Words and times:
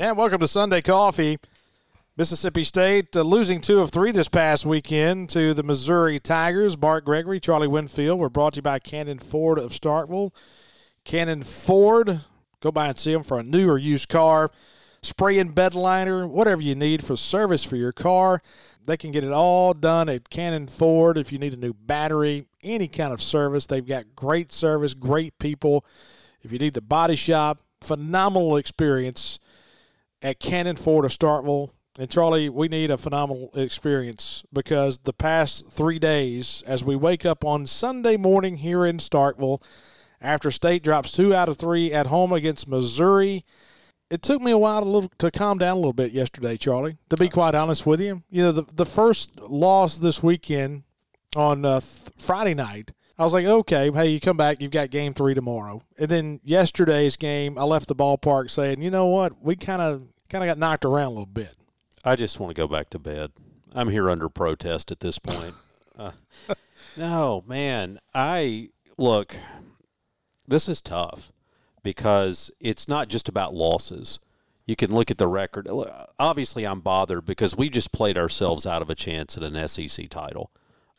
And 0.00 0.16
welcome 0.16 0.38
to 0.38 0.46
Sunday 0.46 0.80
Coffee. 0.80 1.40
Mississippi 2.16 2.62
State 2.62 3.16
uh, 3.16 3.22
losing 3.22 3.60
two 3.60 3.80
of 3.80 3.90
three 3.90 4.12
this 4.12 4.28
past 4.28 4.64
weekend 4.64 5.28
to 5.30 5.52
the 5.52 5.64
Missouri 5.64 6.20
Tigers. 6.20 6.76
Bart 6.76 7.04
Gregory, 7.04 7.40
Charlie 7.40 7.66
Winfield. 7.66 8.20
We're 8.20 8.28
brought 8.28 8.52
to 8.52 8.58
you 8.58 8.62
by 8.62 8.78
Cannon 8.78 9.18
Ford 9.18 9.58
of 9.58 9.72
Starkville. 9.72 10.32
Cannon 11.02 11.42
Ford, 11.42 12.20
go 12.60 12.70
by 12.70 12.86
and 12.86 12.96
see 12.96 13.12
them 13.12 13.24
for 13.24 13.40
a 13.40 13.42
new 13.42 13.68
or 13.68 13.76
used 13.76 14.08
car, 14.08 14.52
spray 15.02 15.36
and 15.40 15.52
bed 15.52 15.74
liner, 15.74 16.28
whatever 16.28 16.62
you 16.62 16.76
need 16.76 17.04
for 17.04 17.16
service 17.16 17.64
for 17.64 17.74
your 17.74 17.90
car. 17.90 18.38
They 18.86 18.96
can 18.96 19.10
get 19.10 19.24
it 19.24 19.32
all 19.32 19.74
done 19.74 20.08
at 20.08 20.30
Cannon 20.30 20.68
Ford. 20.68 21.18
If 21.18 21.32
you 21.32 21.40
need 21.40 21.54
a 21.54 21.56
new 21.56 21.74
battery, 21.74 22.46
any 22.62 22.86
kind 22.86 23.12
of 23.12 23.20
service, 23.20 23.66
they've 23.66 23.84
got 23.84 24.14
great 24.14 24.52
service, 24.52 24.94
great 24.94 25.36
people. 25.40 25.84
If 26.40 26.52
you 26.52 26.60
need 26.60 26.74
the 26.74 26.82
body 26.82 27.16
shop, 27.16 27.58
phenomenal 27.80 28.56
experience 28.56 29.40
at 30.22 30.40
Cannon 30.40 30.76
Ford 30.76 31.04
of 31.04 31.12
Starkville. 31.12 31.70
And 31.98 32.08
Charlie, 32.08 32.48
we 32.48 32.68
need 32.68 32.90
a 32.90 32.98
phenomenal 32.98 33.50
experience 33.54 34.44
because 34.52 34.98
the 34.98 35.12
past 35.12 35.68
three 35.68 35.98
days, 35.98 36.62
as 36.66 36.84
we 36.84 36.94
wake 36.94 37.26
up 37.26 37.44
on 37.44 37.66
Sunday 37.66 38.16
morning 38.16 38.58
here 38.58 38.86
in 38.86 38.98
Starkville, 38.98 39.60
after 40.20 40.50
State 40.50 40.84
drops 40.84 41.10
two 41.10 41.34
out 41.34 41.48
of 41.48 41.56
three 41.56 41.92
at 41.92 42.06
home 42.06 42.32
against 42.32 42.68
Missouri, 42.68 43.44
it 44.10 44.22
took 44.22 44.40
me 44.40 44.50
a 44.52 44.58
while 44.58 44.82
to, 44.82 44.88
little, 44.88 45.12
to 45.18 45.30
calm 45.30 45.58
down 45.58 45.72
a 45.72 45.80
little 45.80 45.92
bit 45.92 46.12
yesterday, 46.12 46.56
Charlie. 46.56 46.98
To 47.10 47.16
be 47.16 47.28
quite 47.28 47.54
honest 47.54 47.84
with 47.84 48.00
you, 48.00 48.22
you 48.30 48.42
know 48.42 48.52
the 48.52 48.64
the 48.74 48.86
first 48.86 49.38
loss 49.40 49.98
this 49.98 50.22
weekend 50.22 50.84
on 51.36 51.64
uh, 51.64 51.80
th- 51.80 52.12
Friday 52.16 52.54
night. 52.54 52.92
I 53.18 53.24
was 53.24 53.34
like, 53.34 53.46
okay, 53.46 53.90
hey, 53.90 54.06
you 54.06 54.20
come 54.20 54.36
back, 54.36 54.60
you've 54.60 54.70
got 54.70 54.90
game 54.90 55.12
three 55.12 55.34
tomorrow. 55.34 55.82
And 55.98 56.08
then 56.08 56.40
yesterday's 56.44 57.16
game, 57.16 57.58
I 57.58 57.64
left 57.64 57.88
the 57.88 57.96
ballpark 57.96 58.48
saying, 58.48 58.80
you 58.80 58.92
know 58.92 59.06
what, 59.06 59.42
we 59.42 59.56
kind 59.56 59.82
of 59.82 60.02
kind 60.28 60.44
of 60.44 60.48
got 60.48 60.58
knocked 60.58 60.84
around 60.84 61.06
a 61.06 61.10
little 61.10 61.26
bit. 61.26 61.54
I 62.04 62.16
just 62.16 62.38
want 62.38 62.54
to 62.54 62.60
go 62.60 62.68
back 62.68 62.90
to 62.90 62.98
bed. 62.98 63.32
I'm 63.74 63.88
here 63.88 64.08
under 64.08 64.28
protest 64.28 64.90
at 64.90 65.00
this 65.00 65.18
point. 65.18 65.54
uh, 65.98 66.12
no, 66.96 67.44
man. 67.46 67.98
I 68.14 68.70
look. 68.96 69.36
This 70.46 70.68
is 70.68 70.80
tough 70.80 71.32
because 71.82 72.50
it's 72.60 72.88
not 72.88 73.08
just 73.08 73.28
about 73.28 73.54
losses. 73.54 74.18
You 74.66 74.76
can 74.76 74.94
look 74.94 75.10
at 75.10 75.18
the 75.18 75.28
record. 75.28 75.66
Obviously, 76.18 76.66
I'm 76.66 76.80
bothered 76.80 77.24
because 77.24 77.56
we 77.56 77.70
just 77.70 77.92
played 77.92 78.18
ourselves 78.18 78.66
out 78.66 78.82
of 78.82 78.90
a 78.90 78.94
chance 78.94 79.36
at 79.36 79.42
an 79.42 79.68
SEC 79.68 80.08
title. 80.10 80.50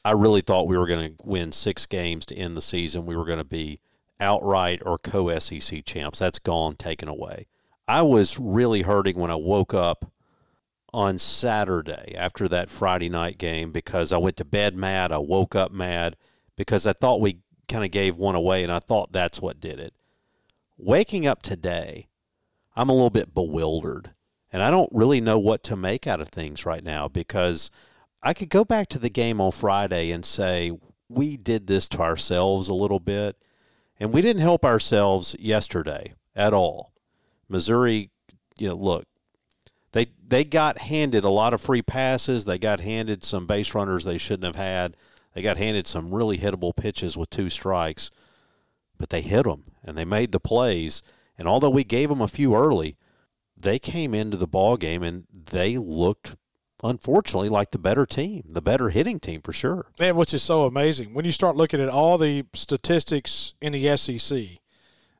I 0.04 0.11
really 0.11 0.42
thought 0.42 0.67
we 0.67 0.78
were 0.78 0.88
going 0.88 1.16
to 1.16 1.23
win 1.23 1.52
six 1.52 1.86
games 1.86 2.26
to 2.28 2.36
end 2.36 2.58
the 2.58 2.61
season. 2.61 3.06
We 3.06 3.16
were 3.16 3.26
going 3.26 3.38
to 3.39 3.44
be 3.44 3.80
outright 4.20 4.82
or 4.86 4.98
co 4.98 5.38
SEC 5.38 5.86
champs. 5.86 6.20
That's 6.20 6.39
gone, 6.39 6.76
taken 6.78 7.08
away. 7.08 7.48
I 7.90 8.04
was 8.04 8.38
really 8.38 8.84
hurting 8.84 9.18
when 9.18 9.32
I 9.32 9.36
woke 9.36 9.73
up 9.73 10.12
on 10.94 11.18
Saturday 11.18 12.14
after 12.16 12.48
that 12.48 12.70
Friday 12.70 13.09
night 13.09 13.40
game 13.40 13.72
because 13.72 14.14
I 14.14 14.20
went 14.20 14.38
to 14.38 14.45
bed 14.45 14.76
mad. 14.76 15.12
I 15.12 15.18
woke 15.18 15.56
up 15.56 15.72
mad 15.72 16.16
because 16.56 16.86
I 16.86 16.94
thought 16.94 17.20
we 17.20 17.40
kind 17.67 17.84
of 17.84 17.90
gave 17.90 18.16
one 18.16 18.36
away, 18.36 18.62
and 18.62 18.72
I 18.72 18.78
thought 18.78 19.12
that's 19.12 19.42
what 19.42 19.60
did 19.60 19.80
it. 19.80 19.95
Waking 20.78 21.26
up 21.26 21.42
today, 21.42 22.10
I'm 22.76 22.90
a 22.90 22.94
little 22.94 23.10
bit 23.10 23.34
bewildered, 23.34 24.12
and 24.54 24.62
I 24.62 24.70
don't 24.70 24.92
really 24.94 25.20
know 25.20 25.40
what 25.40 25.64
to 25.64 25.76
make 25.76 26.06
out 26.06 26.22
of 26.22 26.30
things 26.30 26.67
right 26.67 26.84
now 26.84 27.08
because 27.08 27.72
I 28.22 28.36
could 28.36 28.50
go 28.50 28.64
back 28.64 28.90
to 28.90 29.00
the 29.00 29.10
game 29.10 29.42
on 29.42 29.52
Friday 29.52 30.12
and 30.12 30.23
say 30.23 30.78
we 31.08 31.38
did 31.38 31.66
this 31.66 31.90
to 31.90 32.02
ourselves 32.02 32.70
a 32.70 32.76
little 32.76 33.00
bit, 33.00 33.36
and 34.00 34.14
we 34.14 34.22
didn't 34.22 34.44
help 34.44 34.64
ourselves 34.64 35.36
yesterday 35.40 36.14
at 36.36 36.54
all. 36.54 36.94
Missouri, 37.50 38.11
you 38.58 38.69
know, 38.69 38.75
look, 38.75 39.05
they 39.92 40.08
they 40.25 40.44
got 40.44 40.80
handed 40.80 41.23
a 41.23 41.30
lot 41.30 41.53
of 41.53 41.61
free 41.61 41.81
passes. 41.81 42.45
They 42.45 42.58
got 42.58 42.80
handed 42.80 43.23
some 43.23 43.47
base 43.47 43.73
runners 43.73 44.05
they 44.05 44.17
shouldn't 44.17 44.55
have 44.55 44.64
had. 44.64 44.95
They 45.33 45.42
got 45.42 45.58
handed 45.58 45.88
some 45.88 46.14
really 46.14 46.38
hittable 46.38 46.76
pitches 46.76 47.17
with 47.17 47.30
two 47.30 47.49
strikes, 47.49 48.11
but 48.98 49.09
they 49.09 49.21
hit 49.21 49.43
them 49.43 49.65
and 49.83 49.98
they 49.98 50.05
made 50.05 50.32
the 50.32 50.39
plays. 50.39 51.02
And 51.38 51.48
although 51.48 51.70
we 51.70 51.83
gave 51.83 52.09
them 52.09 52.21
a 52.21 52.27
few 52.27 52.55
early, 52.55 52.98
they 53.55 53.80
came 53.80 54.14
into 54.14 54.38
the 54.38 54.48
ball 54.48 54.77
game 54.77 55.04
and 55.04 55.26
they 55.32 55.77
looked 55.77 56.36
unfortunately 56.83 57.49
like 57.49 57.71
the 57.71 57.80
better 57.80 58.05
team, 58.05 58.43
the 58.48 58.61
better 58.61 58.89
hitting 58.89 59.20
team 59.20 59.42
for 59.42 59.54
sure. 59.54 59.88
And 59.99 60.17
which 60.17 60.33
is 60.33 60.43
so 60.43 60.65
amazing 60.65 61.14
when 61.14 61.26
you 61.26 61.32
start 61.32 61.55
looking 61.55 61.82
at 61.82 61.89
all 61.89 62.17
the 62.17 62.45
statistics 62.54 63.54
in 63.61 63.73
the 63.73 63.98
SEC. 63.98 64.59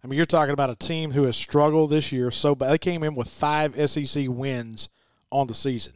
I 0.04 0.08
mean, 0.08 0.18
you're 0.18 0.26
talking 0.26 0.54
about 0.54 0.70
a 0.70 0.76
team 0.76 1.12
who 1.12 1.24
has 1.24 1.36
struggled 1.36 1.90
this 1.90 2.12
year 2.12 2.32
so 2.32 2.56
bad. 2.56 2.72
They 2.72 2.78
came 2.78 3.04
in 3.04 3.16
with 3.16 3.28
five 3.28 3.76
SEC 3.90 4.28
wins 4.30 4.90
on 5.32 5.48
the 5.48 5.54
season. 5.54 5.94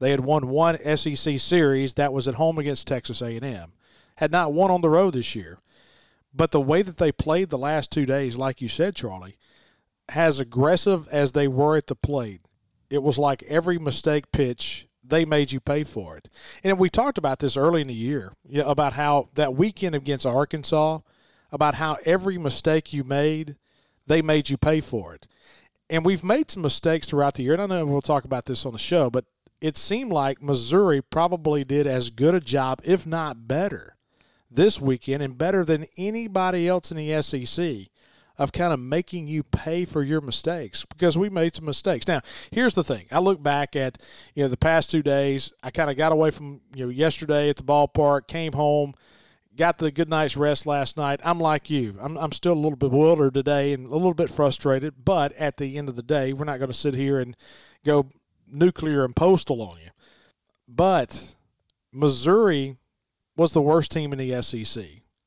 They 0.00 0.10
had 0.10 0.20
won 0.20 0.48
one 0.48 0.78
SEC 0.96 1.38
series 1.38 1.94
that 1.94 2.12
was 2.12 2.28
at 2.28 2.34
home 2.34 2.58
against 2.58 2.86
Texas 2.86 3.22
A&M. 3.22 3.72
Had 4.16 4.32
not 4.32 4.52
won 4.52 4.70
on 4.70 4.80
the 4.80 4.90
road 4.90 5.14
this 5.14 5.34
year. 5.36 5.58
But 6.34 6.50
the 6.50 6.60
way 6.60 6.82
that 6.82 6.98
they 6.98 7.12
played 7.12 7.48
the 7.48 7.58
last 7.58 7.90
two 7.90 8.06
days, 8.06 8.36
like 8.36 8.60
you 8.60 8.68
said, 8.68 8.94
Charlie, 8.94 9.36
as 10.08 10.40
aggressive 10.40 11.08
as 11.08 11.32
they 11.32 11.48
were 11.48 11.76
at 11.76 11.86
the 11.86 11.94
plate, 11.94 12.40
it 12.90 13.02
was 13.02 13.18
like 13.18 13.42
every 13.44 13.78
mistake 13.78 14.30
pitch 14.32 14.86
they 15.02 15.24
made 15.24 15.52
you 15.52 15.60
pay 15.60 15.84
for 15.84 16.16
it. 16.16 16.28
And 16.62 16.78
we 16.78 16.90
talked 16.90 17.18
about 17.18 17.38
this 17.38 17.56
early 17.56 17.80
in 17.80 17.88
the 17.88 17.94
year 17.94 18.32
you 18.46 18.62
know, 18.62 18.68
about 18.68 18.94
how 18.94 19.28
that 19.34 19.54
weekend 19.54 19.94
against 19.94 20.26
Arkansas, 20.26 21.00
about 21.50 21.76
how 21.76 21.96
every 22.04 22.38
mistake 22.38 22.92
you 22.92 23.04
made, 23.04 23.56
they 24.06 24.22
made 24.22 24.50
you 24.50 24.56
pay 24.56 24.80
for 24.80 25.14
it. 25.14 25.26
And 25.90 26.04
we've 26.04 26.24
made 26.24 26.50
some 26.50 26.62
mistakes 26.62 27.06
throughout 27.06 27.34
the 27.34 27.42
year. 27.42 27.54
And 27.54 27.62
I 27.62 27.66
know 27.66 27.86
we'll 27.86 28.02
talk 28.02 28.24
about 28.24 28.44
this 28.44 28.66
on 28.66 28.72
the 28.72 28.78
show, 28.78 29.08
but 29.08 29.24
it 29.60 29.76
seemed 29.76 30.12
like 30.12 30.42
Missouri 30.42 31.00
probably 31.02 31.64
did 31.64 31.86
as 31.86 32.10
good 32.10 32.34
a 32.34 32.40
job, 32.40 32.80
if 32.84 33.06
not 33.06 33.48
better, 33.48 33.96
this 34.50 34.80
weekend 34.80 35.22
and 35.22 35.36
better 35.36 35.64
than 35.64 35.86
anybody 35.96 36.68
else 36.68 36.90
in 36.90 36.96
the 36.96 37.22
SEC 37.22 37.88
of 38.36 38.52
kind 38.52 38.72
of 38.72 38.78
making 38.78 39.26
you 39.26 39.42
pay 39.42 39.84
for 39.84 40.02
your 40.02 40.20
mistakes 40.20 40.84
because 40.84 41.18
we 41.18 41.28
made 41.28 41.56
some 41.56 41.64
mistakes. 41.64 42.06
Now, 42.06 42.20
here's 42.52 42.74
the 42.74 42.84
thing. 42.84 43.06
I 43.10 43.18
look 43.18 43.42
back 43.42 43.74
at, 43.74 43.98
you 44.34 44.44
know, 44.44 44.48
the 44.48 44.56
past 44.56 44.92
2 44.92 45.02
days, 45.02 45.52
I 45.62 45.70
kind 45.72 45.90
of 45.90 45.96
got 45.96 46.12
away 46.12 46.30
from, 46.30 46.60
you 46.72 46.84
know, 46.84 46.90
yesterday 46.90 47.50
at 47.50 47.56
the 47.56 47.64
ballpark, 47.64 48.28
came 48.28 48.52
home, 48.52 48.94
got 49.58 49.78
the 49.78 49.90
good 49.90 50.08
night's 50.08 50.36
rest 50.36 50.64
last 50.64 50.96
night. 50.96 51.20
I'm 51.22 51.40
like 51.40 51.68
you. 51.68 51.96
I'm, 52.00 52.16
I'm 52.16 52.32
still 52.32 52.54
a 52.54 52.54
little 52.54 52.76
bewildered 52.76 53.34
today 53.34 53.74
and 53.74 53.86
a 53.86 53.92
little 53.92 54.14
bit 54.14 54.30
frustrated, 54.30 55.04
but 55.04 55.32
at 55.34 55.58
the 55.58 55.76
end 55.76 55.90
of 55.90 55.96
the 55.96 56.02
day, 56.02 56.32
we're 56.32 56.46
not 56.46 56.58
going 56.58 56.70
to 56.70 56.74
sit 56.74 56.94
here 56.94 57.18
and 57.18 57.36
go 57.84 58.08
nuclear 58.50 59.04
and 59.04 59.14
postal 59.14 59.60
on 59.60 59.76
you. 59.78 59.90
But 60.66 61.34
Missouri 61.92 62.76
was 63.36 63.52
the 63.52 63.60
worst 63.60 63.90
team 63.90 64.12
in 64.12 64.18
the 64.18 64.40
SEC. 64.42 64.84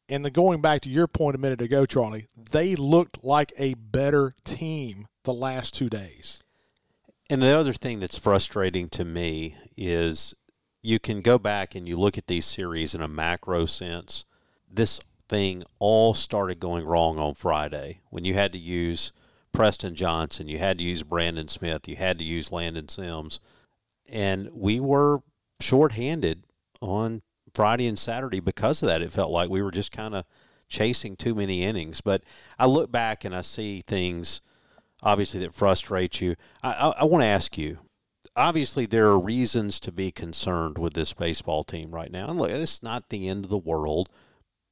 And 0.09 0.25
the, 0.25 0.31
going 0.31 0.62
back 0.62 0.81
to 0.81 0.90
your 0.90 1.08
point 1.08 1.36
a 1.36 1.40
minute 1.40 1.62
ago, 1.62 1.86
Charlie, 1.86 2.28
they 2.36 2.75
looked 2.75 3.24
like 3.24 3.53
a 3.58 3.75
better 3.75 4.36
team 4.44 5.08
the 5.24 5.34
last 5.34 5.74
two 5.74 5.90
days. 5.90 6.42
And 7.30 7.42
the 7.42 7.58
other 7.58 7.74
thing 7.74 8.00
that's 8.00 8.18
frustrating 8.18 8.90
to 8.90 9.06
me 9.06 9.56
is 9.78 10.34
you 10.81 11.00
can 11.00 11.22
go 11.22 11.38
back 11.38 11.75
and 11.75 11.88
you 11.88 11.96
look 11.96 12.18
at 12.18 12.28
these 12.28 12.46
series 12.46 12.96
in 12.96 13.02
a 13.02 13.08
macro 13.08 13.66
sense. 13.66 14.25
This 14.69 15.00
thing 15.30 15.64
all 15.80 16.14
started 16.14 16.59
going 16.59 16.86
wrong 16.86 17.18
on 17.18 17.34
Friday 17.34 18.02
when 18.09 18.25
you 18.25 18.34
had 18.34 18.52
to 18.52 18.58
use 18.58 19.12
Preston 19.53 19.96
Johnson, 19.96 20.47
you 20.47 20.59
had 20.59 20.78
to 20.78 20.84
use 20.84 21.03
Brandon 21.03 21.47
Smith, 21.47 21.88
you 21.88 21.97
had 21.97 22.18
to 22.19 22.25
use 22.25 22.52
Landon 22.52 22.88
Sims, 22.88 23.40
and 24.08 24.50
we 24.53 24.80
were 24.80 25.22
shorthanded 25.59 26.44
on 26.81 27.22
Friday 27.53 27.88
and 27.88 28.00
Saturday 28.00 28.40
because 28.40 28.81
of 28.81 28.88
that. 28.88 29.02
It 29.02 29.12
felt 29.12 29.31
like 29.31 29.50
we 29.50 29.62
were 29.62 29.72
just 29.72 29.92
kind 29.92 30.16
of 30.16 30.25
chasing 30.68 31.16
too 31.16 31.36
many 31.36 31.63
innings. 31.63 32.02
But 32.02 32.24
I 32.58 32.66
look 32.66 32.92
back 32.92 33.25
and 33.25 33.36
I 33.36 33.42
see 33.42 33.81
things, 33.81 34.42
obviously, 35.03 35.42
that 35.42 35.53
frustrate 35.53 36.22
you. 36.22 36.36
I, 36.63 36.72
I, 36.72 36.90
I 37.02 37.03
want 37.03 37.22
to 37.24 37.28
ask 37.28 37.57
you. 37.57 37.80
Obviously, 38.36 38.86
there 38.86 39.07
are 39.07 39.19
reasons 39.19 39.80
to 39.81 39.92
be 39.92 40.12
concerned 40.12 40.78
with 40.78 40.94
this 40.94 41.13
baseball 41.13 41.63
team 41.63 41.92
right 41.92 42.12
now. 42.12 42.30
And 42.30 42.39
look, 42.39 42.51
it's 42.51 42.81
not 42.81 43.10
the 43.10 43.28
end 43.28 43.44
of 43.44 43.50
the 43.50 43.57
world. 43.57 44.10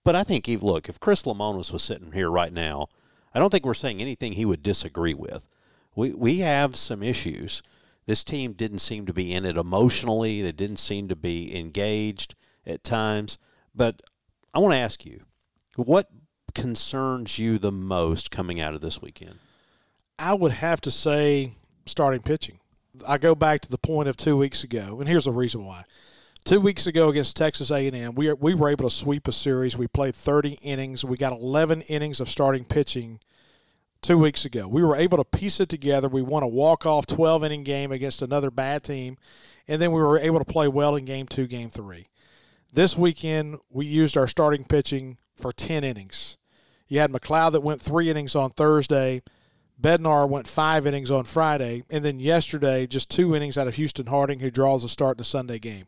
But 0.06 0.16
I 0.16 0.24
think, 0.24 0.48
Eve, 0.48 0.64
look, 0.64 0.88
if 0.88 1.00
Chris 1.00 1.24
Lemonis 1.24 1.74
was 1.74 1.84
sitting 1.84 2.14
here 2.14 2.30
right 2.30 2.54
now, 2.54 2.88
I 3.34 3.40
don't 3.40 3.50
think 3.50 3.66
we're 3.66 3.74
saying 3.74 4.02
anything 4.02 4.34
he 4.34 4.46
would 4.46 4.64
disagree 4.64 5.14
with. 5.14 5.48
We 5.96 6.14
we 6.14 6.40
have 6.40 6.76
some 6.76 7.04
issues. 7.04 7.62
This 8.06 8.24
team 8.24 8.54
didn't 8.54 8.80
seem 8.80 9.06
to 9.06 9.14
be 9.14 9.34
in 9.34 9.46
it 9.46 9.58
emotionally. 9.58 10.42
They 10.42 10.52
didn't 10.52 10.78
seem 10.78 11.10
to 11.10 11.16
be 11.16 11.56
engaged 11.56 12.36
at 12.66 12.84
times. 12.84 13.38
But 13.76 14.02
I 14.54 14.60
want 14.60 14.74
to 14.74 14.80
ask 14.80 15.06
you, 15.06 15.26
what 15.76 16.10
concerns 16.56 17.38
you 17.38 17.60
the 17.60 17.72
most 17.72 18.32
coming 18.32 18.60
out 18.60 18.74
of 18.74 18.82
this 18.82 19.02
weekend? 19.02 19.40
I 20.18 20.34
would 20.34 20.54
have 20.54 20.82
to 20.82 20.92
say 20.92 21.54
starting 21.86 22.22
pitching. 22.22 22.60
I 23.08 23.18
go 23.18 23.36
back 23.36 23.62
to 23.62 23.70
the 23.70 23.78
point 23.78 24.10
of 24.10 24.18
two 24.18 24.38
weeks 24.38 24.64
ago, 24.64 25.00
and 25.00 25.08
here's 25.08 25.26
the 25.26 25.32
reason 25.32 25.66
why. 25.66 25.84
Two 26.46 26.62
weeks 26.62 26.88
ago 26.88 27.10
against 27.10 27.36
Texas 27.36 27.70
A&M, 27.70 28.16
we, 28.16 28.32
we 28.34 28.54
were 28.54 28.70
able 28.70 28.90
to 28.90 28.96
sweep 28.96 29.28
a 29.28 29.32
series. 29.32 29.78
We 29.78 29.88
played 29.88 30.16
30 30.16 30.52
innings. 30.62 31.04
We 31.04 31.18
got 31.18 31.34
11 31.34 31.82
innings 31.82 32.20
of 32.20 32.30
starting 32.30 32.66
pitching 32.66 33.20
two 34.02 34.18
weeks 34.18 34.46
ago. 34.46 34.68
We 34.68 34.84
were 34.84 34.96
able 34.96 35.18
to 35.18 35.26
piece 35.26 35.60
it 35.60 35.70
together. 35.70 36.08
We 36.08 36.22
won 36.22 36.44
a 36.44 36.48
walk 36.48 36.86
off 36.86 37.06
12 37.06 37.44
inning 37.44 37.64
game 37.64 37.92
against 37.92 38.22
another 38.22 38.50
bad 38.50 38.84
team, 38.84 39.18
and 39.68 39.82
then 39.82 39.92
we 39.92 40.02
were 40.02 40.18
able 40.18 40.40
to 40.40 40.46
play 40.46 40.68
well 40.68 40.96
in 40.96 41.06
game 41.06 41.28
two, 41.28 41.46
game 41.46 41.70
three. 41.70 42.08
This 42.72 42.98
weekend, 42.98 43.60
we 43.70 43.86
used 43.86 44.16
our 44.16 44.28
starting 44.28 44.64
pitching 44.64 45.18
for 45.36 45.52
10 45.52 45.84
innings. 45.84 46.38
You 46.88 47.00
had 47.00 47.12
MacLeod 47.12 47.54
that 47.54 47.62
went 47.62 47.82
three 47.82 48.10
innings 48.10 48.36
on 48.36 48.52
Thursday. 48.52 49.22
Bednar 49.80 50.28
went 50.28 50.48
five 50.48 50.86
innings 50.86 51.12
on 51.12 51.24
Friday. 51.24 51.84
And 51.90 52.04
then 52.04 52.20
yesterday, 52.20 52.86
just 52.88 53.10
two 53.10 53.36
innings 53.36 53.58
out 53.58 53.68
of 53.68 53.76
Houston 53.76 54.08
Harding, 54.08 54.40
who 54.40 54.52
draws 54.52 54.84
a 54.84 54.90
start 54.90 55.16
in 55.16 55.20
the 55.20 55.24
Sunday 55.24 55.60
game. 55.60 55.86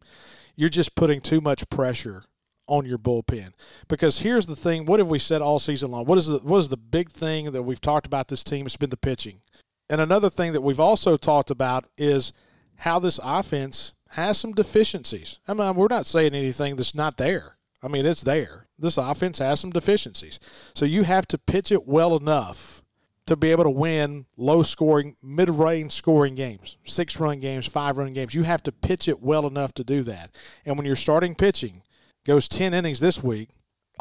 You're 0.55 0.69
just 0.69 0.95
putting 0.95 1.21
too 1.21 1.41
much 1.41 1.69
pressure 1.69 2.25
on 2.67 2.85
your 2.85 2.97
bullpen. 2.97 3.51
Because 3.87 4.19
here's 4.19 4.45
the 4.45 4.55
thing: 4.55 4.85
what 4.85 4.99
have 4.99 5.09
we 5.09 5.19
said 5.19 5.41
all 5.41 5.59
season 5.59 5.91
long? 5.91 6.05
What 6.05 6.17
is 6.17 6.27
the 6.27 6.39
what 6.39 6.59
is 6.59 6.69
the 6.69 6.77
big 6.77 7.09
thing 7.09 7.51
that 7.51 7.63
we've 7.63 7.81
talked 7.81 8.05
about 8.05 8.27
this 8.29 8.43
team? 8.43 8.65
It's 8.65 8.77
been 8.77 8.89
the 8.89 8.97
pitching. 8.97 9.41
And 9.89 9.99
another 9.99 10.29
thing 10.29 10.53
that 10.53 10.61
we've 10.61 10.79
also 10.79 11.17
talked 11.17 11.51
about 11.51 11.85
is 11.97 12.31
how 12.77 12.97
this 12.97 13.19
offense 13.23 13.93
has 14.11 14.37
some 14.37 14.53
deficiencies. 14.53 15.39
I 15.47 15.53
mean, 15.53 15.75
we're 15.75 15.87
not 15.89 16.07
saying 16.07 16.33
anything 16.33 16.77
that's 16.77 16.95
not 16.95 17.17
there. 17.17 17.57
I 17.83 17.87
mean, 17.87 18.05
it's 18.05 18.21
there. 18.21 18.67
This 18.77 18.97
offense 18.97 19.39
has 19.39 19.59
some 19.59 19.71
deficiencies. 19.71 20.39
So 20.73 20.85
you 20.85 21.03
have 21.03 21.27
to 21.27 21.37
pitch 21.37 21.71
it 21.71 21.87
well 21.87 22.15
enough 22.15 22.80
to 23.31 23.37
be 23.37 23.51
able 23.51 23.63
to 23.63 23.69
win 23.69 24.25
low 24.35 24.61
scoring, 24.61 25.15
mid 25.23 25.49
range 25.49 25.93
scoring 25.93 26.35
games, 26.35 26.75
six 26.83 27.17
run 27.17 27.39
games, 27.39 27.65
five 27.65 27.97
run 27.97 28.11
games. 28.11 28.35
You 28.35 28.43
have 28.43 28.61
to 28.63 28.73
pitch 28.73 29.07
it 29.07 29.21
well 29.21 29.47
enough 29.47 29.73
to 29.75 29.85
do 29.85 30.03
that. 30.03 30.35
And 30.65 30.77
when 30.77 30.85
you're 30.85 30.97
starting 30.97 31.33
pitching, 31.33 31.81
goes 32.25 32.49
10 32.49 32.73
innings 32.73 32.99
this 32.99 33.23
week, 33.23 33.51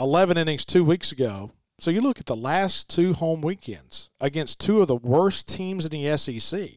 11 0.01 0.37
innings 0.37 0.65
two 0.65 0.83
weeks 0.83 1.13
ago. 1.13 1.53
So 1.79 1.93
you 1.93 2.01
look 2.01 2.19
at 2.19 2.27
the 2.27 2.35
last 2.35 2.89
two 2.89 3.15
home 3.15 3.41
weekends 3.41 4.11
against 4.21 4.59
two 4.59 4.81
of 4.81 4.89
the 4.89 4.97
worst 4.97 5.47
teams 5.47 5.87
in 5.87 5.93
the 5.93 6.17
SEC 6.17 6.71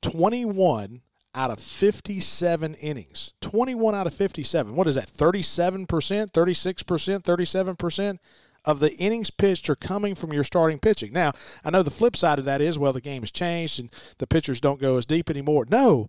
21 0.00 1.02
out 1.34 1.50
of 1.50 1.60
57 1.60 2.74
innings. 2.74 3.34
21 3.42 3.94
out 3.94 4.06
of 4.06 4.14
57. 4.14 4.74
What 4.74 4.88
is 4.88 4.94
that? 4.94 5.12
37%, 5.12 5.86
36%, 5.86 7.22
37% 7.22 8.18
of 8.64 8.80
the 8.80 8.94
innings 8.96 9.30
pitched 9.30 9.70
are 9.70 9.76
coming 9.76 10.14
from 10.14 10.32
your 10.32 10.44
starting 10.44 10.78
pitching. 10.78 11.12
Now, 11.12 11.32
I 11.64 11.70
know 11.70 11.82
the 11.82 11.90
flip 11.90 12.16
side 12.16 12.38
of 12.38 12.44
that 12.44 12.60
is, 12.60 12.78
well, 12.78 12.92
the 12.92 13.00
game 13.00 13.22
has 13.22 13.30
changed 13.30 13.78
and 13.78 13.90
the 14.18 14.26
pitchers 14.26 14.60
don't 14.60 14.80
go 14.80 14.96
as 14.96 15.06
deep 15.06 15.30
anymore. 15.30 15.66
No, 15.68 16.08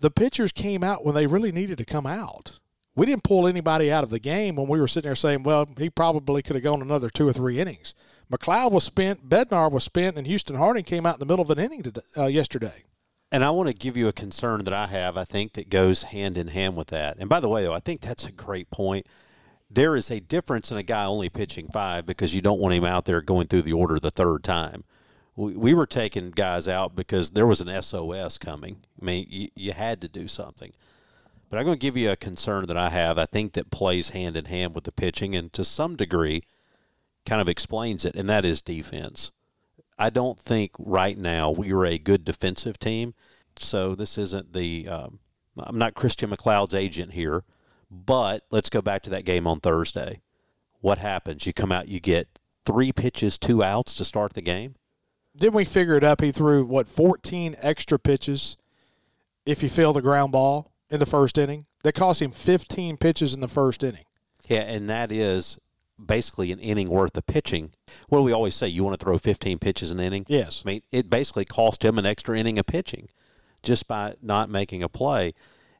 the 0.00 0.10
pitchers 0.10 0.52
came 0.52 0.84
out 0.84 1.04
when 1.04 1.14
they 1.14 1.26
really 1.26 1.52
needed 1.52 1.78
to 1.78 1.84
come 1.84 2.06
out 2.06 2.58
we 2.96 3.04
didn't 3.04 3.22
pull 3.22 3.46
anybody 3.46 3.92
out 3.92 4.02
of 4.02 4.10
the 4.10 4.18
game 4.18 4.56
when 4.56 4.66
we 4.66 4.80
were 4.80 4.88
sitting 4.88 5.08
there 5.08 5.14
saying, 5.14 5.42
well, 5.42 5.68
he 5.78 5.90
probably 5.90 6.42
could 6.42 6.56
have 6.56 6.64
gone 6.64 6.80
another 6.80 7.10
two 7.10 7.28
or 7.28 7.32
three 7.32 7.60
innings. 7.60 7.94
MacLeod 8.28 8.72
was 8.72 8.84
spent, 8.84 9.28
Bednar 9.28 9.70
was 9.70 9.84
spent, 9.84 10.16
and 10.16 10.26
Houston 10.26 10.56
Harding 10.56 10.82
came 10.82 11.06
out 11.06 11.16
in 11.16 11.20
the 11.20 11.26
middle 11.26 11.42
of 11.42 11.50
an 11.50 11.62
inning 11.62 11.82
today, 11.82 12.00
uh, 12.16 12.26
yesterday. 12.26 12.84
And 13.30 13.44
I 13.44 13.50
want 13.50 13.68
to 13.68 13.74
give 13.74 13.96
you 13.96 14.08
a 14.08 14.12
concern 14.12 14.64
that 14.64 14.72
I 14.72 14.86
have, 14.86 15.16
I 15.16 15.24
think, 15.24 15.52
that 15.52 15.68
goes 15.68 16.04
hand 16.04 16.38
in 16.38 16.48
hand 16.48 16.74
with 16.74 16.88
that. 16.88 17.18
And 17.18 17.28
by 17.28 17.38
the 17.38 17.48
way, 17.48 17.62
though, 17.62 17.74
I 17.74 17.80
think 17.80 18.00
that's 18.00 18.26
a 18.26 18.32
great 18.32 18.70
point. 18.70 19.06
There 19.68 19.96
is 19.96 20.10
a 20.10 20.20
difference 20.20 20.70
in 20.70 20.78
a 20.78 20.82
guy 20.82 21.04
only 21.04 21.28
pitching 21.28 21.68
five 21.68 22.06
because 22.06 22.34
you 22.34 22.40
don't 22.40 22.60
want 22.60 22.74
him 22.74 22.84
out 22.84 23.04
there 23.04 23.20
going 23.20 23.48
through 23.48 23.62
the 23.62 23.72
order 23.72 23.98
the 23.98 24.10
third 24.10 24.44
time. 24.44 24.84
We, 25.34 25.54
we 25.54 25.74
were 25.74 25.86
taking 25.86 26.30
guys 26.30 26.68
out 26.68 26.94
because 26.94 27.30
there 27.30 27.46
was 27.46 27.60
an 27.60 27.82
SOS 27.82 28.38
coming. 28.38 28.78
I 29.00 29.04
mean, 29.04 29.26
you, 29.28 29.48
you 29.54 29.72
had 29.72 30.00
to 30.02 30.08
do 30.08 30.28
something. 30.28 30.72
But 31.48 31.58
I'm 31.58 31.64
going 31.64 31.78
to 31.78 31.86
give 31.86 31.96
you 31.96 32.10
a 32.10 32.16
concern 32.16 32.66
that 32.66 32.76
I 32.76 32.90
have. 32.90 33.18
I 33.18 33.26
think 33.26 33.52
that 33.52 33.70
plays 33.70 34.10
hand 34.10 34.36
in 34.36 34.46
hand 34.46 34.74
with 34.74 34.84
the 34.84 34.92
pitching 34.92 35.34
and 35.34 35.52
to 35.52 35.64
some 35.64 35.96
degree 35.96 36.42
kind 37.24 37.40
of 37.40 37.48
explains 37.48 38.04
it, 38.04 38.14
and 38.14 38.28
that 38.28 38.44
is 38.44 38.62
defense. 38.62 39.32
I 39.98 40.10
don't 40.10 40.38
think 40.38 40.72
right 40.78 41.16
now 41.16 41.50
we 41.50 41.72
are 41.72 41.84
a 41.84 41.98
good 41.98 42.24
defensive 42.24 42.78
team. 42.78 43.14
So 43.58 43.94
this 43.94 44.18
isn't 44.18 44.52
the, 44.52 44.88
um, 44.88 45.18
I'm 45.58 45.78
not 45.78 45.94
Christian 45.94 46.30
MacLeod's 46.30 46.74
agent 46.74 47.12
here, 47.12 47.44
but 47.90 48.44
let's 48.50 48.70
go 48.70 48.82
back 48.82 49.02
to 49.02 49.10
that 49.10 49.24
game 49.24 49.46
on 49.46 49.60
Thursday. 49.60 50.20
What 50.80 50.98
happens? 50.98 51.46
You 51.46 51.52
come 51.52 51.72
out, 51.72 51.88
you 51.88 52.00
get 52.00 52.38
three 52.64 52.92
pitches, 52.92 53.38
two 53.38 53.62
outs 53.62 53.94
to 53.94 54.04
start 54.04 54.34
the 54.34 54.42
game. 54.42 54.74
Didn't 55.36 55.54
we 55.54 55.64
figure 55.64 55.96
it 55.96 56.04
up? 56.04 56.20
He 56.20 56.32
threw, 56.32 56.64
what, 56.64 56.88
14 56.88 57.56
extra 57.60 57.98
pitches 57.98 58.56
if 59.44 59.60
he 59.60 59.68
failed 59.68 59.96
the 59.96 60.02
ground 60.02 60.32
ball? 60.32 60.72
in 60.90 61.00
the 61.00 61.06
first 61.06 61.38
inning. 61.38 61.66
That 61.82 61.94
cost 61.94 62.22
him 62.22 62.32
15 62.32 62.96
pitches 62.96 63.34
in 63.34 63.40
the 63.40 63.48
first 63.48 63.84
inning. 63.84 64.04
Yeah, 64.48 64.60
and 64.60 64.88
that 64.88 65.12
is 65.12 65.58
basically 66.04 66.52
an 66.52 66.58
inning 66.58 66.88
worth 66.88 67.16
of 67.16 67.26
pitching. 67.26 67.72
What 68.08 68.18
do 68.18 68.24
we 68.24 68.32
always 68.32 68.54
say? 68.54 68.68
You 68.68 68.84
want 68.84 68.98
to 68.98 69.04
throw 69.04 69.18
15 69.18 69.58
pitches 69.58 69.90
an 69.90 70.00
inning? 70.00 70.26
Yes. 70.28 70.62
I 70.64 70.68
mean, 70.68 70.82
it 70.92 71.08
basically 71.08 71.44
cost 71.44 71.84
him 71.84 71.98
an 71.98 72.06
extra 72.06 72.38
inning 72.38 72.58
of 72.58 72.66
pitching 72.66 73.08
just 73.62 73.88
by 73.88 74.14
not 74.22 74.50
making 74.50 74.82
a 74.82 74.88
play. 74.88 75.34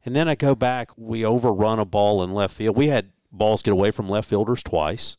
And 0.06 0.14
then 0.14 0.28
I 0.28 0.36
go 0.36 0.54
back, 0.54 0.90
we 0.96 1.24
overrun 1.24 1.80
a 1.80 1.84
ball 1.84 2.22
in 2.22 2.32
left 2.32 2.54
field. 2.54 2.76
We 2.76 2.88
had 2.88 3.10
balls 3.32 3.60
get 3.60 3.72
away 3.72 3.90
from 3.90 4.08
left 4.08 4.28
fielders 4.28 4.62
twice. 4.62 5.16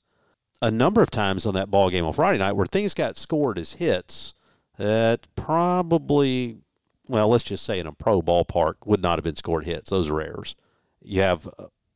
A 0.61 0.71
number 0.71 1.01
of 1.01 1.11
times 1.11 1.45
on 1.45 1.53
that 1.53 1.69
ball 1.69 1.89
game 1.89 2.05
on 2.05 2.13
Friday 2.13 2.39
night 2.39 2.53
where 2.53 2.65
things 2.65 2.95
got 2.95 3.17
scored 3.17 3.59
as 3.59 3.73
hits 3.73 4.33
that 4.77 5.27
probably 5.35 6.61
well, 7.07 7.29
let's 7.29 7.43
just 7.43 7.65
say 7.65 7.79
in 7.79 7.87
a 7.87 7.91
pro 7.91 8.21
ballpark, 8.21 8.75
would 8.85 9.01
not 9.01 9.17
have 9.17 9.23
been 9.23 9.35
scored 9.35 9.65
hits. 9.65 9.89
Those 9.89 10.09
are 10.09 10.21
errors. 10.21 10.55
You 11.01 11.21
have 11.21 11.47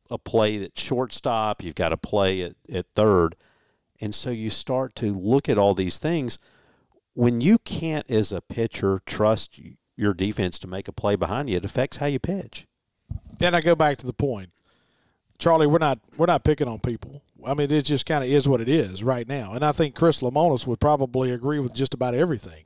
a, 0.10 0.18
play 0.18 0.64
at 0.64 0.78
shortstop, 0.78 1.64
you've 1.64 1.76
got 1.76 1.94
a 1.94 1.98
play 1.98 2.42
at, 2.42 2.56
at 2.72 2.86
third. 2.96 3.36
And 4.00 4.16
so 4.16 4.30
you 4.30 4.50
start 4.50 4.96
to 4.96 5.14
look 5.14 5.48
at 5.48 5.58
all 5.58 5.74
these 5.74 6.00
things. 6.00 6.40
When 7.14 7.42
you 7.42 7.58
can't, 7.60 8.10
as 8.10 8.32
a 8.32 8.42
pitcher, 8.42 9.02
trust 9.06 9.60
your 9.96 10.14
defense 10.14 10.58
to 10.60 10.68
make 10.68 10.88
a 10.88 10.94
play 10.94 11.16
behind 11.16 11.50
you, 11.50 11.58
it 11.58 11.66
affects 11.66 11.98
how 11.98 12.06
you 12.08 12.20
pitch. 12.20 12.68
Then 13.40 13.56
I 13.56 13.62
go 13.62 13.76
back 13.76 13.98
to 13.98 14.06
the 14.06 14.14
point, 14.14 14.52
Charlie. 15.40 15.68
We're 15.68 15.80
not 15.80 16.00
we're 16.18 16.26
not 16.28 16.44
picking 16.44 16.68
on 16.68 16.80
people. 16.80 17.24
I 17.46 17.54
mean, 17.56 17.72
it 17.72 17.86
just 17.86 18.06
kind 18.06 18.24
of 18.24 18.30
is 18.30 18.48
what 18.48 18.62
it 18.62 18.70
is 18.70 19.04
right 19.04 19.28
now, 19.28 19.54
and 19.54 19.66
I 19.66 19.72
think 19.72 19.96
Chris 19.96 20.22
Lemonis 20.22 20.68
would 20.68 20.80
probably 20.80 21.32
agree 21.32 21.60
with 21.60 21.74
just 21.74 21.94
about 21.94 22.14
everything. 22.14 22.66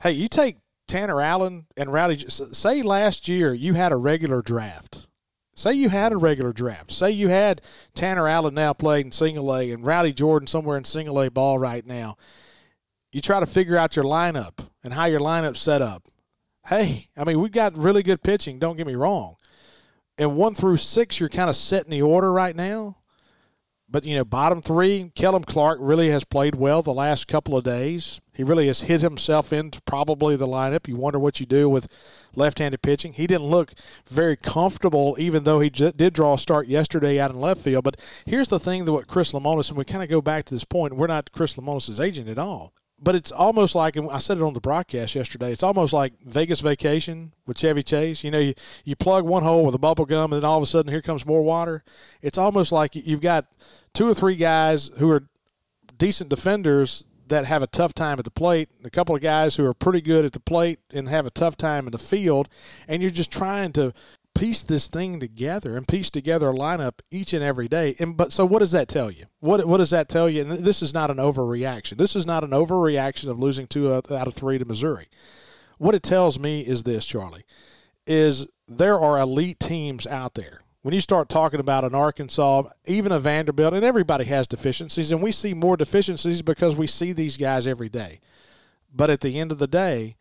Hey, 0.00 0.12
you 0.12 0.28
take 0.28 0.58
Tanner 0.86 1.20
Allen 1.20 1.66
and 1.76 1.92
Rowdy. 1.92 2.24
Say 2.28 2.82
last 2.82 3.28
year 3.28 3.52
you 3.54 3.74
had 3.74 3.92
a 3.92 3.96
regular 3.96 4.42
draft. 4.42 5.08
Say 5.56 5.72
you 5.74 5.88
had 5.88 6.12
a 6.12 6.16
regular 6.16 6.52
draft. 6.52 6.90
Say 6.90 7.12
you 7.12 7.28
had 7.28 7.60
Tanner 7.94 8.28
Allen 8.28 8.54
now 8.54 8.72
playing 8.72 9.12
single 9.12 9.54
A 9.54 9.70
and 9.70 9.86
Rowdy 9.86 10.12
Jordan 10.12 10.46
somewhere 10.46 10.76
in 10.76 10.84
single 10.84 11.20
A 11.20 11.30
ball 11.30 11.58
right 11.58 11.86
now. 11.86 12.16
You 13.12 13.20
try 13.20 13.38
to 13.38 13.46
figure 13.46 13.76
out 13.76 13.94
your 13.94 14.04
lineup 14.04 14.68
and 14.82 14.94
how 14.94 15.04
your 15.04 15.20
lineup's 15.20 15.60
set 15.60 15.80
up. 15.80 16.08
Hey, 16.66 17.08
I 17.16 17.24
mean, 17.24 17.40
we've 17.40 17.52
got 17.52 17.76
really 17.76 18.02
good 18.02 18.22
pitching, 18.22 18.58
don't 18.58 18.76
get 18.76 18.86
me 18.86 18.96
wrong. 18.96 19.36
And 20.16 20.36
one 20.36 20.54
through 20.54 20.76
six, 20.76 21.18
you're 21.18 21.28
kind 21.28 21.50
of 21.50 21.56
setting 21.56 21.90
the 21.90 22.02
order 22.02 22.32
right 22.32 22.54
now. 22.54 22.98
But, 23.88 24.04
you 24.04 24.16
know, 24.16 24.24
bottom 24.24 24.60
three, 24.60 25.12
Kellum 25.14 25.44
Clark 25.44 25.78
really 25.80 26.10
has 26.10 26.24
played 26.24 26.56
well 26.56 26.82
the 26.82 26.92
last 26.92 27.28
couple 27.28 27.56
of 27.56 27.64
days. 27.64 28.20
He 28.32 28.42
really 28.42 28.66
has 28.66 28.82
hit 28.82 29.02
himself 29.02 29.52
into 29.52 29.80
probably 29.82 30.34
the 30.34 30.48
lineup. 30.48 30.88
You 30.88 30.96
wonder 30.96 31.18
what 31.18 31.38
you 31.38 31.46
do 31.46 31.68
with 31.68 31.86
left 32.34 32.58
handed 32.58 32.82
pitching. 32.82 33.12
He 33.12 33.26
didn't 33.26 33.46
look 33.46 33.72
very 34.08 34.36
comfortable, 34.36 35.16
even 35.18 35.44
though 35.44 35.60
he 35.60 35.70
j- 35.70 35.92
did 35.94 36.14
draw 36.14 36.34
a 36.34 36.38
start 36.38 36.66
yesterday 36.66 37.20
out 37.20 37.30
in 37.30 37.40
left 37.40 37.60
field. 37.60 37.84
But 37.84 38.00
here's 38.24 38.48
the 38.48 38.58
thing 38.58 38.84
that 38.84 38.92
what 38.92 39.06
Chris 39.06 39.32
Lemonis, 39.32 39.68
and 39.68 39.78
we 39.78 39.84
kind 39.84 40.02
of 40.02 40.08
go 40.08 40.20
back 40.20 40.44
to 40.46 40.54
this 40.54 40.64
point, 40.64 40.96
we're 40.96 41.06
not 41.06 41.30
Chris 41.30 41.54
Lemonis' 41.54 42.00
agent 42.00 42.28
at 42.28 42.38
all 42.38 42.72
but 43.04 43.14
it's 43.14 43.30
almost 43.30 43.74
like 43.74 43.96
and 43.96 44.10
I 44.10 44.18
said 44.18 44.38
it 44.38 44.42
on 44.42 44.54
the 44.54 44.60
broadcast 44.60 45.14
yesterday. 45.14 45.52
It's 45.52 45.62
almost 45.62 45.92
like 45.92 46.14
Vegas 46.24 46.60
Vacation 46.60 47.34
with 47.46 47.58
Chevy 47.58 47.82
Chase. 47.82 48.24
You 48.24 48.30
know, 48.30 48.38
you, 48.38 48.54
you 48.84 48.96
plug 48.96 49.24
one 49.24 49.42
hole 49.42 49.64
with 49.64 49.74
a 49.74 49.78
bubble 49.78 50.06
gum, 50.06 50.32
and 50.32 50.42
then 50.42 50.48
all 50.48 50.56
of 50.56 50.62
a 50.62 50.66
sudden 50.66 50.90
here 50.90 51.02
comes 51.02 51.26
more 51.26 51.42
water. 51.42 51.84
It's 52.22 52.38
almost 52.38 52.72
like 52.72 52.96
you've 52.96 53.20
got 53.20 53.46
two 53.92 54.08
or 54.08 54.14
three 54.14 54.36
guys 54.36 54.90
who 54.98 55.10
are 55.10 55.28
decent 55.98 56.30
defenders 56.30 57.04
that 57.28 57.44
have 57.44 57.62
a 57.62 57.66
tough 57.66 57.94
time 57.94 58.18
at 58.18 58.24
the 58.24 58.30
plate, 58.30 58.68
a 58.82 58.90
couple 58.90 59.14
of 59.14 59.22
guys 59.22 59.56
who 59.56 59.64
are 59.64 59.74
pretty 59.74 60.00
good 60.00 60.24
at 60.24 60.32
the 60.32 60.40
plate 60.40 60.78
and 60.92 61.08
have 61.08 61.26
a 61.26 61.30
tough 61.30 61.56
time 61.56 61.86
in 61.86 61.92
the 61.92 61.98
field, 61.98 62.48
and 62.88 63.02
you're 63.02 63.10
just 63.10 63.30
trying 63.30 63.72
to 63.72 63.92
piece 64.34 64.62
this 64.62 64.88
thing 64.88 65.20
together 65.20 65.76
and 65.76 65.86
piece 65.86 66.10
together 66.10 66.50
a 66.50 66.54
lineup 66.54 67.00
each 67.10 67.32
and 67.32 67.42
every 67.42 67.68
day. 67.68 67.94
And 67.98 68.16
but 68.16 68.32
so 68.32 68.44
what 68.44 68.58
does 68.58 68.72
that 68.72 68.88
tell 68.88 69.10
you? 69.10 69.26
What 69.40 69.66
what 69.66 69.78
does 69.78 69.90
that 69.90 70.08
tell 70.08 70.28
you? 70.28 70.42
And 70.42 70.52
this 70.64 70.82
is 70.82 70.92
not 70.92 71.10
an 71.10 71.18
overreaction. 71.18 71.96
This 71.96 72.16
is 72.16 72.26
not 72.26 72.44
an 72.44 72.50
overreaction 72.50 73.28
of 73.30 73.38
losing 73.38 73.66
two 73.66 73.92
out 73.92 74.10
of 74.10 74.34
three 74.34 74.58
to 74.58 74.64
Missouri. 74.64 75.08
What 75.78 75.94
it 75.94 76.02
tells 76.02 76.38
me 76.38 76.60
is 76.60 76.84
this, 76.84 77.06
Charlie, 77.06 77.44
is 78.06 78.46
there 78.68 78.98
are 79.00 79.18
elite 79.18 79.60
teams 79.60 80.06
out 80.06 80.34
there. 80.34 80.60
When 80.82 80.94
you 80.94 81.00
start 81.00 81.30
talking 81.30 81.60
about 81.60 81.84
an 81.84 81.94
Arkansas, 81.94 82.64
even 82.84 83.10
a 83.10 83.18
Vanderbilt, 83.18 83.72
and 83.72 83.84
everybody 83.84 84.26
has 84.26 84.46
deficiencies, 84.46 85.10
and 85.10 85.22
we 85.22 85.32
see 85.32 85.54
more 85.54 85.78
deficiencies 85.78 86.42
because 86.42 86.76
we 86.76 86.86
see 86.86 87.12
these 87.12 87.38
guys 87.38 87.66
every 87.66 87.88
day. 87.88 88.20
But 88.94 89.08
at 89.08 89.20
the 89.20 89.40
end 89.40 89.50
of 89.50 89.58
the 89.58 89.66
day, 89.66 90.16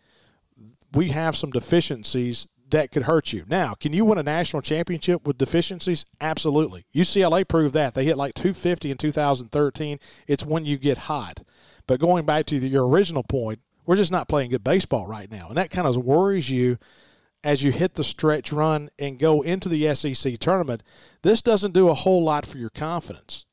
we 0.94 1.10
have 1.10 1.36
some 1.36 1.52
deficiencies 1.52 2.48
that 2.74 2.92
could 2.92 3.04
hurt 3.04 3.32
you. 3.32 3.46
Now, 3.48 3.76
can 3.76 3.94
you 3.94 4.04
win 4.04 4.18
a 4.18 4.24
national 4.24 4.62
championship 4.62 5.26
with 5.26 5.38
deficiencies? 5.38 6.06
Absolutely. 6.20 6.86
UCLA 6.94 7.48
proved 7.48 7.74
that. 7.76 7.94
They 7.94 8.04
hit 8.04 8.18
like 8.18 8.34
250 8.34 8.92
in 8.92 8.98
2013. 8.98 10.00
It's 10.28 10.46
when 10.46 10.66
you 10.66 10.78
get 10.78 10.98
hot. 11.00 11.44
But 11.88 12.00
going 12.00 12.26
back 12.26 12.46
to 12.48 12.56
your 12.58 12.88
original 12.88 13.24
point, 13.24 13.60
we're 13.86 13.96
just 13.96 14.12
not 14.12 14.28
playing 14.28 14.50
good 14.50 14.64
baseball 14.64 15.06
right 15.06 15.32
now. 15.32 15.48
And 15.50 15.58
that 15.58 15.70
kind 15.70 15.88
of 15.88 15.98
worries 15.98 16.50
you 16.50 16.78
as 17.44 17.64
you 17.64 17.72
hit 17.72 17.94
the 17.94 18.04
stretch 18.04 18.52
run 18.52 18.90
and 18.98 19.20
go 19.20 19.42
into 19.42 19.70
the 19.70 19.94
SEC 19.94 20.38
tournament. 20.40 20.82
This 21.22 21.42
doesn't 21.42 21.74
do 21.74 21.90
a 21.90 21.94
whole 21.94 22.24
lot 22.24 22.46
for 22.46 22.58
your 22.58 22.70
confidence. 22.70 23.46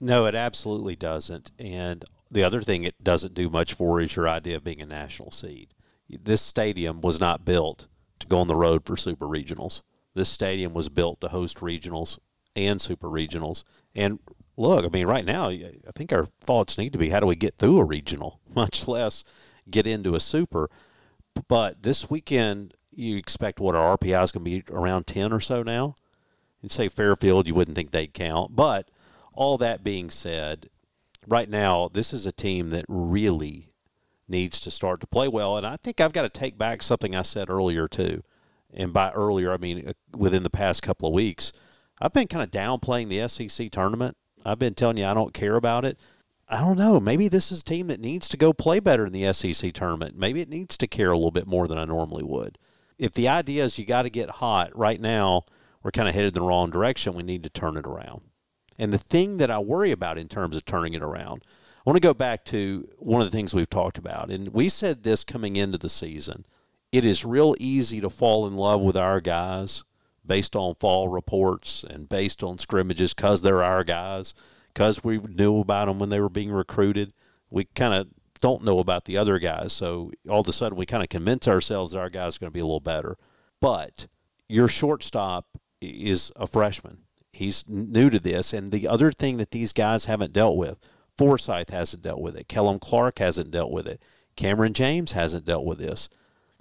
No, 0.00 0.26
it 0.26 0.34
absolutely 0.34 0.94
doesn't. 0.94 1.50
And 1.58 2.04
the 2.30 2.44
other 2.44 2.62
thing 2.62 2.84
it 2.84 3.02
doesn't 3.02 3.34
do 3.34 3.50
much 3.50 3.74
for 3.74 4.00
is 4.00 4.14
your 4.14 4.28
idea 4.28 4.56
of 4.56 4.64
being 4.64 4.82
a 4.82 4.86
national 4.86 5.32
seed. 5.32 5.74
This 6.08 6.42
stadium 6.42 7.00
was 7.00 7.18
not 7.18 7.44
built 7.44 7.88
to 8.20 8.26
go 8.26 8.38
on 8.38 8.48
the 8.48 8.56
road 8.56 8.84
for 8.84 8.96
super 8.96 9.26
regionals. 9.26 9.82
This 10.14 10.28
stadium 10.28 10.74
was 10.74 10.88
built 10.88 11.20
to 11.20 11.28
host 11.28 11.58
regionals 11.58 12.18
and 12.56 12.80
super 12.80 13.08
regionals. 13.08 13.64
And 13.94 14.18
look, 14.56 14.84
I 14.84 14.88
mean, 14.88 15.06
right 15.06 15.24
now, 15.24 15.48
I 15.48 15.72
think 15.94 16.12
our 16.12 16.26
thoughts 16.42 16.78
need 16.78 16.92
to 16.92 16.98
be 16.98 17.10
how 17.10 17.20
do 17.20 17.26
we 17.26 17.36
get 17.36 17.56
through 17.56 17.78
a 17.78 17.84
regional, 17.84 18.40
much 18.54 18.88
less 18.88 19.24
get 19.70 19.86
into 19.86 20.14
a 20.14 20.20
super. 20.20 20.70
But 21.46 21.82
this 21.82 22.10
weekend, 22.10 22.74
you 22.90 23.16
expect 23.16 23.60
what 23.60 23.74
our 23.74 23.96
RPI 23.96 24.24
is 24.24 24.32
going 24.32 24.44
to 24.44 24.50
be 24.50 24.64
around 24.70 25.06
10 25.06 25.32
or 25.32 25.40
so 25.40 25.62
now. 25.62 25.94
And 26.62 26.72
say 26.72 26.88
Fairfield, 26.88 27.46
you 27.46 27.54
wouldn't 27.54 27.76
think 27.76 27.92
they'd 27.92 28.12
count. 28.12 28.56
But 28.56 28.90
all 29.32 29.56
that 29.58 29.84
being 29.84 30.10
said, 30.10 30.68
right 31.26 31.48
now, 31.48 31.88
this 31.92 32.12
is 32.12 32.26
a 32.26 32.32
team 32.32 32.70
that 32.70 32.84
really 32.88 33.70
needs 34.28 34.60
to 34.60 34.70
start 34.70 35.00
to 35.00 35.06
play 35.06 35.28
well. 35.28 35.56
And 35.56 35.66
I 35.66 35.76
think 35.76 36.00
I've 36.00 36.12
got 36.12 36.22
to 36.22 36.28
take 36.28 36.58
back 36.58 36.82
something 36.82 37.14
I 37.14 37.22
said 37.22 37.50
earlier, 37.50 37.88
too. 37.88 38.22
And 38.72 38.92
by 38.92 39.10
earlier, 39.12 39.52
I 39.52 39.56
mean 39.56 39.88
uh, 39.88 39.92
within 40.16 40.42
the 40.42 40.50
past 40.50 40.82
couple 40.82 41.08
of 41.08 41.14
weeks. 41.14 41.52
I've 42.00 42.12
been 42.12 42.28
kind 42.28 42.42
of 42.42 42.50
downplaying 42.50 43.08
the 43.08 43.26
SEC 43.28 43.70
tournament. 43.70 44.16
I've 44.44 44.58
been 44.58 44.74
telling 44.74 44.98
you 44.98 45.06
I 45.06 45.14
don't 45.14 45.34
care 45.34 45.56
about 45.56 45.84
it. 45.84 45.98
I 46.48 46.58
don't 46.58 46.78
know. 46.78 46.98
Maybe 46.98 47.28
this 47.28 47.52
is 47.52 47.60
a 47.60 47.64
team 47.64 47.88
that 47.88 48.00
needs 48.00 48.28
to 48.28 48.36
go 48.36 48.52
play 48.52 48.80
better 48.80 49.06
in 49.06 49.12
the 49.12 49.32
SEC 49.32 49.72
tournament. 49.74 50.16
Maybe 50.16 50.40
it 50.40 50.48
needs 50.48 50.78
to 50.78 50.86
care 50.86 51.10
a 51.10 51.16
little 51.16 51.30
bit 51.30 51.46
more 51.46 51.68
than 51.68 51.78
I 51.78 51.84
normally 51.84 52.22
would. 52.22 52.56
If 52.96 53.12
the 53.12 53.28
idea 53.28 53.64
is 53.64 53.78
you 53.78 53.84
got 53.84 54.02
to 54.02 54.10
get 54.10 54.30
hot 54.30 54.76
right 54.76 55.00
now, 55.00 55.44
we're 55.82 55.90
kind 55.90 56.08
of 56.08 56.14
headed 56.14 56.36
in 56.36 56.42
the 56.42 56.48
wrong 56.48 56.70
direction. 56.70 57.14
We 57.14 57.22
need 57.22 57.42
to 57.42 57.50
turn 57.50 57.76
it 57.76 57.86
around. 57.86 58.22
And 58.78 58.92
the 58.92 58.98
thing 58.98 59.36
that 59.38 59.50
I 59.50 59.58
worry 59.58 59.90
about 59.90 60.18
in 60.18 60.28
terms 60.28 60.56
of 60.56 60.64
turning 60.64 60.94
it 60.94 61.02
around, 61.02 61.42
I 61.88 61.90
want 61.90 62.02
to 62.02 62.06
go 62.06 62.12
back 62.12 62.44
to 62.44 62.86
one 62.98 63.22
of 63.22 63.26
the 63.26 63.34
things 63.34 63.54
we've 63.54 63.70
talked 63.70 63.96
about. 63.96 64.30
And 64.30 64.48
we 64.48 64.68
said 64.68 65.04
this 65.04 65.24
coming 65.24 65.56
into 65.56 65.78
the 65.78 65.88
season. 65.88 66.44
It 66.92 67.02
is 67.02 67.24
real 67.24 67.54
easy 67.58 67.98
to 68.02 68.10
fall 68.10 68.46
in 68.46 68.58
love 68.58 68.82
with 68.82 68.94
our 68.94 69.22
guys 69.22 69.84
based 70.26 70.54
on 70.54 70.74
fall 70.74 71.08
reports 71.08 71.86
and 71.88 72.06
based 72.06 72.42
on 72.42 72.58
scrimmages 72.58 73.14
because 73.14 73.40
they're 73.40 73.62
our 73.62 73.84
guys, 73.84 74.34
because 74.74 75.02
we 75.02 75.16
knew 75.16 75.60
about 75.60 75.86
them 75.86 75.98
when 75.98 76.10
they 76.10 76.20
were 76.20 76.28
being 76.28 76.52
recruited. 76.52 77.14
We 77.48 77.64
kind 77.74 77.94
of 77.94 78.08
don't 78.42 78.64
know 78.64 78.80
about 78.80 79.06
the 79.06 79.16
other 79.16 79.38
guys. 79.38 79.72
So 79.72 80.12
all 80.28 80.42
of 80.42 80.48
a 80.48 80.52
sudden, 80.52 80.76
we 80.76 80.84
kind 80.84 81.02
of 81.02 81.08
convince 81.08 81.48
ourselves 81.48 81.92
that 81.92 82.00
our 82.00 82.10
guy's 82.10 82.36
going 82.36 82.50
to 82.50 82.54
be 82.54 82.60
a 82.60 82.66
little 82.66 82.80
better. 82.80 83.16
But 83.62 84.08
your 84.46 84.68
shortstop 84.68 85.46
is 85.80 86.32
a 86.36 86.46
freshman. 86.46 87.04
He's 87.32 87.64
new 87.66 88.10
to 88.10 88.18
this. 88.18 88.52
And 88.52 88.72
the 88.72 88.86
other 88.86 89.10
thing 89.10 89.38
that 89.38 89.52
these 89.52 89.72
guys 89.72 90.04
haven't 90.04 90.34
dealt 90.34 90.58
with, 90.58 90.78
Forsythe 91.18 91.70
hasn't 91.70 92.02
dealt 92.02 92.20
with 92.20 92.36
it. 92.36 92.48
Kellum 92.48 92.78
Clark 92.78 93.18
hasn't 93.18 93.50
dealt 93.50 93.72
with 93.72 93.86
it. 93.86 94.00
Kamren 94.36 94.72
James 94.72 95.12
hasn't 95.12 95.44
dealt 95.44 95.66
with 95.66 95.78
this. 95.78 96.08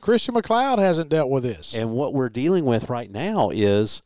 Christian 0.01 0.33
MacLeod 0.33 0.79
hasn't 0.79 1.09
dealt 1.09 1.29
with 1.29 1.43
this. 1.43 1.73
And 1.73 1.93
what 1.93 2.13
we're 2.13 2.29
dealing 2.29 2.65
with 2.65 2.89
right 2.89 3.09
now 3.09 3.51
is 3.51 4.01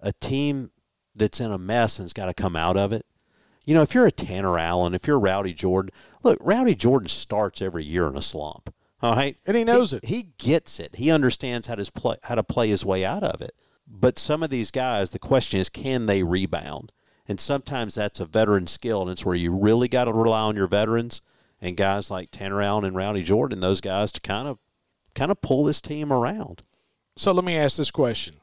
a 0.00 0.12
team 0.12 0.70
that's 1.14 1.40
in 1.40 1.50
a 1.50 1.58
mess 1.58 1.98
and's 1.98 2.12
got 2.12 2.26
to 2.26 2.34
come 2.34 2.54
out 2.54 2.76
of 2.76 2.92
it. 2.92 3.06
You 3.64 3.74
know, 3.74 3.82
if 3.82 3.94
you're 3.94 4.06
a 4.06 4.12
Tanner 4.12 4.58
Allen, 4.58 4.94
if 4.94 5.06
you're 5.06 5.18
Rowdy 5.18 5.54
Jordan, 5.54 5.90
look, 6.22 6.38
Rowdy 6.40 6.74
Jordan 6.74 7.08
starts 7.08 7.62
every 7.62 7.84
year 7.84 8.06
in 8.06 8.16
a 8.16 8.22
slump. 8.22 8.74
All 9.00 9.14
right, 9.14 9.36
and 9.46 9.56
he 9.56 9.64
knows 9.64 9.90
he, 9.90 9.96
it. 9.98 10.04
He 10.06 10.22
gets 10.38 10.78
it. 10.80 10.96
He 10.96 11.10
understands 11.10 11.66
how 11.66 11.74
to 11.74 11.92
play 11.92 12.16
how 12.22 12.34
to 12.34 12.42
play 12.42 12.68
his 12.68 12.84
way 12.84 13.04
out 13.04 13.22
of 13.22 13.40
it. 13.42 13.54
But 13.86 14.18
some 14.18 14.42
of 14.42 14.50
these 14.50 14.70
guys, 14.70 15.10
the 15.10 15.18
question 15.18 15.60
is, 15.60 15.68
can 15.68 16.06
they 16.06 16.22
rebound? 16.22 16.90
And 17.26 17.40
sometimes 17.40 17.94
that's 17.94 18.20
a 18.20 18.26
veteran 18.26 18.66
skill, 18.66 19.02
and 19.02 19.10
it's 19.10 19.24
where 19.24 19.34
you 19.34 19.50
really 19.50 19.88
got 19.88 20.04
to 20.04 20.12
rely 20.12 20.42
on 20.42 20.56
your 20.56 20.66
veterans 20.66 21.22
and 21.60 21.76
guys 21.76 22.10
like 22.10 22.30
Tanner 22.30 22.60
Allen 22.60 22.84
and 22.84 22.94
Rowdy 22.94 23.22
Jordan, 23.22 23.60
those 23.60 23.80
guys 23.80 24.12
to 24.12 24.20
kind 24.20 24.46
of 24.46 24.58
kind 25.14 25.30
of 25.30 25.40
pull 25.40 25.64
this 25.64 25.80
team 25.80 26.12
around. 26.12 26.62
So 27.16 27.32
let 27.32 27.44
me 27.44 27.56
ask 27.56 27.76
this 27.76 27.90
question. 27.90 28.36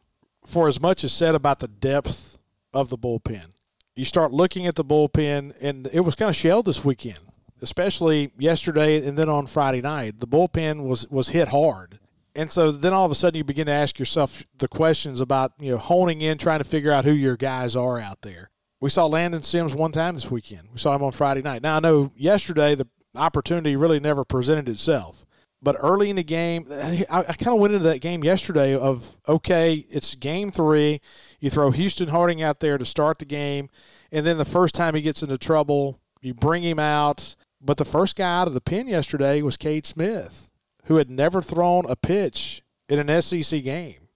For 0.45 0.67
as 0.67 0.81
much 0.81 1.03
as 1.03 1.13
said 1.13 1.35
about 1.35 1.59
the 1.59 1.67
depth 1.67 2.39
of 2.73 2.89
the 2.89 2.97
bullpen, 2.97 3.51
you 3.95 4.05
start 4.05 4.31
looking 4.31 4.65
at 4.65 4.75
the 4.75 4.85
bullpen, 4.85 5.53
and 5.61 5.87
it 5.93 5.99
was 5.99 6.15
kind 6.15 6.29
of 6.29 6.35
shelled 6.35 6.65
this 6.65 6.83
weekend, 6.83 7.19
especially 7.61 8.31
yesterday 8.39 9.05
and 9.05 9.17
then 9.17 9.29
on 9.29 9.45
Friday 9.45 9.81
night. 9.81 10.19
The 10.19 10.27
bullpen 10.27 10.83
was, 10.83 11.07
was 11.09 11.29
hit 11.29 11.49
hard. 11.49 11.99
And 12.33 12.49
so 12.49 12.71
then 12.71 12.93
all 12.93 13.05
of 13.05 13.11
a 13.11 13.15
sudden 13.15 13.37
you 13.37 13.43
begin 13.43 13.67
to 13.67 13.73
ask 13.73 13.99
yourself 13.99 14.45
the 14.57 14.69
questions 14.69 15.19
about, 15.19 15.51
you 15.59 15.71
know, 15.71 15.77
honing 15.77 16.21
in, 16.21 16.37
trying 16.37 16.59
to 16.59 16.63
figure 16.63 16.91
out 16.91 17.05
who 17.05 17.11
your 17.11 17.35
guys 17.35 17.75
are 17.75 17.99
out 17.99 18.21
there. 18.21 18.49
We 18.81 18.89
saw 18.89 19.05
Landon 19.05 19.43
Sims 19.43 19.73
one 19.73 19.93
time 19.93 20.15
this 20.15 20.29
weekend. 20.29 20.67
We 20.73 20.79
saw 20.79 20.95
him 20.95 21.03
on 21.03 21.13
Friday 21.13 21.41
night. 21.41 21.61
Now 21.61 21.77
I 21.77 21.79
know 21.79 22.11
yesterday 22.15 22.75
the 22.75 22.87
opportunity 23.15 23.77
really 23.77 23.99
never 23.99 24.25
presented 24.25 24.67
itself 24.67 25.25
but 25.63 25.75
early 25.79 26.09
in 26.09 26.15
the 26.15 26.23
game, 26.23 26.65
I, 26.71 27.05
I 27.09 27.33
kind 27.33 27.53
of 27.53 27.59
went 27.59 27.73
into 27.73 27.87
that 27.87 28.01
game 28.01 28.23
yesterday 28.23 28.75
of 28.75 29.15
okay, 29.27 29.85
it's 29.89 30.15
game 30.15 30.49
three. 30.49 31.01
You 31.39 31.49
throw 31.49 31.71
Houston 31.71 32.09
Harding 32.09 32.41
out 32.41 32.59
there 32.59 32.77
to 32.77 32.85
start 32.85 33.19
the 33.19 33.25
game, 33.25 33.69
and 34.11 34.25
then 34.25 34.37
the 34.37 34.45
first 34.45 34.73
time 34.73 34.95
he 34.95 35.01
gets 35.01 35.21
into 35.21 35.37
trouble, 35.37 35.99
you 36.21 36.33
bring 36.33 36.63
him 36.63 36.79
out. 36.79 37.35
But 37.61 37.77
the 37.77 37.85
first 37.85 38.15
guy 38.15 38.41
out 38.41 38.47
of 38.47 38.55
the 38.55 38.61
pen 38.61 38.87
yesterday 38.87 39.43
was 39.43 39.55
Cade 39.55 39.85
Smith, 39.85 40.49
who 40.85 40.95
had 40.95 41.11
never 41.11 41.43
thrown 41.43 41.85
a 41.87 41.95
pitch 41.95 42.63
in 42.89 42.97
an 42.97 43.21
SEC 43.21 43.63
game, 43.63 44.07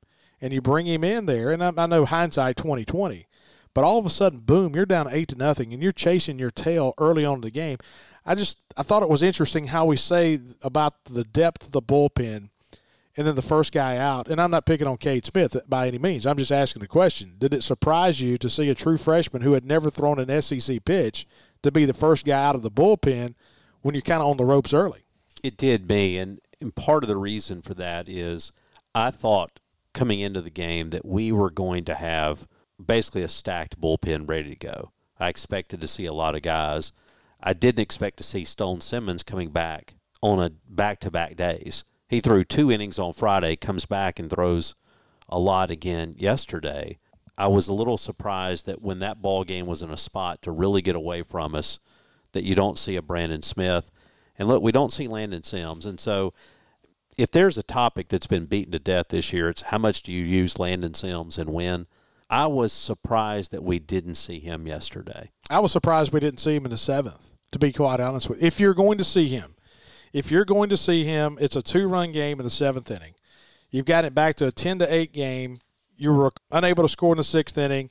and 0.41 0.51
you 0.51 0.61
bring 0.61 0.87
him 0.87 1.03
in 1.03 1.27
there. 1.27 1.51
And 1.51 1.63
I, 1.63 1.71
I 1.77 1.85
know 1.85 2.05
hindsight 2.05 2.57
twenty 2.57 2.85
twenty, 2.85 3.27
but 3.75 3.83
all 3.83 3.99
of 3.99 4.05
a 4.05 4.09
sudden, 4.09 4.39
boom, 4.39 4.73
you're 4.73 4.85
down 4.85 5.09
eight 5.11 5.27
to 5.27 5.35
nothing, 5.35 5.73
and 5.73 5.83
you're 5.83 5.91
chasing 5.91 6.39
your 6.39 6.49
tail 6.49 6.93
early 6.97 7.25
on 7.25 7.35
in 7.35 7.41
the 7.41 7.51
game. 7.51 7.77
I 8.25 8.33
just 8.33 8.57
I 8.75 8.81
thought 8.81 9.03
it 9.03 9.09
was 9.09 9.21
interesting 9.21 9.67
how 9.67 9.85
we 9.85 9.97
say 9.97 10.39
about 10.63 11.03
the 11.03 11.25
depth 11.25 11.67
of 11.67 11.71
the 11.73 11.81
bullpen, 11.81 12.49
and 13.17 13.27
then 13.27 13.35
the 13.35 13.41
first 13.41 13.73
guy 13.73 13.97
out. 13.97 14.29
And 14.29 14.41
I'm 14.41 14.49
not 14.49 14.65
picking 14.65 14.87
on 14.87 14.97
Cade 14.97 15.25
Smith 15.25 15.57
by 15.67 15.87
any 15.87 15.97
means. 15.97 16.25
I'm 16.25 16.37
just 16.37 16.53
asking 16.53 16.79
the 16.79 16.87
question: 16.87 17.35
Did 17.37 17.53
it 17.53 17.63
surprise 17.63 18.21
you 18.21 18.37
to 18.37 18.49
see 18.49 18.69
a 18.69 18.75
true 18.75 18.97
freshman 18.97 19.41
who 19.41 19.51
had 19.51 19.65
never 19.65 19.89
thrown 19.89 20.19
an 20.19 20.41
SEC 20.41 20.83
pitch 20.85 21.27
to 21.61 21.69
be 21.69 21.83
the 21.83 21.93
first 21.93 22.25
guy 22.25 22.43
out 22.43 22.55
of 22.55 22.61
the 22.61 22.71
bullpen 22.71 23.35
when 23.81 23.93
you're 23.93 24.01
kind 24.01 24.21
of 24.21 24.29
on 24.29 24.37
the 24.37 24.45
ropes 24.45 24.73
early? 24.73 25.03
It 25.43 25.57
did 25.57 25.89
me, 25.89 26.17
and, 26.17 26.39
and 26.61 26.73
part 26.73 27.03
of 27.03 27.09
the 27.09 27.17
reason 27.17 27.61
for 27.61 27.73
that 27.73 28.07
is 28.07 28.53
I 28.95 29.11
thought 29.11 29.59
coming 29.93 30.21
into 30.21 30.41
the 30.41 30.49
game 30.49 30.91
that 30.91 31.05
we 31.05 31.33
were 31.33 31.51
going 31.51 31.83
to 31.85 31.95
have 31.95 32.47
basically 32.83 33.23
a 33.23 33.29
stacked 33.29 33.79
bullpen 33.79 34.27
ready 34.27 34.55
to 34.55 34.67
go. 34.67 34.91
I 35.19 35.29
expected 35.29 35.81
to 35.81 35.87
see 35.87 36.05
a 36.05 36.13
lot 36.13 36.35
of 36.35 36.41
guys 36.41 36.91
I 37.45 37.53
didn't 37.53 37.81
expect 37.81 38.17
to 38.17 38.23
see 38.23 38.43
Stone 38.43 38.81
Simmons 38.81 39.21
coming 39.21 39.49
back 39.49 39.93
on 40.21 40.39
a 40.39 40.51
back-to-back 40.67 41.35
days. 41.35 41.83
He 42.07 42.19
threw 42.19 42.43
two 42.43 42.71
innings 42.71 42.97
on 42.97 43.13
Friday, 43.13 43.55
comes 43.55 43.85
back 43.85 44.17
and 44.19 44.29
throws 44.29 44.73
a 45.29 45.39
lot 45.39 45.69
again 45.69 46.15
yesterday. 46.17 46.97
I 47.37 47.47
was 47.47 47.67
a 47.67 47.73
little 47.73 47.97
surprised 47.97 48.65
that 48.65 48.81
when 48.81 48.97
that 48.99 49.21
ball 49.21 49.43
game 49.43 49.67
was 49.67 49.83
in 49.83 49.91
a 49.91 49.97
spot 49.97 50.41
to 50.41 50.51
really 50.51 50.81
get 50.81 50.95
away 50.95 51.21
from 51.21 51.53
us, 51.53 51.79
that 52.31 52.43
you 52.43 52.55
don't 52.55 52.79
see 52.79 52.95
a 52.95 53.01
Brandon 53.01 53.43
Smith. 53.43 53.91
And 54.39 54.47
look, 54.47 54.63
we 54.63 54.71
don't 54.71 54.91
see 54.91 55.07
Landon 55.07 55.43
Sims. 55.43 55.85
And 55.85 55.99
so 55.99 56.33
if 57.17 57.29
there's 57.29 57.57
a 57.59 57.63
topic 57.63 58.07
that's 58.07 58.27
been 58.27 58.45
beaten 58.45 58.71
to 58.71 58.79
death 58.79 59.09
this 59.09 59.31
year, 59.31 59.49
it's 59.49 59.63
how 59.63 59.77
much 59.77 60.01
do 60.01 60.11
you 60.11 60.23
use 60.23 60.57
Landon 60.57 60.95
Sims 60.95 61.37
and 61.37 61.51
when. 61.51 61.85
I 62.29 62.47
was 62.47 62.73
surprised 62.73 63.51
that 63.51 63.63
we 63.63 63.79
didn't 63.79 64.15
see 64.15 64.39
him 64.39 64.67
yesterday. 64.67 65.31
I 65.49 65.59
was 65.59 65.71
surprised 65.71 66.11
we 66.11 66.19
didn't 66.19 66.39
see 66.39 66.55
him 66.55 66.65
in 66.65 66.71
the 66.71 66.77
seventh 66.77 67.33
to 67.51 67.59
be 67.59 67.71
quite 67.71 67.99
honest 67.99 68.29
with 68.29 68.41
you. 68.41 68.47
If 68.47 68.59
you're 68.59 68.73
going 68.73 68.97
to 68.97 69.03
see 69.03 69.27
him, 69.27 69.55
if 70.11 70.29
you're 70.31 70.45
going 70.45 70.69
to 70.69 70.77
see 70.77 71.03
him, 71.03 71.37
it's 71.39 71.55
a 71.55 71.61
two 71.61 71.87
run 71.87 72.11
game 72.11 72.39
in 72.39 72.43
the 72.43 72.49
seventh 72.49 72.91
inning. 72.91 73.13
You've 73.71 73.85
got 73.85 74.05
it 74.05 74.13
back 74.13 74.35
to 74.35 74.47
a 74.47 74.51
10 74.51 74.79
to 74.79 74.93
8 74.93 75.13
game. 75.13 75.59
You 75.95 76.11
were 76.13 76.31
unable 76.51 76.83
to 76.83 76.89
score 76.89 77.13
in 77.13 77.17
the 77.17 77.23
sixth 77.23 77.57
inning. 77.57 77.89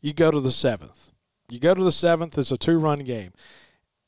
You 0.00 0.12
go 0.12 0.30
to 0.30 0.40
the 0.40 0.50
seventh. 0.50 1.12
You 1.48 1.60
go 1.60 1.74
to 1.74 1.84
the 1.84 1.92
seventh, 1.92 2.36
it's 2.36 2.50
a 2.50 2.56
two 2.56 2.78
run 2.78 3.00
game. 3.00 3.32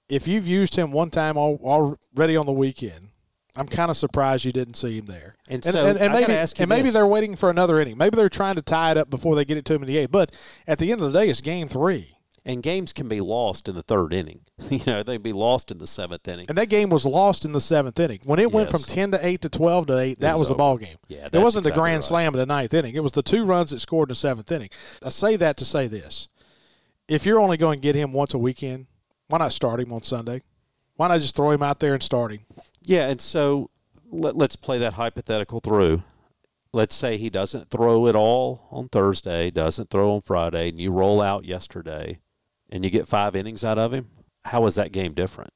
If 0.09 0.27
you've 0.27 0.47
used 0.47 0.75
him 0.75 0.91
one 0.91 1.11
time 1.11 1.37
already 1.37 2.37
on 2.37 2.47
the 2.47 2.53
weekend, 2.53 3.11
I'm 3.59 3.67
kind 3.67 3.91
of 3.91 3.97
surprised 3.97 4.45
you 4.45 4.53
didn't 4.53 4.75
see 4.75 4.99
him 4.99 5.07
there. 5.07 5.37
And, 5.49 5.65
and, 5.67 5.73
so 5.73 5.87
and, 5.87 5.99
and 5.99 6.13
maybe, 6.13 6.33
and 6.33 6.69
maybe 6.69 6.91
they're 6.91 7.07
waiting 7.07 7.37
for 7.37 7.51
another 7.51 7.81
inning. 7.81 7.99
Maybe 7.99 8.17
they're 8.17 8.29
trying 8.29 8.55
to 8.57 8.63
tie 8.63 8.93
it 8.93 8.97
up 8.97 9.11
before 9.11 9.35
they 9.35 9.45
get 9.45 9.57
it 9.57 9.65
to 9.67 9.75
him 9.75 9.83
in 9.83 9.89
the 9.89 9.99
eighth. 9.99 10.11
But 10.11 10.35
at 10.67 10.79
the 10.79 10.93
end 10.93 11.01
of 11.01 11.13
the 11.13 11.19
day, 11.19 11.29
it's 11.29 11.41
game 11.41 11.69
three 11.69 12.19
and 12.49 12.63
games 12.63 12.95
can 12.95 13.09
be 13.09 13.21
lost 13.21 13.69
in 13.69 13.75
the 13.75 13.83
third 13.83 14.15
inning. 14.15 14.41
you 14.71 14.81
know, 14.87 15.03
they'd 15.03 15.23
be 15.23 15.35
lost 15.35 15.71
in 15.71 15.79
the 15.79 15.87
seventh 15.87 16.27
inning. 16.27 16.47
And 16.49 16.57
that 16.57 16.71
game 16.71 16.89
was 16.89 17.05
lost 17.05 17.45
in 17.45 17.53
the 17.53 17.61
seventh 17.61 18.01
inning. 18.01 18.21
When 18.25 18.39
it 18.39 18.45
yes. 18.45 18.53
went 18.53 18.71
from 18.71 18.83
ten 18.83 19.11
to 19.11 19.25
eight 19.25 19.43
to 19.43 19.51
twelve 19.51 19.87
to 19.89 19.99
eight, 19.99 20.21
that 20.21 20.33
was, 20.33 20.49
was 20.49 20.51
a 20.53 20.55
ball 20.55 20.79
game. 20.79 20.97
Yeah, 21.09 21.29
it 21.31 21.39
wasn't 21.39 21.63
exactly 21.67 21.71
the 21.71 21.75
grand 21.75 21.97
right. 21.97 22.05
slam 22.05 22.35
in 22.35 22.39
the 22.39 22.47
ninth 22.47 22.73
inning. 22.73 22.95
It 22.95 23.03
was 23.03 23.13
the 23.13 23.23
two 23.23 23.45
runs 23.45 23.71
that 23.71 23.81
scored 23.81 24.09
in 24.09 24.13
the 24.13 24.17
seventh 24.17 24.51
inning. 24.51 24.71
I 25.05 25.11
say 25.11 25.37
that 25.37 25.59
to 25.59 25.67
say 25.67 25.87
this: 25.87 26.29
if 27.07 27.27
you're 27.27 27.39
only 27.39 27.59
going 27.59 27.81
to 27.81 27.83
get 27.83 27.95
him 27.95 28.15
once 28.15 28.33
a 28.33 28.39
weekend, 28.39 28.87
why 29.29 29.39
not 29.39 29.53
start 29.53 29.81
him 29.81 29.93
on 29.93 30.03
Sunday? 30.03 30.43
Why 30.99 31.07
not 31.07 31.21
just 31.21 31.37
throw 31.37 31.53
him 31.53 31.63
out 31.63 31.79
there 31.79 31.95
and 31.95 32.03
start 32.03 32.33
him? 32.33 32.41
Yeah, 32.83 33.09
and 33.09 33.21
so 33.21 33.71
let, 34.11 34.35
let's 34.35 34.57
play 34.57 34.79
that 34.79 34.95
hypothetical 34.95 35.61
through. 35.61 36.03
Let's 36.73 36.97
say 36.97 37.17
he 37.17 37.31
doesn't 37.31 37.71
throw 37.71 38.09
at 38.09 38.17
all 38.17 38.67
on 38.73 38.89
Thursday, 38.89 39.53
doesn't 39.53 39.91
throw 39.91 40.13
on 40.13 40.23
Friday, 40.23 40.71
and 40.71 40.79
you 40.81 40.91
roll 40.91 41.21
out 41.21 41.45
yesterday 41.45 42.19
and 42.69 42.85
you 42.85 42.91
get 42.91 43.07
five 43.07 43.37
innings 43.37 43.63
out 43.63 43.79
of 43.79 43.95
him. 43.95 44.09
How 44.47 44.67
is 44.67 44.75
that 44.75 44.91
game 44.91 45.15
different? 45.15 45.53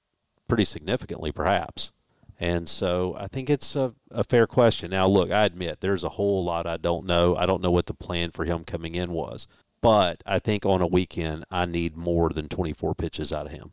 Pretty 0.46 0.64
significantly, 0.64 1.32
perhaps. 1.32 1.90
And 2.38 2.68
so 2.68 3.16
I 3.18 3.26
think 3.26 3.50
it's 3.50 3.75
a, 3.75 3.94
a 4.12 4.22
fair 4.22 4.46
question. 4.46 4.92
Now, 4.92 5.08
look, 5.08 5.32
I 5.32 5.44
admit 5.44 5.80
there's 5.80 6.04
a 6.04 6.11
whole 6.11 6.44
lot 6.44 6.68
I 6.68 6.76
don't 6.76 7.04
know. 7.04 7.34
I 7.34 7.46
don't 7.46 7.62
know 7.62 7.72
what 7.72 7.87
the 7.87 7.94
plan 7.94 8.30
for 8.30 8.44
him 8.44 8.62
coming 8.62 8.94
in 8.94 9.11
was. 9.11 9.49
But 9.80 10.22
I 10.25 10.38
think 10.38 10.64
on 10.64 10.80
a 10.80 10.87
weekend, 10.87 11.46
I 11.50 11.66
need 11.66 11.96
more 11.96 12.30
than 12.30 12.49
24 12.49 12.94
pitches 12.94 13.32
out 13.32 13.46
of 13.46 13.52
him, 13.52 13.72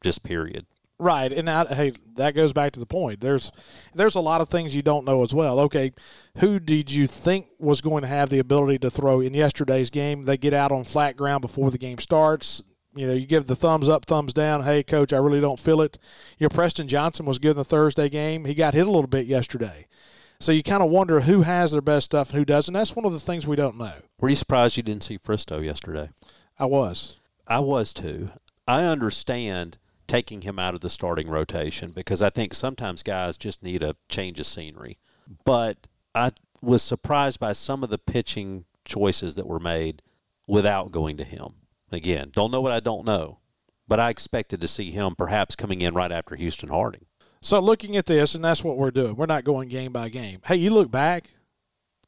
just 0.00 0.22
period. 0.22 0.66
Right, 1.00 1.32
and 1.32 1.48
I, 1.48 1.64
hey, 1.72 1.92
that 2.16 2.34
goes 2.34 2.52
back 2.52 2.72
to 2.72 2.80
the 2.80 2.86
point. 2.86 3.20
There's 3.20 3.52
there's 3.94 4.16
a 4.16 4.20
lot 4.20 4.40
of 4.40 4.48
things 4.48 4.74
you 4.74 4.82
don't 4.82 5.04
know 5.04 5.22
as 5.22 5.32
well. 5.32 5.60
Okay, 5.60 5.92
who 6.38 6.58
did 6.58 6.90
you 6.90 7.06
think 7.06 7.46
was 7.60 7.80
going 7.80 8.02
to 8.02 8.08
have 8.08 8.30
the 8.30 8.40
ability 8.40 8.80
to 8.80 8.90
throw 8.90 9.20
in 9.20 9.32
yesterday's 9.32 9.90
game? 9.90 10.24
They 10.24 10.36
get 10.36 10.52
out 10.52 10.72
on 10.72 10.82
flat 10.82 11.16
ground 11.16 11.42
before 11.42 11.70
the 11.70 11.78
game 11.78 11.98
starts. 11.98 12.62
You 12.96 13.06
know, 13.06 13.12
you 13.12 13.26
give 13.26 13.46
the 13.46 13.54
thumbs 13.54 13.88
up, 13.88 14.06
thumbs 14.06 14.32
down. 14.32 14.64
Hey, 14.64 14.82
coach, 14.82 15.12
I 15.12 15.18
really 15.18 15.40
don't 15.40 15.60
feel 15.60 15.80
it. 15.82 15.98
You 16.36 16.46
know, 16.46 16.48
Preston 16.48 16.88
Johnson 16.88 17.26
was 17.26 17.38
good 17.38 17.52
in 17.52 17.58
the 17.58 17.64
Thursday 17.64 18.08
game. 18.08 18.44
He 18.44 18.54
got 18.54 18.74
hit 18.74 18.88
a 18.88 18.90
little 18.90 19.06
bit 19.06 19.26
yesterday. 19.26 19.86
So 20.40 20.50
you 20.50 20.64
kind 20.64 20.82
of 20.82 20.90
wonder 20.90 21.20
who 21.20 21.42
has 21.42 21.70
their 21.70 21.80
best 21.80 22.06
stuff 22.06 22.30
and 22.30 22.38
who 22.38 22.44
doesn't. 22.44 22.74
That's 22.74 22.96
one 22.96 23.04
of 23.04 23.12
the 23.12 23.20
things 23.20 23.46
we 23.46 23.54
don't 23.54 23.78
know. 23.78 23.92
Were 24.20 24.28
you 24.30 24.36
surprised 24.36 24.76
you 24.76 24.82
didn't 24.82 25.04
see 25.04 25.18
Fristoe 25.18 25.64
yesterday? 25.64 26.10
I 26.58 26.64
was. 26.64 27.18
I 27.46 27.60
was 27.60 27.92
too. 27.92 28.30
I 28.66 28.82
understand 28.82 29.78
taking 30.08 30.40
him 30.40 30.58
out 30.58 30.74
of 30.74 30.80
the 30.80 30.90
starting 30.90 31.28
rotation 31.28 31.92
because 31.92 32.20
I 32.20 32.30
think 32.30 32.54
sometimes 32.54 33.02
guys 33.02 33.36
just 33.36 33.62
need 33.62 33.82
a 33.82 33.94
change 34.08 34.40
of 34.40 34.46
scenery. 34.46 34.98
But 35.44 35.86
I 36.14 36.32
was 36.60 36.82
surprised 36.82 37.38
by 37.38 37.52
some 37.52 37.84
of 37.84 37.90
the 37.90 37.98
pitching 37.98 38.64
choices 38.84 39.36
that 39.36 39.46
were 39.46 39.60
made 39.60 40.02
without 40.46 40.90
going 40.90 41.16
to 41.18 41.24
him. 41.24 41.54
Again, 41.92 42.32
don't 42.34 42.50
know 42.50 42.60
what 42.60 42.72
I 42.72 42.80
don't 42.80 43.04
know, 43.04 43.38
but 43.86 44.00
I 44.00 44.10
expected 44.10 44.60
to 44.60 44.68
see 44.68 44.90
him 44.90 45.14
perhaps 45.14 45.54
coming 45.54 45.82
in 45.82 45.94
right 45.94 46.10
after 46.10 46.34
Houston 46.34 46.70
Harding. 46.70 47.06
So 47.40 47.60
looking 47.60 47.96
at 47.96 48.06
this, 48.06 48.34
and 48.34 48.44
that's 48.44 48.64
what 48.64 48.76
we're 48.76 48.90
doing. 48.90 49.14
We're 49.14 49.26
not 49.26 49.44
going 49.44 49.68
game 49.68 49.92
by 49.92 50.08
game. 50.08 50.40
Hey, 50.44 50.56
you 50.56 50.70
look 50.70 50.90
back. 50.90 51.34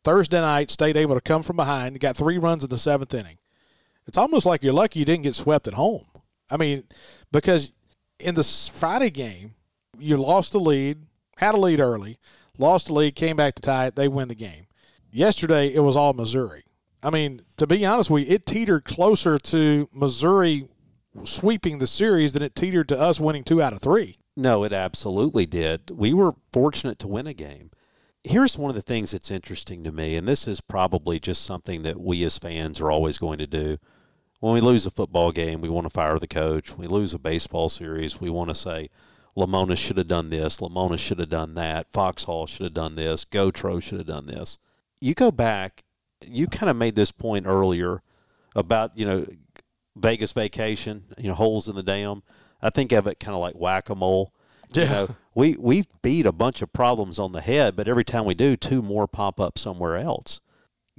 Thursday 0.03 0.41
night, 0.41 0.71
State 0.71 0.97
able 0.97 1.15
to 1.15 1.21
come 1.21 1.43
from 1.43 1.57
behind, 1.57 2.01
got 2.01 2.17
three 2.17 2.39
runs 2.39 2.65
in 2.65 2.71
the 2.71 2.79
seventh 2.79 3.13
inning. 3.13 3.37
It's 4.07 4.17
almost 4.17 4.47
like 4.47 4.63
you're 4.63 4.73
lucky 4.73 4.99
you 4.99 5.05
didn't 5.05 5.25
get 5.25 5.37
swept 5.37 5.69
at 5.69 5.75
home. 5.75 6.07
I 6.51 6.57
mean, 6.57 6.85
because 7.31 7.73
in 8.21 8.35
the 8.35 8.45
Friday 8.45 9.11
game, 9.11 9.55
you 9.99 10.17
lost 10.17 10.53
the 10.53 10.61
lead, 10.61 11.07
had 11.39 11.55
a 11.55 11.59
lead 11.59 11.81
early, 11.81 12.19
lost 12.59 12.87
the 12.87 12.95
lead, 12.95 13.15
came 13.15 13.37
back 13.37 13.55
to 13.55 13.63
tie 13.63 13.87
it, 13.87 13.97
they 13.97 14.09
win 14.09 14.29
the 14.29 14.35
game. 14.35 14.67
Yesterday, 15.11 15.73
it 15.73 15.81
was 15.81 15.97
all 15.97 16.13
Missouri. 16.13 16.65
I 17.03 17.11
mean, 17.11 17.43
to 17.57 17.67
be 17.67 17.85
honest 17.85 18.11
with 18.11 18.29
you, 18.29 18.35
it 18.35 18.47
teetered 18.47 18.85
closer 18.85 19.39
to 19.39 19.89
Missouri 19.93 20.69
sweeping 21.25 21.79
the 21.79 21.87
series 21.87 22.33
than 22.33 22.43
it 22.43 22.55
teetered 22.55 22.89
to 22.89 22.99
us 22.99 23.19
winning 23.19 23.43
two 23.43 23.61
out 23.63 23.73
of 23.73 23.81
three. 23.81 24.19
No, 24.37 24.65
it 24.65 24.73
absolutely 24.73 25.47
did. 25.47 25.91
We 25.91 26.15
were 26.15 26.35
fortunate 26.53 26.99
to 27.01 27.09
win 27.09 27.27
a 27.27 27.35
game. 27.35 27.71
Here's 28.23 28.59
one 28.59 28.69
of 28.69 28.77
the 28.77 28.83
things 28.83 29.13
that's 29.13 29.31
interesting 29.31 29.83
to 29.85 29.93
me, 29.93 30.15
and 30.15 30.29
this 30.29 30.47
is 30.47 30.61
probably 30.61 31.19
just 31.19 31.43
something 31.43 31.83
that 31.83 31.99
we 31.99 32.23
as 32.25 32.39
fans 32.39 32.81
are 32.81 32.91
always 32.91 33.19
going 33.19 33.39
to 33.39 33.47
do. 33.47 33.79
When 34.41 34.55
we 34.55 34.61
lose 34.63 34.87
a 34.87 34.91
football 34.91 35.33
game, 35.33 35.61
we 35.61 35.69
want 35.69 35.85
to 35.85 35.91
fire 35.91 36.19
the 36.19 36.27
coach. 36.27 36.71
When 36.71 36.89
we 36.89 36.95
lose 36.95 37.13
a 37.13 37.19
baseball 37.19 37.69
series, 37.69 38.21
we 38.21 38.31
want 38.31 38.49
to 38.49 38.55
say, 38.55 38.89
Lemonis 39.37 39.77
should 39.77 39.99
have 39.99 40.09
done 40.09 40.31
this, 40.31 40.61
Lemonis 40.61 40.99
should 40.99 41.19
have 41.19 41.29
done 41.29 41.55
that, 41.55 41.93
Foxhall 41.93 42.47
should 42.47 42.65
have 42.65 42.75
done 42.75 42.97
this, 42.97 43.25
Gautreau 43.25 43.83
should 43.83 43.99
have 43.99 44.07
done 44.07 44.27
this. 44.27 44.59
You 45.01 45.15
go 45.15 45.31
back, 45.31 45.85
you 46.27 46.47
kind 46.47 46.71
of 46.71 46.77
made 46.77 46.95
this 46.95 47.13
point 47.13 47.47
earlier 47.47 48.03
about, 48.57 48.99
you 48.99 49.05
know, 49.05 49.27
Vegas 49.95 50.33
vacation, 50.33 51.05
you 51.19 51.29
know, 51.29 51.35
holes 51.35 51.69
in 51.69 51.77
the 51.77 51.83
dam. 51.83 52.23
I 52.63 52.71
think 52.71 52.93
of 52.93 53.07
it 53.07 53.21
kind 53.21 53.35
of 53.35 53.41
like 53.41 53.55
whack 53.55 53.91
a 53.91 53.95
mole. 53.95 54.33
Yeah. 54.73 54.83
You 54.83 54.91
know, 54.91 55.17
we 55.35 55.57
we've 55.59 55.89
beat 56.03 56.27
a 56.27 56.33
bunch 56.33 56.63
of 56.63 56.73
problems 56.73 57.19
on 57.19 57.33
the 57.33 57.41
head, 57.41 57.77
but 57.77 57.89
every 57.89 58.05
time 58.05 58.25
we 58.25 58.35
do, 58.35 58.57
two 58.57 58.83
more 58.83 59.07
pop 59.07 59.39
up 59.39 59.59
somewhere 59.59 59.97
else 59.97 60.41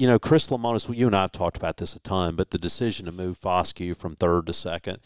you 0.01 0.07
know, 0.07 0.17
Chris 0.17 0.47
Lemonis, 0.47 0.91
you 0.97 1.05
and 1.05 1.15
I 1.15 1.21
have 1.21 1.31
talked 1.31 1.57
about 1.57 1.77
this 1.77 1.95
a 1.95 1.99
ton, 1.99 2.35
but 2.35 2.49
the 2.49 2.57
decision 2.57 3.05
to 3.05 3.11
move 3.11 3.39
Foscue 3.39 3.95
from 3.95 4.15
third 4.15 4.47
to 4.47 4.53
second, 4.53 4.97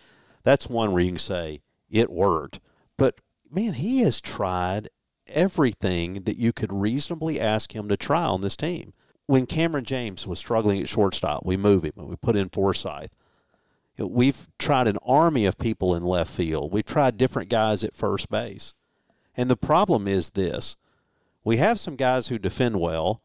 that's 0.43 0.69
one 0.69 0.93
where 0.93 1.03
you 1.03 1.09
can 1.09 1.17
say 1.17 1.59
it 1.89 2.09
worked. 2.09 2.61
But 2.95 3.19
man, 3.51 3.73
he 3.73 3.99
has 4.03 4.21
tried 4.21 4.87
everything 5.27 6.23
that 6.23 6.37
you 6.37 6.53
could 6.53 6.71
reasonably 6.71 7.41
ask 7.41 7.75
him 7.75 7.89
to 7.89 7.97
try 7.97 8.23
on 8.23 8.39
this 8.39 8.55
team. 8.55 8.93
When 9.25 9.45
Kamren 9.45 9.83
James 9.83 10.25
was 10.25 10.39
struggling 10.39 10.79
at 10.79 10.87
shortstop, 10.87 11.45
we 11.45 11.57
move 11.57 11.83
him 11.83 11.95
and 11.97 12.07
we 12.07 12.15
put 12.15 12.37
in 12.37 12.47
Forsythe. 12.47 13.09
We've 13.97 14.47
tried 14.57 14.87
an 14.87 14.99
army 15.05 15.45
of 15.45 15.57
people 15.57 15.93
in 15.93 16.05
left 16.05 16.31
field. 16.31 16.71
We've 16.71 16.85
tried 16.85 17.17
different 17.17 17.49
guys 17.49 17.83
at 17.83 17.93
first 17.93 18.29
base. 18.29 18.75
And 19.35 19.49
the 19.49 19.57
problem 19.57 20.07
is 20.07 20.29
this 20.29 20.77
we 21.43 21.57
have 21.57 21.81
some 21.81 21.97
guys 21.97 22.29
who 22.29 22.39
defend 22.39 22.79
well, 22.79 23.19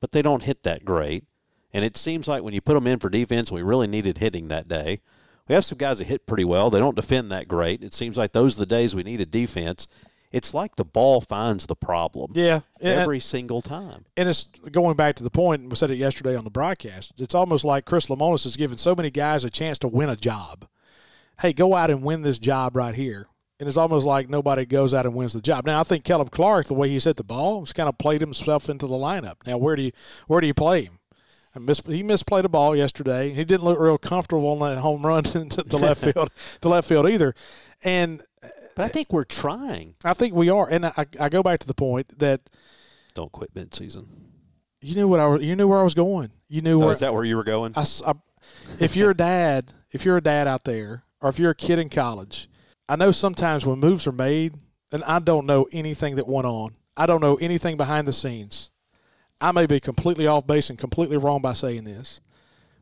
but 0.00 0.12
they 0.12 0.22
don't 0.22 0.42
hit 0.42 0.62
that 0.62 0.84
great. 0.84 1.24
And 1.72 1.84
it 1.84 1.96
seems 1.96 2.26
like 2.26 2.42
when 2.42 2.54
you 2.54 2.60
put 2.60 2.74
them 2.74 2.86
in 2.86 2.98
for 2.98 3.08
defense, 3.08 3.52
we 3.52 3.62
really 3.62 3.86
needed 3.86 4.18
hitting 4.18 4.48
that 4.48 4.68
day. 4.68 5.00
We 5.46 5.54
have 5.54 5.64
some 5.64 5.78
guys 5.78 5.98
that 5.98 6.06
hit 6.06 6.26
pretty 6.26 6.44
well. 6.44 6.70
They 6.70 6.78
don't 6.78 6.96
defend 6.96 7.30
that 7.32 7.48
great. 7.48 7.82
It 7.82 7.92
seems 7.92 8.16
like 8.16 8.32
those 8.32 8.56
are 8.56 8.60
the 8.60 8.66
days 8.66 8.94
we 8.94 9.02
needed 9.02 9.30
defense. 9.30 9.86
It's 10.32 10.54
like 10.54 10.76
the 10.76 10.84
ball 10.84 11.20
finds 11.20 11.66
the 11.66 11.74
problem. 11.74 12.30
Yeah, 12.34 12.60
every 12.80 13.16
and, 13.16 13.22
single 13.22 13.62
time. 13.62 14.04
And 14.16 14.28
it's 14.28 14.44
going 14.44 14.94
back 14.94 15.16
to 15.16 15.24
the 15.24 15.30
point 15.30 15.68
we 15.68 15.74
said 15.74 15.90
it 15.90 15.96
yesterday 15.96 16.36
on 16.36 16.44
the 16.44 16.50
broadcast. 16.50 17.14
It's 17.18 17.34
almost 17.34 17.64
like 17.64 17.84
Chris 17.84 18.06
Lemonis 18.06 18.44
has 18.44 18.56
given 18.56 18.78
so 18.78 18.94
many 18.94 19.10
guys 19.10 19.44
a 19.44 19.50
chance 19.50 19.78
to 19.80 19.88
win 19.88 20.08
a 20.08 20.14
job. 20.14 20.68
Hey, 21.40 21.52
go 21.52 21.74
out 21.74 21.90
and 21.90 22.02
win 22.02 22.22
this 22.22 22.38
job 22.38 22.76
right 22.76 22.94
here. 22.94 23.26
And 23.60 23.68
it's 23.68 23.76
almost 23.76 24.06
like 24.06 24.28
nobody 24.28 24.64
goes 24.64 24.94
out 24.94 25.04
and 25.04 25.14
wins 25.14 25.34
the 25.34 25.40
job. 25.40 25.66
Now 25.66 25.80
I 25.80 25.82
think 25.84 26.02
Kellum 26.02 26.28
Clark, 26.28 26.66
the 26.66 26.74
way 26.74 26.88
he's 26.88 27.04
hit 27.04 27.16
the 27.16 27.22
ball, 27.22 27.60
has 27.60 27.72
kind 27.72 27.88
of 27.88 27.98
played 27.98 28.22
himself 28.22 28.68
into 28.68 28.86
the 28.86 28.94
lineup. 28.94 29.36
Now 29.46 29.58
where 29.58 29.76
do 29.76 29.82
you 29.82 29.92
where 30.26 30.40
do 30.40 30.46
you 30.46 30.54
play 30.54 30.84
him? 30.84 30.98
Mis- 31.58 31.82
he 31.84 32.02
misplayed 32.02 32.44
a 32.44 32.48
ball 32.48 32.74
yesterday. 32.74 33.34
He 33.34 33.44
didn't 33.44 33.64
look 33.64 33.78
real 33.78 33.98
comfortable 33.98 34.48
on 34.48 34.58
that 34.60 34.80
home 34.80 35.04
run 35.04 35.24
to 35.24 35.44
the 35.44 35.78
left 35.78 36.02
field, 36.02 36.30
the 36.60 36.68
left 36.68 36.88
field 36.88 37.08
either. 37.08 37.34
And 37.84 38.22
but 38.74 38.84
I 38.84 38.88
think 38.88 39.12
we're 39.12 39.24
trying. 39.24 39.94
I 40.04 40.14
think 40.14 40.34
we 40.34 40.48
are, 40.48 40.68
and 40.68 40.86
I, 40.86 41.06
I 41.18 41.28
go 41.28 41.42
back 41.42 41.60
to 41.60 41.66
the 41.66 41.74
point 41.74 42.18
that 42.18 42.48
don't 43.14 43.32
quit 43.32 43.54
mid 43.54 43.74
season. 43.74 44.08
You 44.80 44.94
knew 44.94 45.08
what 45.08 45.20
I 45.20 45.26
was, 45.26 45.42
you 45.42 45.56
knew 45.56 45.68
where 45.68 45.80
I 45.80 45.82
was 45.82 45.94
going. 45.94 46.30
You 46.48 46.62
knew 46.62 46.80
oh, 46.80 46.86
where 46.86 46.92
is 46.92 47.00
that 47.00 47.12
where 47.12 47.24
you 47.24 47.36
were 47.36 47.44
going? 47.44 47.74
I, 47.76 47.84
I, 48.06 48.14
if 48.78 48.96
you're 48.96 49.10
a 49.10 49.16
dad, 49.16 49.72
if 49.90 50.04
you're 50.04 50.16
a 50.16 50.22
dad 50.22 50.48
out 50.48 50.64
there, 50.64 51.04
or 51.20 51.28
if 51.28 51.38
you're 51.38 51.50
a 51.50 51.54
kid 51.54 51.78
in 51.78 51.90
college, 51.90 52.48
I 52.90 52.96
know 52.96 53.12
sometimes 53.12 53.64
when 53.64 53.78
moves 53.78 54.08
are 54.08 54.12
made, 54.12 54.54
and 54.90 55.04
I 55.04 55.20
don't 55.20 55.46
know 55.46 55.68
anything 55.70 56.16
that 56.16 56.26
went 56.26 56.48
on. 56.48 56.74
I 56.96 57.06
don't 57.06 57.20
know 57.20 57.36
anything 57.36 57.76
behind 57.76 58.08
the 58.08 58.12
scenes. 58.12 58.68
I 59.40 59.52
may 59.52 59.66
be 59.66 59.78
completely 59.78 60.26
off 60.26 60.44
base 60.44 60.70
and 60.70 60.76
completely 60.76 61.16
wrong 61.16 61.40
by 61.40 61.52
saying 61.52 61.84
this, 61.84 62.20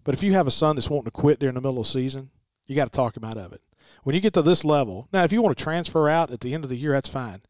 but 0.05 0.15
if 0.15 0.23
you 0.23 0.33
have 0.33 0.47
a 0.47 0.51
son 0.51 0.77
that's 0.77 0.89
wanting 0.89 1.05
to 1.05 1.11
quit 1.11 1.41
during 1.41 1.57
the 1.57 1.61
middle 1.61 1.81
of 1.81 1.87
the 1.87 1.93
season, 1.93 2.31
you 2.67 2.75
got 2.75 2.91
to 2.91 2.97
talk 2.97 3.19
him 3.19 3.25
out 3.25 3.37
of 3.37 3.53
it. 3.53 3.61
When 4.03 4.15
you 4.15 4.23
get 4.23 4.33
to 4.33 4.41
this 4.41 4.65
level, 4.65 5.09
now 5.13 5.25
if 5.25 5.33
you 5.33 5.43
want 5.43 5.59
to 5.59 5.63
transfer 5.63 6.09
out 6.09 6.31
at 6.31 6.41
the 6.41 6.55
end 6.55 6.65
of 6.65 6.71
the 6.71 6.79
year, 6.79 6.93
that's 6.93 7.11
fine. 7.11 7.43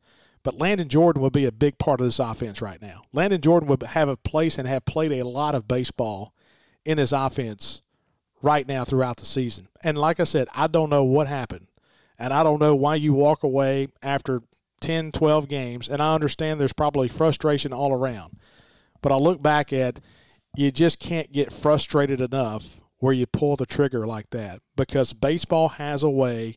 But 0.43 0.59
Landon 0.59 0.89
Jordan 0.89 1.23
would 1.23 1.33
be 1.33 1.45
a 1.45 1.53
big 1.53 1.79
part 1.79 2.01
of 2.01 2.07
this 2.09 2.19
offense 2.19 2.61
right 2.61 2.83
now. 2.83 3.03
Landon 3.13 3.41
Jordan 3.41 3.69
would 3.69 3.85
have 3.85 4.09
a 4.09 4.17
place 4.17 4.59
and 4.59 4.67
have 4.67 4.85
played 4.85 5.13
a 5.13 5.29
lot 5.29 5.55
of 5.55 5.69
baseball 5.69 6.35
in 6.85 6.99
his 6.99 7.13
offense 7.13 7.83
right 8.43 8.67
now 8.67 8.85
throughout 8.85 9.19
the 9.19 9.27
season. 9.27 9.69
And 9.85 9.97
like 9.97 10.19
I 10.19 10.25
said, 10.25 10.49
I 10.57 10.67
don't 10.67 10.91
know 10.91 11.05
what 11.05 11.29
happened. 11.29 11.69
And 12.19 12.33
I 12.33 12.43
don't 12.43 12.61
know 12.61 12.75
why 12.75 12.97
you 12.97 13.13
walk 13.13 13.43
away 13.43 13.89
after 14.03 14.43
10, 14.81 15.13
12 15.13 15.49
games. 15.49 15.89
And 15.89 16.03
I 16.03 16.15
understand 16.15 16.61
there's 16.61 16.73
probably 16.73 17.09
frustration 17.09 17.73
all 17.73 17.93
around. 17.93 18.39
But 19.01 19.13
I 19.13 19.17
look 19.17 19.43
back 19.43 19.73
at 19.73 20.01
you 20.57 20.71
just 20.71 20.99
can't 20.99 21.33
get 21.33 21.53
frustrated 21.53 22.21
enough 22.21 22.81
where 22.99 23.13
you 23.13 23.27
pull 23.27 23.57
the 23.57 23.67
trigger 23.67 24.07
like 24.07 24.31
that 24.31 24.61
because 24.77 25.13
baseball 25.13 25.69
has 25.71 26.03
a 26.03 26.11
way 26.11 26.57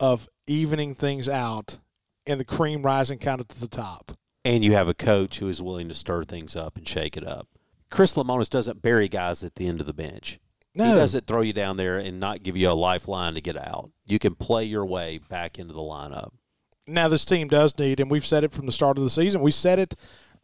of 0.00 0.28
evening 0.46 0.94
things 0.94 1.28
out 1.28 1.78
and 2.26 2.40
the 2.40 2.44
cream 2.44 2.82
rising 2.82 3.18
kind 3.18 3.40
of 3.40 3.48
to 3.48 3.60
the 3.60 3.68
top. 3.68 4.12
And 4.44 4.64
you 4.64 4.72
have 4.72 4.88
a 4.88 4.94
coach 4.94 5.38
who 5.38 5.48
is 5.48 5.62
willing 5.62 5.88
to 5.88 5.94
stir 5.94 6.24
things 6.24 6.56
up 6.56 6.76
and 6.76 6.88
shake 6.88 7.16
it 7.16 7.26
up. 7.26 7.48
Chris 7.90 8.14
Lemonis 8.14 8.50
doesn't 8.50 8.82
bury 8.82 9.08
guys 9.08 9.42
at 9.42 9.54
the 9.56 9.66
end 9.66 9.80
of 9.80 9.86
the 9.86 9.92
bench. 9.92 10.38
No. 10.74 10.86
He 10.86 10.94
doesn't 10.94 11.26
throw 11.26 11.42
you 11.42 11.52
down 11.52 11.76
there 11.76 11.98
and 11.98 12.18
not 12.18 12.42
give 12.42 12.56
you 12.56 12.68
a 12.68 12.72
lifeline 12.72 13.34
to 13.34 13.40
get 13.40 13.56
out. 13.56 13.90
You 14.06 14.18
can 14.18 14.34
play 14.34 14.64
your 14.64 14.84
way 14.84 15.18
back 15.18 15.58
into 15.58 15.72
the 15.72 15.80
lineup. 15.80 16.32
Now, 16.86 17.08
this 17.08 17.24
team 17.24 17.48
does 17.48 17.78
need, 17.78 18.00
and 18.00 18.10
we've 18.10 18.26
said 18.26 18.44
it 18.44 18.52
from 18.52 18.66
the 18.66 18.72
start 18.72 18.98
of 18.98 19.04
the 19.04 19.10
season, 19.10 19.40
we 19.40 19.50
said 19.50 19.78
it 19.78 19.94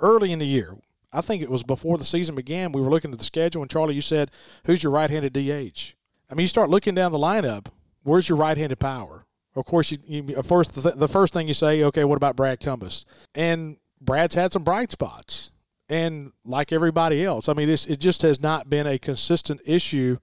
early 0.01 0.33
in 0.33 0.39
the 0.39 0.47
year. 0.47 0.77
I 1.13 1.21
think 1.21 1.43
it 1.43 1.51
was 1.51 1.63
before 1.63 1.99
the 1.99 2.05
season 2.05 2.35
began. 2.35 2.73
We 2.73 2.81
were 2.81 2.91
looking 2.91 3.13
at 3.13 3.19
the 3.19 3.25
schedule, 3.25 3.63
and 3.63 3.71
Charlie, 3.71 3.95
you 3.95 4.01
said, 4.01 4.31
"Who's 4.65 4.83
your 4.83 4.93
right-handed 4.93 5.33
DH?" 5.33 5.95
I 6.31 6.35
mean, 6.35 6.45
you 6.45 6.49
start 6.49 6.71
looking 6.71 6.95
down 6.95 7.13
the 7.13 7.19
lineup. 7.19 7.67
Where's 8.05 8.29
your 8.29 8.39
right-handed 8.39 8.79
power? 8.79 9.27
Of 9.57 9.67
course, 9.67 9.91
you, 9.91 9.99
you 10.07 10.37
uh, 10.37 10.43
first 10.43 10.75
the, 10.75 10.93
the 10.93 11.09
first 11.09 11.33
thing 11.33 11.49
you 11.49 11.55
say, 11.55 11.83
okay, 11.83 12.05
what 12.05 12.17
about 12.17 12.37
Brad 12.37 12.61
Cumbest? 12.61 13.07
And 13.35 13.79
Brad's 14.01 14.37
had 14.37 14.53
some 14.53 14.63
bright 14.63 14.93
spots, 14.93 15.51
and 15.89 16.33
like 16.45 16.71
everybody 16.73 17.25
else, 17.25 17.49
I 17.49 17.55
mean, 17.55 17.67
this 17.67 17.85
it 17.87 17.99
just 17.99 18.23
has 18.23 18.41
not 18.41 18.71
been 18.71 18.87
a 18.87 18.99
consistent 18.99 19.61
issue. 19.67 20.19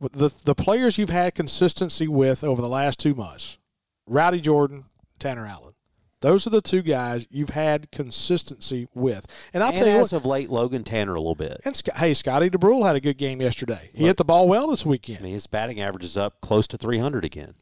The 0.00 0.32
the 0.44 0.54
players 0.54 0.98
you've 0.98 1.10
had 1.10 1.34
consistency 1.34 2.08
with 2.08 2.44
over 2.44 2.60
the 2.60 2.68
last 2.68 2.98
two 2.98 3.14
months, 3.14 3.58
Rowdy 4.06 4.40
Jordan, 4.40 4.84
Tanner 5.18 5.46
Allen. 5.46 5.74
Those 6.20 6.46
are 6.46 6.50
the 6.50 6.62
two 6.62 6.80
guys 6.80 7.26
you've 7.30 7.50
had 7.50 7.90
consistency 7.90 8.88
with. 8.94 9.26
And 9.52 9.62
I'll 9.62 9.68
and 9.70 9.78
tell 9.78 9.86
you 9.88 9.94
as 9.96 10.12
what, 10.12 10.16
of 10.22 10.24
late, 10.26 10.48
Logan 10.48 10.82
Tanner 10.82 11.14
a 11.14 11.18
little 11.20 11.34
bit. 11.34 11.60
and 11.66 11.76
Sc- 11.76 11.90
hey, 11.96 12.14
Scotty 12.14 12.48
Dubrule 12.48 12.86
had 12.86 12.96
a 12.96 13.00
good 13.00 13.18
game 13.18 13.42
yesterday. 13.42 13.90
He 13.92 14.02
Look- 14.04 14.06
hit 14.08 14.16
the 14.16 14.24
ball 14.24 14.48
well 14.48 14.68
this 14.68 14.86
weekend. 14.86 15.18
I 15.18 15.22
mean, 15.24 15.32
his 15.34 15.46
batting 15.46 15.80
average 15.82 16.04
is 16.04 16.16
up 16.16 16.40
close 16.40 16.66
to 16.68 16.78
300 16.78 17.26
again. 17.26 17.54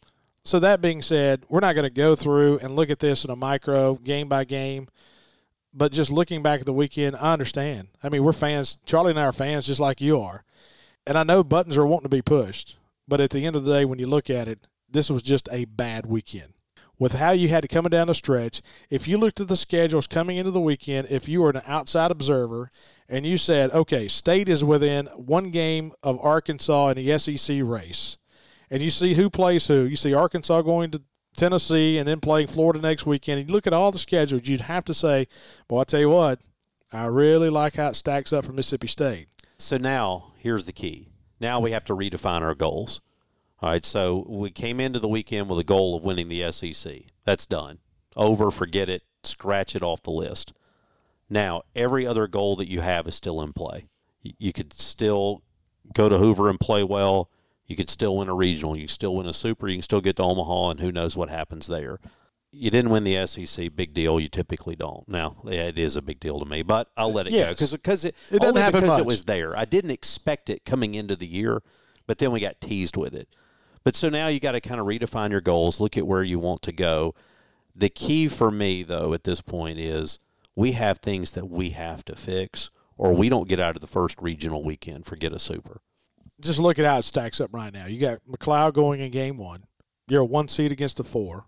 So 0.45 0.61
that 0.61 0.81
being 0.81 1.03
said, 1.03 1.45
we're 1.49 1.59
not 1.61 1.75
going 1.75 1.85
to 1.85 1.91
go 1.91 2.15
through 2.15 2.59
and 2.59 2.77
look 2.77 2.89
at 2.89 3.01
this 3.01 3.25
in 3.25 3.31
a 3.33 3.37
micro 3.37 3.95
game 3.97 4.29
by 4.29 4.45
game. 4.45 4.89
But 5.75 5.91
just 5.91 6.11
looking 6.13 6.41
back 6.43 6.61
at 6.61 6.67
the 6.67 6.73
weekend, 6.73 7.17
I 7.17 7.33
understand. 7.33 7.89
I 8.03 8.11
mean, 8.11 8.23
we're 8.23 8.33
fans. 8.33 8.77
Charlie 8.87 9.11
and 9.11 9.19
I 9.19 9.25
are 9.25 9.33
fans 9.33 9.67
just 9.67 9.81
like 9.81 10.01
you 10.01 10.21
are. 10.21 10.45
And 11.07 11.19
I 11.19 11.25
know 11.25 11.43
buttons 11.43 11.77
are 11.77 11.87
wanting 11.87 12.05
to 12.05 12.17
be 12.17 12.23
pushed. 12.23 12.77
But 13.09 13.21
at 13.21 13.31
the 13.31 13.45
end 13.45 13.57
of 13.57 13.65
the 13.65 13.73
day, 13.73 13.85
when 13.85 13.99
you 13.99 14.07
look 14.07 14.31
at 14.31 14.49
it, 14.49 14.67
this 14.89 15.11
was 15.11 15.23
just 15.23 15.49
a 15.51 15.65
bad 15.65 16.07
weekend. 16.07 16.55
With 16.99 17.15
how 17.15 17.33
you 17.33 17.49
had 17.49 17.63
to 17.63 17.69
coming 17.69 17.91
down 17.91 18.07
the 18.07 18.15
stretch, 18.15 18.63
if 18.89 19.09
you 19.09 19.19
looked 19.19 19.41
at 19.41 19.49
the 19.49 19.57
schedules 19.57 20.07
coming 20.07 20.37
into 20.37 20.53
the 20.53 20.61
weekend, 20.61 21.09
if 21.11 21.29
you 21.29 21.43
were 21.43 21.51
an 21.51 21.63
outside 21.67 22.13
observer 22.13 22.71
and 23.09 23.27
you 23.27 23.37
said, 23.37 23.73
okay, 23.73 24.07
state 24.07 24.49
is 24.49 24.63
within 24.63 25.07
one 25.17 25.51
game 25.51 25.93
of 26.03 26.21
Arkansas 26.21 26.89
in 26.91 26.97
the 26.97 27.19
SEC 27.19 27.59
race, 27.63 28.19
and 28.71 28.83
you 28.83 28.91
see 28.91 29.15
who 29.15 29.29
plays 29.29 29.67
who. 29.67 29.83
You 29.83 29.97
see 29.97 30.15
Arkansas 30.15 30.63
going 30.63 30.93
to 30.93 31.03
Tennessee 31.37 31.99
and 31.99 32.07
then 32.07 32.21
playing 32.21 32.47
Florida 32.47 32.81
next 32.81 33.05
weekend. 33.05 33.41
And 33.41 33.49
you 33.49 33.55
look 33.55 33.67
at 33.67 33.73
all 33.73 33.91
the 33.91 33.99
schedules, 33.99 34.47
you'd 34.47 34.63
have 34.63 34.85
to 34.85 34.95
say, 34.95 35.27
"Well, 35.69 35.81
I 35.81 35.85
tell 35.85 36.01
you 36.01 36.11
what, 36.11 36.41
I 36.93 37.07
really 37.07 37.51
like 37.51 37.75
how 37.75 37.89
it 37.89 37.97
stacks 37.97 38.33
up 38.33 38.45
for 38.45 38.53
Mississippi 38.53 38.87
State." 38.87 39.29
So 39.63 39.77
now 39.77 40.33
here's 40.39 40.65
the 40.65 40.73
key. 40.73 41.09
Now 41.39 41.61
we 41.61 41.71
have 41.71 41.85
to 41.85 41.95
redefine 41.95 42.43
our 42.43 42.55
goals. 42.55 43.01
All 43.61 43.71
right, 43.71 43.85
so 43.85 44.27
we 44.29 44.51
came 44.51 44.81
into 44.81 44.99
the 44.99 45.07
weekend 45.07 45.49
with 45.49 45.59
a 45.61 45.65
goal 45.65 45.95
of 45.95 46.03
winning 46.03 46.29
the 46.29 46.51
SEC. 46.51 47.03
That's 47.23 47.47
done. 47.47 47.79
Over, 48.17 48.51
forget 48.51 48.89
it, 48.89 49.05
scratch 49.23 49.77
it 49.77 49.83
off 49.85 50.03
the 50.03 50.11
list. 50.11 50.53
Now, 51.31 51.63
every 51.77 52.05
other 52.05 52.27
goal 52.27 52.57
that 52.57 52.69
you 52.69 52.81
have 52.81 53.07
is 53.07 53.15
still 53.15 53.41
in 53.41 53.53
play. 53.53 53.87
You 54.21 54.53
could 54.53 54.73
still 54.73 55.45
go 55.95 56.09
to 56.09 56.19
Hoover 56.19 56.51
and 56.51 56.59
play 56.59 56.83
well. 56.83 57.31
You 57.65 57.77
could 57.77 57.89
still 57.89 58.17
win 58.17 58.29
a 58.29 58.35
regional. 58.35 58.77
You 58.77 58.89
still 58.89 59.15
win 59.15 59.27
a 59.27 59.33
super. 59.33 59.69
You 59.69 59.77
can 59.77 59.83
still 59.83 60.01
get 60.01 60.17
to 60.17 60.25
Omaha, 60.25 60.71
and 60.71 60.81
who 60.81 60.91
knows 60.91 61.17
what 61.17 61.29
happens 61.29 61.69
there. 61.69 62.01
You 62.55 62.71
didn't 62.71 62.91
win 62.91 63.05
the 63.05 63.27
SEC, 63.27 63.75
big 63.75 63.95
deal. 63.95 64.21
You 64.21 64.29
typically 64.29 64.77
don't. 64.77 65.09
Now, 65.09 65.37
yeah, 65.45 65.65
it 65.65 65.79
is 65.79 65.97
a 65.97 66.03
big 66.03 66.21
deal 66.21 66.39
to 66.39 66.45
me, 66.45 66.63
but 66.63 66.91
I'll 66.97 67.13
let 67.13 67.27
it 67.27 67.31
go 67.31 67.49
because 67.49 67.73
because 67.73 68.05
it, 68.05 68.15
It 68.31 68.45
only 68.45 68.63
because 68.63 68.99
it 68.99 69.07
was 69.07 69.25
there. 69.25 69.57
I 69.57 69.65
didn't 69.65 69.91
expect 69.91 70.51
it 70.51 70.65
coming 70.65 70.95
into 70.95 71.17
the 71.17 71.27
year, 71.27 71.63
but 72.07 72.19
then 72.19 72.31
we 72.31 72.41
got 72.41 72.61
teased 72.61 72.97
with 72.97 73.15
it. 73.15 73.29
But 73.85 73.97
so 73.97 74.09
now 74.09 74.29
you 74.29 74.39
got 74.39 74.53
to 74.53 74.61
kind 74.61 74.81
of 74.81 74.87
redefine 74.87 75.31
your 75.31 75.41
goals, 75.41 75.81
look 75.81 75.97
at 75.97 76.07
where 76.07 76.23
you 76.23 76.39
want 76.39 76.63
to 76.63 76.73
go. 76.73 77.15
The 77.75 77.89
key 77.89 78.29
for 78.29 78.51
me, 78.51 78.83
though, 78.83 79.15
at 79.15 79.25
this 79.25 79.41
point 79.41 79.79
is 79.79 80.19
we 80.55 80.73
have 80.73 80.99
things 80.99 81.33
that 81.33 81.49
we 81.49 81.71
have 81.71 82.05
to 82.05 82.15
fix, 82.15 82.71
or 82.97 83.15
we 83.15 83.29
don't 83.29 83.49
get 83.49 83.61
out 83.61 83.77
of 83.77 83.81
the 83.81 83.87
first 83.87 84.21
regional 84.21 84.63
weekend. 84.63 85.07
Forget 85.07 85.33
a 85.33 85.39
super. 85.39 85.81
Just 86.41 86.59
look 86.59 86.79
at 86.79 86.85
how 86.85 86.99
it 86.99 87.05
stacks 87.05 87.41
up 87.41 87.51
right 87.53 87.73
now. 87.73 87.87
You 87.87 87.99
got 87.99 88.19
MacLeod 88.27 88.75
going 88.75 89.01
in 89.01 89.11
game 89.11 89.39
one. 89.39 89.65
You're 90.09 90.23
a 90.23 90.27
one 90.27 90.49
seed 90.49 90.71
against 90.71 90.99
the 90.99 91.05
four. 91.05 91.47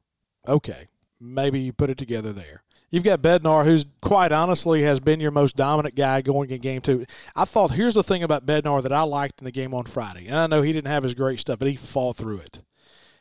Okay, 0.49 0.89
maybe 1.21 1.61
you 1.61 1.73
put 1.73 1.91
it 1.91 1.99
together 1.99 2.33
there. 2.33 2.63
You've 2.91 3.03
got 3.05 3.23
Bednar, 3.23 3.65
who's 3.65 3.85
quite 4.03 4.31
honestly 4.31 4.83
has 4.83 5.01
been 5.01 5.19
your 5.19 5.33
most 5.33 5.57
dominant 5.57 5.97
guy 5.97 6.21
going 6.21 6.51
in 6.51 6.61
game 6.61 6.81
two. 6.81 7.05
I 7.35 7.45
thought 7.45 7.73
here's 7.73 7.95
the 7.95 8.05
thing 8.05 8.23
about 8.23 8.47
Bednar 8.47 8.83
that 8.85 8.93
I 8.93 9.03
liked 9.03 9.41
in 9.41 9.47
the 9.47 9.51
game 9.51 9.75
on 9.75 9.85
Friday, 9.85 10.27
and 10.29 10.37
I 10.37 10.47
know 10.47 10.63
he 10.63 10.73
didn't 10.73 10.87
have 10.93 11.03
his 11.03 11.15
great 11.15 11.41
stuff, 11.41 11.59
but 11.59 11.67
he 11.69 11.75
fought 11.77 12.17
through 12.17 12.39
it. 12.39 12.63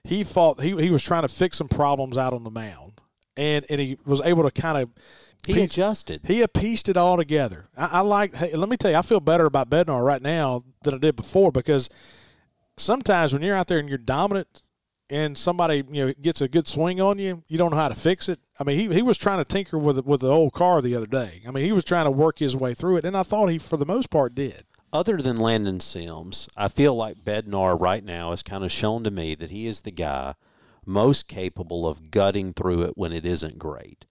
He 0.03 0.23
fought. 0.23 0.61
He 0.61 0.75
he 0.79 0.91
was 0.91 1.01
trying 1.01 1.23
to 1.23 1.27
fix 1.27 1.57
some 1.57 1.69
problems 1.69 2.17
out 2.17 2.33
on 2.33 2.43
the 2.43 2.51
mound, 2.51 3.01
and 3.35 3.65
and 3.69 3.79
he 3.81 3.97
was 4.05 4.21
able 4.21 4.43
to 4.43 4.51
kind 4.51 4.77
of 4.77 4.89
He 5.47 5.53
piece- 5.53 5.71
adjusted. 5.71 6.21
he 6.25 6.45
pieced 6.45 6.87
it 6.89 6.97
all 6.97 7.17
together. 7.17 7.67
I, 7.75 7.85
I 7.85 7.99
like. 8.01 8.35
Hey, 8.35 8.53
let 8.53 8.69
me 8.69 8.77
tell 8.77 8.91
you, 8.91 8.97
I 8.97 9.01
feel 9.01 9.21
better 9.21 9.45
about 9.45 9.69
Bednar 9.71 10.03
right 10.05 10.21
now 10.21 10.65
than 10.83 10.93
I 10.93 10.97
did 10.97 11.15
before 11.15 11.51
because 11.51 11.89
sometimes 12.77 13.33
when 13.33 13.41
you're 13.41 13.55
out 13.55 13.67
there 13.67 13.79
and 13.79 13.87
you're 13.89 13.97
dominant, 13.97 14.61
and 15.09 15.37
somebody 15.37 15.83
you 15.91 16.05
know 16.05 16.13
gets 16.21 16.41
a 16.41 16.47
good 16.47 16.67
swing 16.67 16.99
on 17.01 17.19
you, 17.19 17.43
you 17.47 17.57
don't 17.57 17.71
know 17.71 17.77
how 17.77 17.89
to 17.89 17.95
fix 17.95 18.29
it. 18.29 18.39
I 18.59 18.63
mean, 18.63 18.79
he, 18.79 18.93
he 18.95 19.01
was 19.01 19.17
trying 19.17 19.39
to 19.39 19.45
tinker 19.45 19.77
with 19.77 20.05
with 20.05 20.21
the 20.21 20.29
old 20.29 20.53
car 20.53 20.81
the 20.81 20.95
other 20.95 21.07
day. 21.07 21.41
I 21.47 21.51
mean, 21.51 21.65
he 21.65 21.71
was 21.71 21.83
trying 21.83 22.05
to 22.05 22.11
work 22.11 22.39
his 22.39 22.55
way 22.55 22.73
through 22.73 22.97
it, 22.97 23.05
and 23.05 23.17
I 23.17 23.23
thought 23.23 23.47
he, 23.47 23.59
for 23.59 23.77
the 23.77 23.85
most 23.85 24.09
part, 24.09 24.35
did. 24.35 24.65
Other 24.91 25.17
than 25.17 25.37
Landon 25.37 25.79
Sims, 25.79 26.47
I 26.55 26.67
feel 26.67 26.95
like 26.95 27.23
Bednar 27.23 27.79
right 27.79 28.03
now 28.03 28.29
has 28.29 28.43
kind 28.43 28.63
of 28.63 28.71
shown 28.71 29.03
to 29.03 29.11
me 29.11 29.33
that 29.35 29.49
he 29.49 29.65
is 29.65 29.81
the 29.81 29.91
guy 29.91 30.35
most 30.85 31.27
capable 31.27 31.87
of 31.87 32.11
gutting 32.11 32.53
through 32.53 32.83
it 32.83 32.93
when 32.95 33.11
it 33.11 33.25
isn't 33.25 33.57
great. 33.57 34.05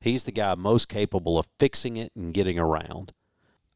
He's 0.00 0.24
the 0.24 0.32
guy 0.32 0.54
most 0.54 0.88
capable 0.88 1.38
of 1.38 1.48
fixing 1.58 1.96
it 1.96 2.12
and 2.16 2.34
getting 2.34 2.58
around. 2.58 3.12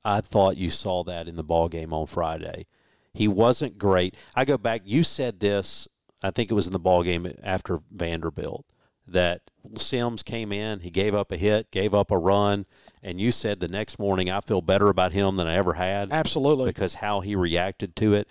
I 0.05 0.21
thought 0.21 0.57
you 0.57 0.71
saw 0.71 1.05
that 1.05 1.29
in 1.29 1.37
the 1.37 1.45
ball 1.45 1.69
game 1.69 1.93
on 1.93 2.07
Friday. 2.07 2.67
He 3.13 3.29
wasn't 3.29 3.79
great. 3.79 4.17
I 4.35 4.45
go 4.45 4.57
back. 4.57 4.83
You 4.85 5.03
said 5.03 5.41
this. 5.41 5.89
I 6.23 6.31
think 6.31 6.51
it 6.51 6.55
was 6.55 6.67
in 6.67 6.73
the 6.73 6.79
ball 6.79 7.03
game 7.03 7.33
after 7.43 7.81
Vanderbilt 7.91 8.67
that 9.07 9.43
Sims 9.75 10.23
came 10.23 10.53
in. 10.53 10.81
He 10.81 10.91
gave 10.91 11.15
up 11.15 11.33
a 11.33 11.37
hit, 11.37 11.71
gave 11.71 11.95
up 11.95 12.11
a 12.11 12.19
run, 12.19 12.67
and 13.03 13.21
you 13.21 13.33
said 13.33 13.61
the 13.61 13.69
next 13.69 13.99
morning 13.99 14.31
I 14.31 14.41
feel 14.41 14.61
better 14.61 14.89
about 14.89 15.13
him 15.13 15.37
than 15.37 15.47
I 15.47 15.55
ever 15.55 15.75
had 15.75 16.13
Absolutely. 16.13 16.67
because 16.67 16.97
how 16.97 17.21
he 17.21 17.35
reacted 17.35 17.97
to 17.97 18.15
it. 18.15 18.29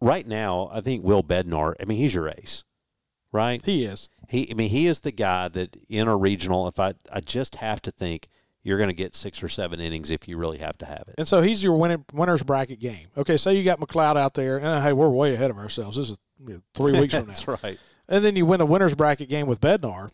Right 0.00 0.26
now, 0.26 0.70
I 0.72 0.80
think 0.80 1.02
Will 1.02 1.24
Bednar. 1.24 1.74
I 1.80 1.84
mean, 1.84 1.98
he's 1.98 2.14
your 2.14 2.28
ace, 2.28 2.62
right? 3.32 3.64
He 3.64 3.82
is. 3.84 4.08
He, 4.28 4.48
I 4.50 4.54
mean, 4.54 4.68
he 4.68 4.86
is 4.86 5.00
the 5.00 5.10
guy 5.10 5.48
that 5.48 5.76
in 5.88 6.06
a 6.06 6.16
regional. 6.16 6.68
If 6.68 6.78
I, 6.78 6.92
I 7.10 7.20
just 7.20 7.56
have 7.56 7.82
to 7.82 7.90
think 7.90 8.28
you're 8.62 8.78
going 8.78 8.90
to 8.90 8.94
get 8.94 9.16
six 9.16 9.42
or 9.42 9.48
seven 9.48 9.80
innings 9.80 10.10
if 10.10 10.28
you 10.28 10.36
really 10.36 10.58
have 10.58 10.78
to 10.78 10.86
have 10.86 11.04
it. 11.08 11.14
And 11.18 11.26
so 11.26 11.40
he's 11.42 11.64
your 11.64 11.74
winner, 11.74 12.04
winner's 12.12 12.42
bracket 12.42 12.78
game. 12.78 13.08
Okay, 13.16 13.36
say 13.36 13.56
you 13.56 13.64
got 13.64 13.80
MacLeod 13.80 14.16
out 14.16 14.34
there, 14.34 14.58
and 14.58 14.84
hey, 14.84 14.92
we're 14.92 15.08
way 15.08 15.34
ahead 15.34 15.50
of 15.50 15.58
ourselves. 15.58 15.96
This 15.96 16.10
is 16.10 16.18
you 16.46 16.54
know, 16.54 16.62
three 16.74 16.98
weeks 16.98 17.14
from 17.14 17.22
now. 17.26 17.26
That's 17.28 17.48
right. 17.48 17.78
and 18.08 18.24
then 18.24 18.36
you 18.36 18.46
win 18.46 18.60
a 18.60 18.66
winners 18.66 18.94
bracket 18.94 19.28
game 19.28 19.46
with 19.46 19.60
Bednar. 19.60 20.10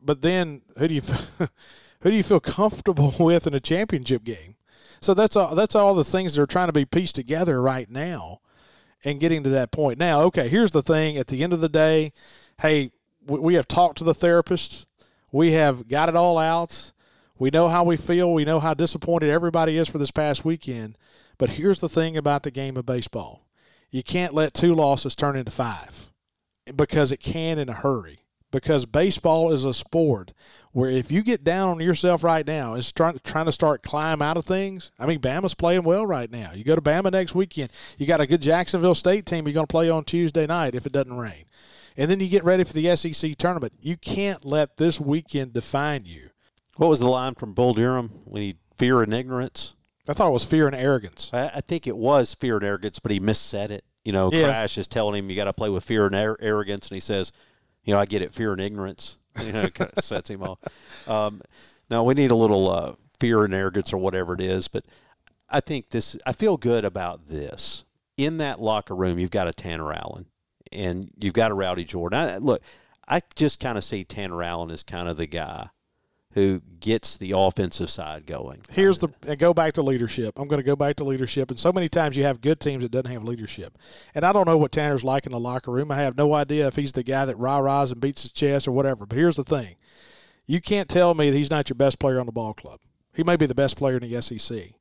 But 0.00 0.22
then 0.22 0.62
who 0.78 0.88
do 0.88 0.94
you 0.94 1.00
who 2.00 2.10
do 2.10 2.16
you 2.16 2.22
feel 2.22 2.40
comfortable 2.40 3.14
with 3.18 3.46
in 3.46 3.54
a 3.54 3.60
championship 3.60 4.24
game? 4.24 4.56
So 5.00 5.14
that's 5.14 5.36
all 5.36 5.54
that's 5.54 5.74
all 5.74 5.94
the 5.94 6.04
things 6.04 6.34
that 6.34 6.42
are 6.42 6.46
trying 6.46 6.68
to 6.68 6.72
be 6.72 6.84
pieced 6.84 7.14
together 7.14 7.60
right 7.62 7.90
now, 7.90 8.40
and 9.04 9.20
getting 9.20 9.42
to 9.44 9.50
that 9.50 9.70
point. 9.70 9.98
Now, 9.98 10.22
okay, 10.22 10.48
here's 10.48 10.72
the 10.72 10.82
thing. 10.82 11.16
At 11.16 11.28
the 11.28 11.42
end 11.42 11.52
of 11.52 11.60
the 11.60 11.68
day, 11.68 12.12
hey, 12.60 12.90
we, 13.26 13.38
we 13.38 13.54
have 13.54 13.68
talked 13.68 13.98
to 13.98 14.04
the 14.04 14.14
therapist. 14.14 14.86
We 15.30 15.52
have 15.52 15.88
got 15.88 16.08
it 16.08 16.16
all 16.16 16.38
out. 16.38 16.92
We 17.38 17.50
know 17.50 17.68
how 17.68 17.84
we 17.84 17.96
feel. 17.96 18.32
We 18.32 18.44
know 18.44 18.58
how 18.58 18.74
disappointed 18.74 19.30
everybody 19.30 19.76
is 19.76 19.88
for 19.88 19.98
this 19.98 20.10
past 20.10 20.44
weekend. 20.44 20.98
But 21.38 21.50
here's 21.50 21.80
the 21.80 21.88
thing 21.88 22.16
about 22.16 22.42
the 22.42 22.50
game 22.50 22.76
of 22.76 22.86
baseball: 22.86 23.42
you 23.90 24.02
can't 24.02 24.34
let 24.34 24.54
two 24.54 24.74
losses 24.74 25.16
turn 25.16 25.36
into 25.36 25.50
five 25.50 26.10
because 26.74 27.12
it 27.12 27.18
can 27.20 27.58
in 27.58 27.68
a 27.68 27.74
hurry. 27.74 28.20
Because 28.50 28.86
baseball 28.86 29.52
is 29.52 29.66
a 29.66 29.74
sport 29.74 30.32
where 30.72 30.88
if 30.88 31.12
you 31.12 31.22
get 31.22 31.44
down 31.44 31.68
on 31.68 31.80
yourself 31.80 32.24
right 32.24 32.46
now 32.46 32.72
and 32.72 32.94
trying 32.94 33.20
trying 33.22 33.44
to 33.44 33.52
start 33.52 33.82
climb 33.82 34.22
out 34.22 34.38
of 34.38 34.46
things, 34.46 34.90
I 34.98 35.04
mean 35.04 35.20
Bama's 35.20 35.54
playing 35.54 35.82
well 35.82 36.06
right 36.06 36.30
now. 36.30 36.52
You 36.54 36.64
go 36.64 36.74
to 36.74 36.80
Bama 36.80 37.12
next 37.12 37.34
weekend, 37.34 37.68
you 37.98 38.06
got 38.06 38.22
a 38.22 38.26
good 38.26 38.40
Jacksonville 38.40 38.94
State 38.94 39.26
team 39.26 39.46
you're 39.46 39.52
going 39.52 39.66
to 39.66 39.70
play 39.70 39.90
on 39.90 40.04
Tuesday 40.04 40.46
night 40.46 40.74
if 40.74 40.86
it 40.86 40.92
doesn't 40.92 41.18
rain, 41.18 41.44
and 41.94 42.10
then 42.10 42.20
you 42.20 42.28
get 42.28 42.42
ready 42.42 42.64
for 42.64 42.72
the 42.72 42.96
SEC 42.96 43.36
tournament. 43.36 43.74
You 43.80 43.98
can't 43.98 44.46
let 44.46 44.78
this 44.78 44.98
weekend 44.98 45.52
define 45.52 46.06
you. 46.06 46.30
What 46.78 46.88
was 46.88 47.00
the 47.00 47.08
line 47.08 47.34
from 47.34 47.52
Bull 47.52 47.74
Durham 47.74 48.20
when 48.24 48.40
he 48.40 48.56
fear 48.78 49.02
and 49.02 49.12
ignorance? 49.12 49.74
I 50.08 50.14
thought 50.14 50.28
it 50.28 50.32
was 50.32 50.44
fear 50.44 50.66
and 50.66 50.74
arrogance. 50.74 51.30
I, 51.32 51.48
I 51.56 51.60
think 51.60 51.86
it 51.86 51.96
was 51.96 52.32
fear 52.34 52.56
and 52.56 52.64
arrogance, 52.64 52.98
but 52.98 53.12
he 53.12 53.20
missaid 53.20 53.70
it. 53.70 53.84
You 54.04 54.12
know, 54.12 54.30
Yeah. 54.32 54.44
Crash 54.44 54.78
is 54.78 54.88
telling 54.88 55.18
him 55.18 55.28
you 55.28 55.36
got 55.36 55.44
to 55.44 55.52
play 55.52 55.68
with 55.68 55.84
fear 55.84 56.06
and 56.06 56.16
ar- 56.16 56.38
arrogance, 56.40 56.88
and 56.88 56.96
he 56.96 57.00
says, 57.00 57.30
"You 57.84 57.92
know, 57.94 58.00
I 58.00 58.06
get 58.06 58.22
it, 58.22 58.32
fear 58.32 58.52
and 58.52 58.60
ignorance." 58.60 59.16
You 59.44 59.52
know, 59.52 59.62
it 59.62 59.74
kind 59.74 59.90
of 59.96 60.02
sets 60.04 60.30
him 60.30 60.42
off. 60.42 60.58
Um, 61.06 61.40
no, 61.90 62.02
we 62.02 62.14
need 62.14 62.32
a 62.32 62.34
little 62.34 62.68
uh, 62.68 62.94
fear 63.20 63.44
and 63.44 63.54
arrogance 63.54 63.92
or 63.92 63.98
whatever 63.98 64.34
it 64.34 64.40
is, 64.40 64.66
but 64.66 64.84
I 65.48 65.60
think 65.60 65.90
this. 65.90 66.16
I 66.26 66.32
feel 66.32 66.56
good 66.56 66.84
about 66.84 67.28
this. 67.28 67.84
In 68.16 68.38
that 68.38 68.60
locker 68.60 68.96
room, 68.96 69.18
you've 69.18 69.30
got 69.30 69.46
a 69.46 69.52
Tanner 69.52 69.92
Allen, 69.92 70.26
and 70.72 71.10
you've 71.20 71.34
got 71.34 71.52
a 71.52 71.54
Rowdy 71.54 71.84
Jordan. 71.84 72.18
I, 72.18 72.36
look, 72.38 72.62
I 73.06 73.22
just 73.36 73.60
kind 73.60 73.78
of 73.78 73.84
see 73.84 74.02
Tanner 74.02 74.42
Allen 74.42 74.70
as 74.72 74.82
kind 74.82 75.08
of 75.08 75.16
the 75.16 75.26
guy 75.26 75.68
who 76.32 76.60
gets 76.80 77.16
the 77.16 77.32
offensive 77.34 77.90
side 77.90 78.26
going. 78.26 78.62
Here's 78.70 78.98
the 78.98 79.08
and 79.26 79.38
go 79.38 79.54
back 79.54 79.72
to 79.74 79.82
leadership. 79.82 80.38
I'm 80.38 80.46
going 80.46 80.60
to 80.60 80.66
go 80.66 80.76
back 80.76 80.96
to 80.96 81.04
leadership. 81.04 81.50
And 81.50 81.58
so 81.58 81.72
many 81.72 81.88
times 81.88 82.16
you 82.16 82.24
have 82.24 82.40
good 82.40 82.60
teams 82.60 82.82
that 82.82 82.92
doesn't 82.92 83.10
have 83.10 83.24
leadership. 83.24 83.78
And 84.14 84.24
I 84.24 84.32
don't 84.32 84.46
know 84.46 84.58
what 84.58 84.72
Tanner's 84.72 85.04
like 85.04 85.26
in 85.26 85.32
the 85.32 85.40
locker 85.40 85.70
room. 85.70 85.90
I 85.90 85.96
have 85.96 86.16
no 86.16 86.34
idea 86.34 86.66
if 86.66 86.76
he's 86.76 86.92
the 86.92 87.02
guy 87.02 87.24
that 87.24 87.38
rah 87.38 87.58
rahs 87.58 87.90
and 87.90 88.00
beats 88.00 88.22
his 88.22 88.32
chest 88.32 88.68
or 88.68 88.72
whatever. 88.72 89.06
But 89.06 89.16
here's 89.16 89.36
the 89.36 89.44
thing: 89.44 89.76
you 90.46 90.60
can't 90.60 90.88
tell 90.88 91.14
me 91.14 91.30
that 91.30 91.36
he's 91.36 91.50
not 91.50 91.68
your 91.68 91.76
best 91.76 91.98
player 91.98 92.20
on 92.20 92.26
the 92.26 92.32
ball 92.32 92.54
club. 92.54 92.80
He 93.14 93.24
may 93.24 93.36
be 93.36 93.46
the 93.46 93.54
best 93.54 93.76
player 93.76 93.96
in 93.96 94.08
the 94.08 94.22
SEC. 94.22 94.74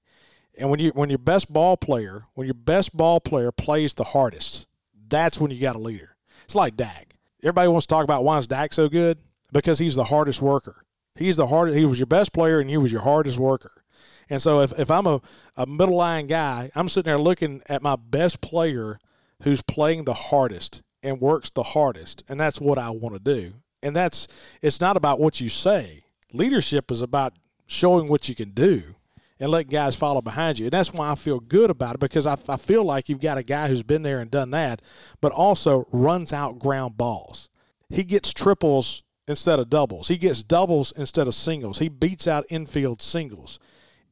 And 0.58 0.70
when 0.70 0.80
you 0.80 0.92
when 0.92 1.10
your 1.10 1.20
best 1.20 1.52
ball 1.52 1.78
player, 1.78 2.26
when 2.34 2.46
your 2.46 2.56
best 2.56 2.96
ball 2.96 3.20
player 3.20 3.52
plays 3.52 3.94
the 3.94 4.04
hardest, 4.04 4.68
that's 5.08 5.40
when 5.40 5.52
you 5.52 5.62
got 5.62 5.76
a 5.76 5.80
leader. 5.80 6.18
It's 6.44 6.56
like 6.56 6.76
Dak. 6.76 7.16
Everybody 7.44 7.68
wants 7.68 7.86
to 7.86 7.94
talk 7.94 8.04
about 8.04 8.24
why 8.24 8.38
is 8.38 8.48
Dak 8.48 8.74
so 8.74 8.90
good 8.90 9.20
because 9.52 9.80
he's 9.80 9.96
the 9.96 10.06
hardest 10.06 10.42
worker. 10.42 10.84
He's 11.18 11.38
the 11.38 11.48
hardest. 11.48 11.78
He 11.78 11.86
was 11.86 12.00
your 12.00 12.08
best 12.08 12.34
player, 12.34 12.60
and 12.60 12.70
he 12.70 12.78
was 12.78 12.92
your 12.92 13.02
hardest 13.02 13.38
worker. 13.38 13.84
And 14.30 14.42
so, 14.42 14.62
if, 14.62 14.78
if 14.78 14.92
I'm 14.92 15.08
a, 15.08 15.22
a 15.56 15.66
middle 15.66 15.96
line 15.96 16.28
guy, 16.28 16.70
I'm 16.76 16.90
sitting 16.90 17.10
there 17.10 17.20
looking 17.20 17.62
at 17.68 17.82
my 17.82 17.96
best 17.96 18.42
player 18.42 19.00
who's 19.44 19.62
playing 19.62 20.06
the 20.06 20.14
hardest 20.14 20.82
and 21.02 21.22
works 21.22 21.50
the 21.50 21.64
hardest, 21.64 22.24
and 22.28 22.40
that's 22.40 22.60
what 22.60 22.78
I 22.78 22.90
want 22.90 23.16
to 23.16 23.20
do. 23.20 23.54
And 23.82 23.96
that's 23.96 24.28
it's 24.62 24.82
not 24.82 24.98
about 24.98 25.20
what 25.20 25.40
you 25.40 25.50
say. 25.50 26.06
Leadership 26.34 26.92
is 26.92 27.02
about 27.02 27.34
showing 27.68 28.08
what 28.08 28.28
you 28.28 28.36
can 28.36 28.52
do 28.52 28.96
and 29.40 29.52
letting 29.52 29.70
guys 29.70 29.96
follow 29.96 30.22
behind 30.22 30.60
you. 30.60 30.66
And 30.66 30.74
that's 30.74 30.92
why 30.92 31.12
I 31.12 31.16
feel 31.16 31.40
good 31.40 31.70
about 31.70 31.96
it 31.96 32.00
because 32.00 32.26
I, 32.26 32.38
I 32.50 32.58
feel 32.58 32.84
like 32.84 33.08
you've 33.08 33.22
got 33.22 33.38
a 33.38 33.44
guy 33.44 33.68
who's 33.68 33.84
been 33.84 34.04
there 34.04 34.20
and 34.20 34.32
done 34.32 34.52
that, 34.52 34.82
but 35.22 35.32
also 35.32 35.88
runs 35.92 36.34
out 36.34 36.60
ground 36.60 36.98
balls. 36.98 37.50
He 37.90 38.04
gets 38.04 38.34
triples 38.34 39.04
instead 39.28 39.60
of 39.60 39.70
doubles. 39.70 40.08
He 40.08 40.18
gets 40.18 40.44
doubles 40.44 40.94
instead 40.96 41.28
of 41.28 41.36
singles. 41.36 41.80
He 41.80 41.90
beats 41.90 42.28
out 42.28 42.46
infield 42.50 43.02
singles. 43.02 43.60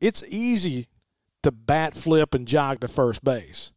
It's 0.02 0.24
easy 0.28 0.88
to 1.44 1.52
bat 1.52 1.96
flip 1.96 2.34
and 2.34 2.48
jog 2.48 2.82
to 2.82 2.88
first 2.88 3.24
base. 3.24 3.72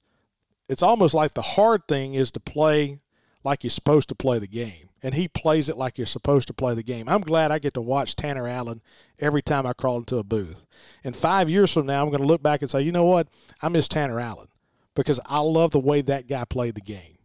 It's 0.68 0.82
almost 0.82 1.14
like 1.14 1.34
the 1.34 1.42
hard 1.42 1.86
thing 1.88 2.14
is 2.14 2.30
to 2.32 2.40
play 2.40 3.00
like 3.44 3.62
you're 3.62 3.70
supposed 3.70 4.08
to 4.08 4.14
play 4.14 4.38
the 4.38 4.48
game. 4.48 4.88
And 5.00 5.14
he 5.14 5.28
plays 5.28 5.68
it 5.68 5.76
like 5.76 5.96
you're 5.96 6.08
supposed 6.08 6.48
to 6.48 6.54
play 6.54 6.74
the 6.74 6.82
game. 6.82 7.08
I'm 7.08 7.20
glad 7.20 7.52
I 7.52 7.60
get 7.60 7.74
to 7.74 7.80
watch 7.80 8.16
Tanner 8.16 8.48
Allen 8.48 8.82
every 9.20 9.42
time 9.42 9.64
I 9.64 9.72
crawl 9.72 9.98
into 9.98 10.18
a 10.18 10.24
booth. 10.24 10.66
And 11.04 11.14
five 11.14 11.48
years 11.48 11.72
from 11.72 11.86
now, 11.86 12.02
I'm 12.02 12.08
going 12.08 12.20
to 12.20 12.26
look 12.26 12.42
back 12.42 12.62
and 12.62 12.70
say, 12.70 12.82
you 12.82 12.90
know 12.90 13.04
what? 13.04 13.28
I 13.62 13.68
miss 13.68 13.86
Tanner 13.86 14.18
Allen 14.18 14.48
because 14.96 15.20
I 15.26 15.38
love 15.38 15.70
the 15.70 15.78
way 15.78 16.00
that 16.02 16.26
guy 16.26 16.44
played 16.44 16.74
the 16.74 16.80
game. 16.80 17.17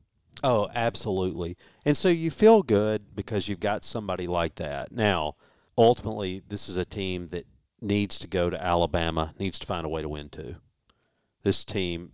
Oh, 0.44 0.70
absolutely. 0.74 1.58
And 1.86 1.96
so 1.96 2.10
you 2.10 2.32
feel 2.32 2.64
good 2.64 3.16
because 3.16 3.48
you've 3.48 3.60
got 3.60 3.84
somebody 3.84 4.28
like 4.28 4.56
that. 4.56 4.92
Now, 4.92 5.36
ultimately, 5.78 6.42
this 6.48 6.70
is 6.70 6.78
a 6.78 6.86
team 6.86 7.28
that 7.28 7.46
needs 7.82 8.18
to 8.20 8.28
go 8.28 8.50
to 8.50 8.62
Alabama, 8.62 9.34
needs 9.38 9.60
to 9.60 9.68
find 9.68 9.86
a 9.86 9.90
way 9.90 10.02
to 10.02 10.10
win 10.10 10.30
too. 10.30 10.56
This 11.44 11.66
team 11.66 12.12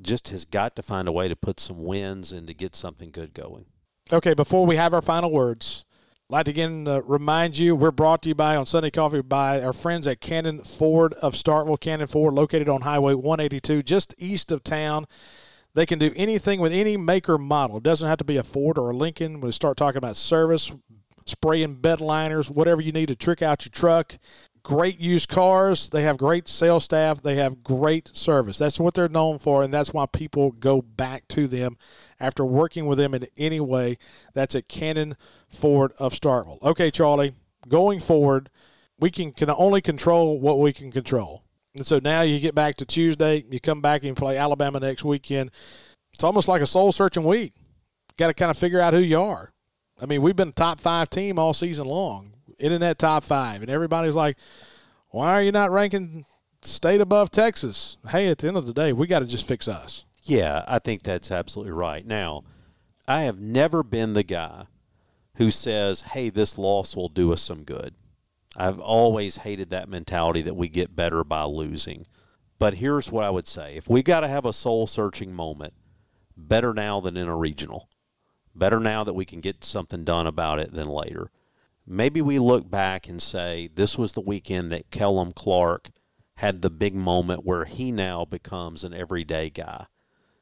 just 0.00 0.28
has 0.28 0.44
got 0.44 0.76
to 0.76 0.82
find 0.82 1.08
a 1.08 1.12
way 1.12 1.26
to 1.26 1.34
put 1.34 1.58
some 1.58 1.84
wins 1.84 2.30
and 2.30 2.46
to 2.46 2.54
get 2.54 2.76
something 2.76 3.10
good 3.10 3.34
going. 3.34 3.66
Okay, 4.12 4.34
before 4.34 4.64
we 4.64 4.76
have 4.76 4.94
our 4.94 5.02
final 5.02 5.32
words, 5.32 5.84
I'd 6.30 6.32
like 6.32 6.44
to 6.44 6.50
again 6.52 6.86
uh, 6.86 7.00
remind 7.02 7.58
you 7.58 7.74
we're 7.74 7.90
brought 7.90 8.22
to 8.22 8.28
you 8.28 8.34
by 8.34 8.54
on 8.54 8.66
Sunday 8.66 8.90
Coffee 8.90 9.20
by 9.20 9.60
our 9.60 9.72
friends 9.72 10.06
at 10.06 10.20
Cannon 10.20 10.62
Ford 10.62 11.12
of 11.14 11.34
Starkville. 11.34 11.80
Cannon 11.80 12.06
Ford, 12.06 12.34
located 12.34 12.68
on 12.68 12.82
Highway 12.82 13.14
182, 13.14 13.82
just 13.82 14.14
east 14.16 14.52
of 14.52 14.62
town. 14.62 15.06
They 15.74 15.86
can 15.86 15.98
do 15.98 16.12
anything 16.16 16.60
with 16.60 16.72
any 16.72 16.96
maker 16.96 17.38
model. 17.38 17.76
It 17.76 17.82
doesn't 17.82 18.08
have 18.08 18.18
to 18.18 18.24
be 18.24 18.36
a 18.36 18.42
Ford 18.42 18.78
or 18.78 18.90
a 18.90 18.96
Lincoln. 18.96 19.34
When 19.34 19.42
we 19.42 19.52
start 19.52 19.76
talking 19.76 19.98
about 19.98 20.16
service, 20.16 20.72
spraying 21.28 21.76
bed 21.76 22.00
liners, 22.00 22.50
whatever 22.50 22.80
you 22.80 22.92
need 22.92 23.08
to 23.08 23.16
trick 23.16 23.42
out 23.42 23.64
your 23.64 23.70
truck. 23.70 24.18
Great 24.62 24.98
used 24.98 25.28
cars. 25.28 25.88
They 25.88 26.02
have 26.02 26.18
great 26.18 26.48
sales 26.48 26.84
staff. 26.84 27.22
They 27.22 27.36
have 27.36 27.62
great 27.62 28.10
service. 28.14 28.58
That's 28.58 28.80
what 28.80 28.94
they're 28.94 29.08
known 29.08 29.38
for, 29.38 29.62
and 29.62 29.72
that's 29.72 29.92
why 29.92 30.06
people 30.06 30.50
go 30.50 30.82
back 30.82 31.28
to 31.28 31.46
them 31.46 31.78
after 32.18 32.44
working 32.44 32.86
with 32.86 32.98
them 32.98 33.14
in 33.14 33.26
any 33.36 33.60
way. 33.60 33.98
That's 34.34 34.54
at 34.54 34.68
Cannon 34.68 35.16
Ford 35.48 35.92
of 35.98 36.12
Starkville. 36.12 36.62
Okay, 36.62 36.90
Charlie, 36.90 37.34
going 37.68 38.00
forward, 38.00 38.50
we 38.98 39.10
can, 39.10 39.32
can 39.32 39.48
only 39.50 39.80
control 39.80 40.40
what 40.40 40.58
we 40.58 40.72
can 40.72 40.90
control. 40.90 41.44
And 41.78 41.86
so 41.86 42.00
now 42.00 42.22
you 42.22 42.40
get 42.40 42.56
back 42.56 42.74
to 42.76 42.84
Tuesday, 42.84 43.44
you 43.48 43.60
come 43.60 43.80
back 43.80 44.02
and 44.02 44.16
play 44.16 44.36
Alabama 44.36 44.80
next 44.80 45.04
weekend. 45.04 45.52
It's 46.12 46.24
almost 46.24 46.48
like 46.48 46.60
a 46.60 46.66
soul 46.66 46.90
searching 46.90 47.22
week. 47.22 47.54
Got 48.16 48.26
to 48.26 48.34
kind 48.34 48.50
of 48.50 48.58
figure 48.58 48.80
out 48.80 48.94
who 48.94 48.98
you 48.98 49.20
are. 49.20 49.52
I 50.00 50.06
mean, 50.06 50.20
we've 50.20 50.34
been 50.34 50.48
a 50.48 50.52
top 50.52 50.80
five 50.80 51.08
team 51.08 51.38
all 51.38 51.54
season 51.54 51.86
long, 51.86 52.32
in 52.58 52.80
that 52.80 52.98
top 52.98 53.22
five, 53.22 53.62
and 53.62 53.70
everybody's 53.70 54.16
like, 54.16 54.36
"Why 55.10 55.34
are 55.34 55.42
you 55.42 55.52
not 55.52 55.70
ranking 55.70 56.24
state 56.62 57.00
above 57.00 57.30
Texas?" 57.30 57.96
Hey, 58.08 58.28
at 58.28 58.38
the 58.38 58.48
end 58.48 58.56
of 58.56 58.66
the 58.66 58.72
day, 58.72 58.92
we 58.92 59.06
got 59.06 59.20
to 59.20 59.26
just 59.26 59.46
fix 59.46 59.68
us. 59.68 60.04
Yeah, 60.24 60.64
I 60.66 60.80
think 60.80 61.02
that's 61.02 61.30
absolutely 61.30 61.72
right. 61.72 62.04
Now, 62.04 62.42
I 63.06 63.22
have 63.22 63.38
never 63.38 63.84
been 63.84 64.14
the 64.14 64.24
guy 64.24 64.66
who 65.36 65.52
says, 65.52 66.02
"Hey, 66.02 66.28
this 66.28 66.58
loss 66.58 66.96
will 66.96 67.08
do 67.08 67.32
us 67.32 67.40
some 67.40 67.62
good." 67.62 67.94
I've 68.60 68.80
always 68.80 69.38
hated 69.38 69.70
that 69.70 69.88
mentality 69.88 70.42
that 70.42 70.56
we 70.56 70.68
get 70.68 70.96
better 70.96 71.22
by 71.22 71.44
losing. 71.44 72.06
But 72.58 72.74
here's 72.74 73.12
what 73.12 73.22
I 73.22 73.30
would 73.30 73.46
say 73.46 73.76
if 73.76 73.88
we 73.88 74.02
got 74.02 74.20
to 74.20 74.28
have 74.28 74.44
a 74.44 74.52
soul 74.52 74.88
searching 74.88 75.32
moment, 75.32 75.74
better 76.36 76.74
now 76.74 76.98
than 76.98 77.16
in 77.16 77.28
a 77.28 77.36
regional. 77.36 77.88
Better 78.56 78.80
now 78.80 79.04
that 79.04 79.14
we 79.14 79.24
can 79.24 79.40
get 79.40 79.64
something 79.64 80.02
done 80.02 80.26
about 80.26 80.58
it 80.58 80.72
than 80.72 80.88
later. 80.88 81.30
Maybe 81.86 82.20
we 82.20 82.40
look 82.40 82.68
back 82.68 83.08
and 83.08 83.22
say 83.22 83.68
this 83.72 83.96
was 83.96 84.14
the 84.14 84.20
weekend 84.20 84.72
that 84.72 84.90
Kellum 84.90 85.32
Clark 85.32 85.90
had 86.38 86.60
the 86.60 86.70
big 86.70 86.96
moment 86.96 87.46
where 87.46 87.64
he 87.64 87.92
now 87.92 88.24
becomes 88.24 88.82
an 88.82 88.92
everyday 88.92 89.50
guy. 89.50 89.86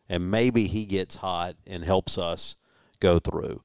And 0.08 0.30
maybe 0.30 0.66
he 0.68 0.86
gets 0.86 1.16
hot 1.16 1.56
and 1.66 1.84
helps 1.84 2.16
us 2.16 2.56
go 2.98 3.18
through 3.18 3.62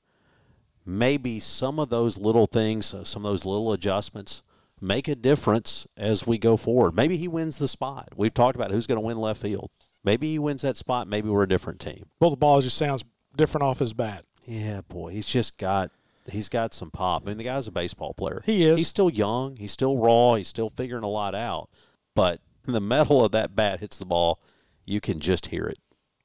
maybe 0.85 1.39
some 1.39 1.79
of 1.79 1.89
those 1.89 2.17
little 2.17 2.45
things, 2.45 2.93
uh, 2.93 3.03
some 3.03 3.25
of 3.25 3.31
those 3.31 3.45
little 3.45 3.71
adjustments 3.73 4.41
make 4.79 5.07
a 5.07 5.15
difference 5.15 5.85
as 5.95 6.25
we 6.25 6.37
go 6.37 6.57
forward. 6.57 6.95
Maybe 6.95 7.17
he 7.17 7.27
wins 7.27 7.57
the 7.57 7.67
spot. 7.67 8.09
We've 8.15 8.33
talked 8.33 8.55
about 8.55 8.71
who's 8.71 8.87
going 8.87 8.99
to 8.99 9.05
win 9.05 9.17
left 9.17 9.41
field. 9.41 9.69
Maybe 10.03 10.31
he 10.31 10.39
wins 10.39 10.63
that 10.63 10.77
spot. 10.77 11.07
Maybe 11.07 11.29
we're 11.29 11.43
a 11.43 11.47
different 11.47 11.79
team. 11.79 12.05
Well, 12.19 12.31
the 12.31 12.37
ball 12.37 12.61
just 12.61 12.77
sounds 12.77 13.03
different 13.35 13.63
off 13.63 13.79
his 13.79 13.93
bat. 13.93 14.25
Yeah, 14.45 14.81
boy, 14.81 15.11
he's 15.11 15.27
just 15.27 15.57
got 15.57 15.91
he's 16.31 16.49
got 16.49 16.73
some 16.73 16.89
pop. 16.89 17.23
I 17.23 17.29
mean, 17.29 17.37
the 17.37 17.43
guy's 17.43 17.67
a 17.67 17.71
baseball 17.71 18.13
player. 18.15 18.41
He 18.43 18.63
is. 18.63 18.79
He's 18.79 18.87
still 18.87 19.09
young. 19.09 19.57
He's 19.57 19.71
still 19.71 19.97
raw. 19.97 20.35
He's 20.35 20.47
still 20.47 20.69
figuring 20.69 21.03
a 21.03 21.09
lot 21.09 21.35
out. 21.35 21.69
But 22.15 22.41
the 22.63 22.81
metal 22.81 23.23
of 23.23 23.31
that 23.33 23.55
bat 23.55 23.79
hits 23.79 23.97
the 23.99 24.05
ball, 24.05 24.39
you 24.85 24.99
can 24.99 25.19
just 25.19 25.47
hear 25.47 25.65
it 25.65 25.77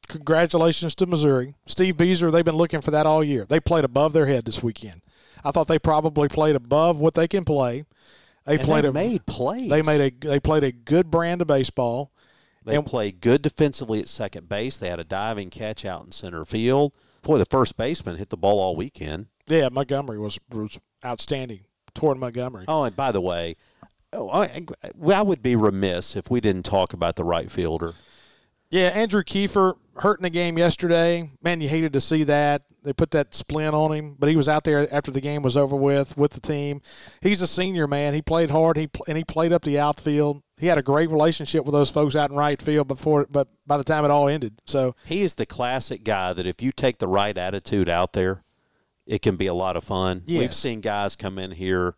congratulations 0.06 0.94
to 0.96 1.06
Missouri. 1.06 1.54
Steve 1.66 1.96
Bieser, 1.96 2.30
they've 2.30 2.44
been 2.44 2.56
looking 2.56 2.80
for 2.80 2.90
that 2.90 3.06
all 3.06 3.22
year. 3.22 3.44
They 3.44 3.60
played 3.60 3.84
above 3.84 4.12
their 4.12 4.26
head 4.26 4.44
this 4.44 4.62
weekend. 4.62 5.02
I 5.44 5.50
thought 5.50 5.68
they 5.68 5.78
probably 5.78 6.28
played 6.28 6.56
above 6.56 6.98
what 6.98 7.14
they 7.14 7.28
can 7.28 7.44
play. 7.44 7.84
They 8.44 8.54
and 8.54 8.62
played 8.62 8.84
they 8.84 8.88
a, 8.88 8.92
made 8.92 9.26
plays. 9.26 9.70
They 9.70 9.82
made 9.82 10.00
a 10.00 10.26
they 10.26 10.40
played 10.40 10.64
a 10.64 10.72
good 10.72 11.10
brand 11.10 11.40
of 11.40 11.48
baseball. 11.48 12.12
They 12.64 12.76
and, 12.76 12.86
played 12.86 13.20
good 13.20 13.42
defensively 13.42 14.00
at 14.00 14.08
second 14.08 14.48
base. 14.48 14.76
They 14.76 14.88
had 14.88 14.98
a 14.98 15.04
diving 15.04 15.50
catch 15.50 15.84
out 15.84 16.04
in 16.04 16.12
center 16.12 16.44
field. 16.44 16.92
Boy, 17.22 17.38
the 17.38 17.46
first 17.46 17.76
baseman 17.76 18.16
hit 18.16 18.30
the 18.30 18.36
ball 18.36 18.58
all 18.58 18.76
weekend. 18.76 19.26
Yeah, 19.46 19.68
Montgomery 19.70 20.18
was, 20.18 20.38
was 20.50 20.78
outstanding. 21.04 21.60
Torin 21.94 22.18
Montgomery. 22.18 22.64
Oh, 22.68 22.84
and 22.84 22.94
by 22.94 23.12
the 23.12 23.20
way, 23.20 23.56
oh, 24.12 24.30
I, 24.30 24.66
I 25.08 25.22
would 25.22 25.42
be 25.42 25.56
remiss 25.56 26.16
if 26.16 26.30
we 26.30 26.40
didn't 26.40 26.64
talk 26.64 26.92
about 26.92 27.16
the 27.16 27.24
right 27.24 27.50
fielder. 27.50 27.94
Yeah, 28.70 28.88
Andrew 28.88 29.22
Kiefer 29.22 29.76
hurt 29.98 30.18
in 30.18 30.24
the 30.24 30.30
game 30.30 30.58
yesterday. 30.58 31.30
Man, 31.42 31.60
you 31.60 31.68
hated 31.68 31.92
to 31.94 32.00
see 32.00 32.24
that. 32.24 32.62
They 32.82 32.92
put 32.92 33.10
that 33.10 33.34
splint 33.34 33.74
on 33.74 33.92
him, 33.92 34.16
but 34.18 34.28
he 34.28 34.36
was 34.36 34.48
out 34.48 34.62
there 34.62 34.92
after 34.94 35.10
the 35.10 35.20
game 35.20 35.42
was 35.42 35.56
over 35.56 35.74
with 35.74 36.16
with 36.16 36.32
the 36.32 36.40
team. 36.40 36.82
He's 37.20 37.42
a 37.42 37.46
senior 37.46 37.88
man. 37.88 38.14
He 38.14 38.22
played 38.22 38.50
hard. 38.50 38.76
He 38.76 38.88
and 39.08 39.18
he 39.18 39.24
played 39.24 39.52
up 39.52 39.62
the 39.62 39.78
outfield. 39.78 40.42
He 40.56 40.68
had 40.68 40.78
a 40.78 40.82
great 40.82 41.10
relationship 41.10 41.64
with 41.64 41.72
those 41.72 41.90
folks 41.90 42.14
out 42.14 42.30
in 42.30 42.36
right 42.36 42.62
field 42.62 42.86
before, 42.86 43.26
but 43.28 43.48
by 43.66 43.76
the 43.76 43.84
time 43.84 44.04
it 44.04 44.10
all 44.10 44.28
ended, 44.28 44.62
so 44.64 44.94
he 45.04 45.22
is 45.22 45.34
the 45.34 45.44
classic 45.46 46.04
guy 46.04 46.32
that 46.32 46.46
if 46.46 46.62
you 46.62 46.72
take 46.72 46.98
the 46.98 47.08
right 47.08 47.36
attitude 47.36 47.88
out 47.88 48.12
there, 48.12 48.42
it 49.04 49.20
can 49.20 49.36
be 49.36 49.48
a 49.48 49.54
lot 49.54 49.76
of 49.76 49.84
fun. 49.84 50.22
Yes. 50.24 50.40
We've 50.40 50.54
seen 50.54 50.80
guys 50.80 51.16
come 51.16 51.38
in 51.38 51.50
here 51.50 51.96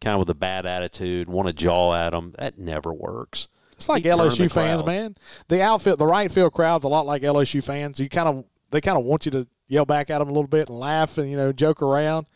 kind 0.00 0.14
of 0.14 0.20
with 0.20 0.30
a 0.30 0.34
bad 0.34 0.66
attitude, 0.66 1.28
want 1.28 1.46
to 1.46 1.54
jaw 1.54 1.94
at 1.94 2.10
them. 2.10 2.34
That 2.38 2.58
never 2.58 2.92
works. 2.92 3.48
It's 3.82 3.88
like 3.88 4.04
LSU 4.04 4.50
fans, 4.50 4.84
man. 4.84 5.16
The 5.48 5.62
outfield, 5.62 5.98
the 5.98 6.06
right 6.06 6.30
field 6.30 6.52
crowd's 6.52 6.84
a 6.84 6.88
lot 6.88 7.06
like 7.06 7.22
LSU 7.22 7.62
fans. 7.62 7.98
You 8.00 8.08
kind 8.08 8.28
of 8.28 8.44
they 8.70 8.80
kind 8.80 8.98
of 8.98 9.04
want 9.04 9.26
you 9.26 9.32
to 9.32 9.46
yell 9.68 9.84
back 9.84 10.10
at 10.10 10.18
them 10.18 10.28
a 10.28 10.32
little 10.32 10.48
bit 10.48 10.68
and 10.68 10.78
laugh 10.78 11.18
and 11.18 11.30
you 11.30 11.36
know 11.36 11.52
joke 11.52 11.82
around, 11.82 12.26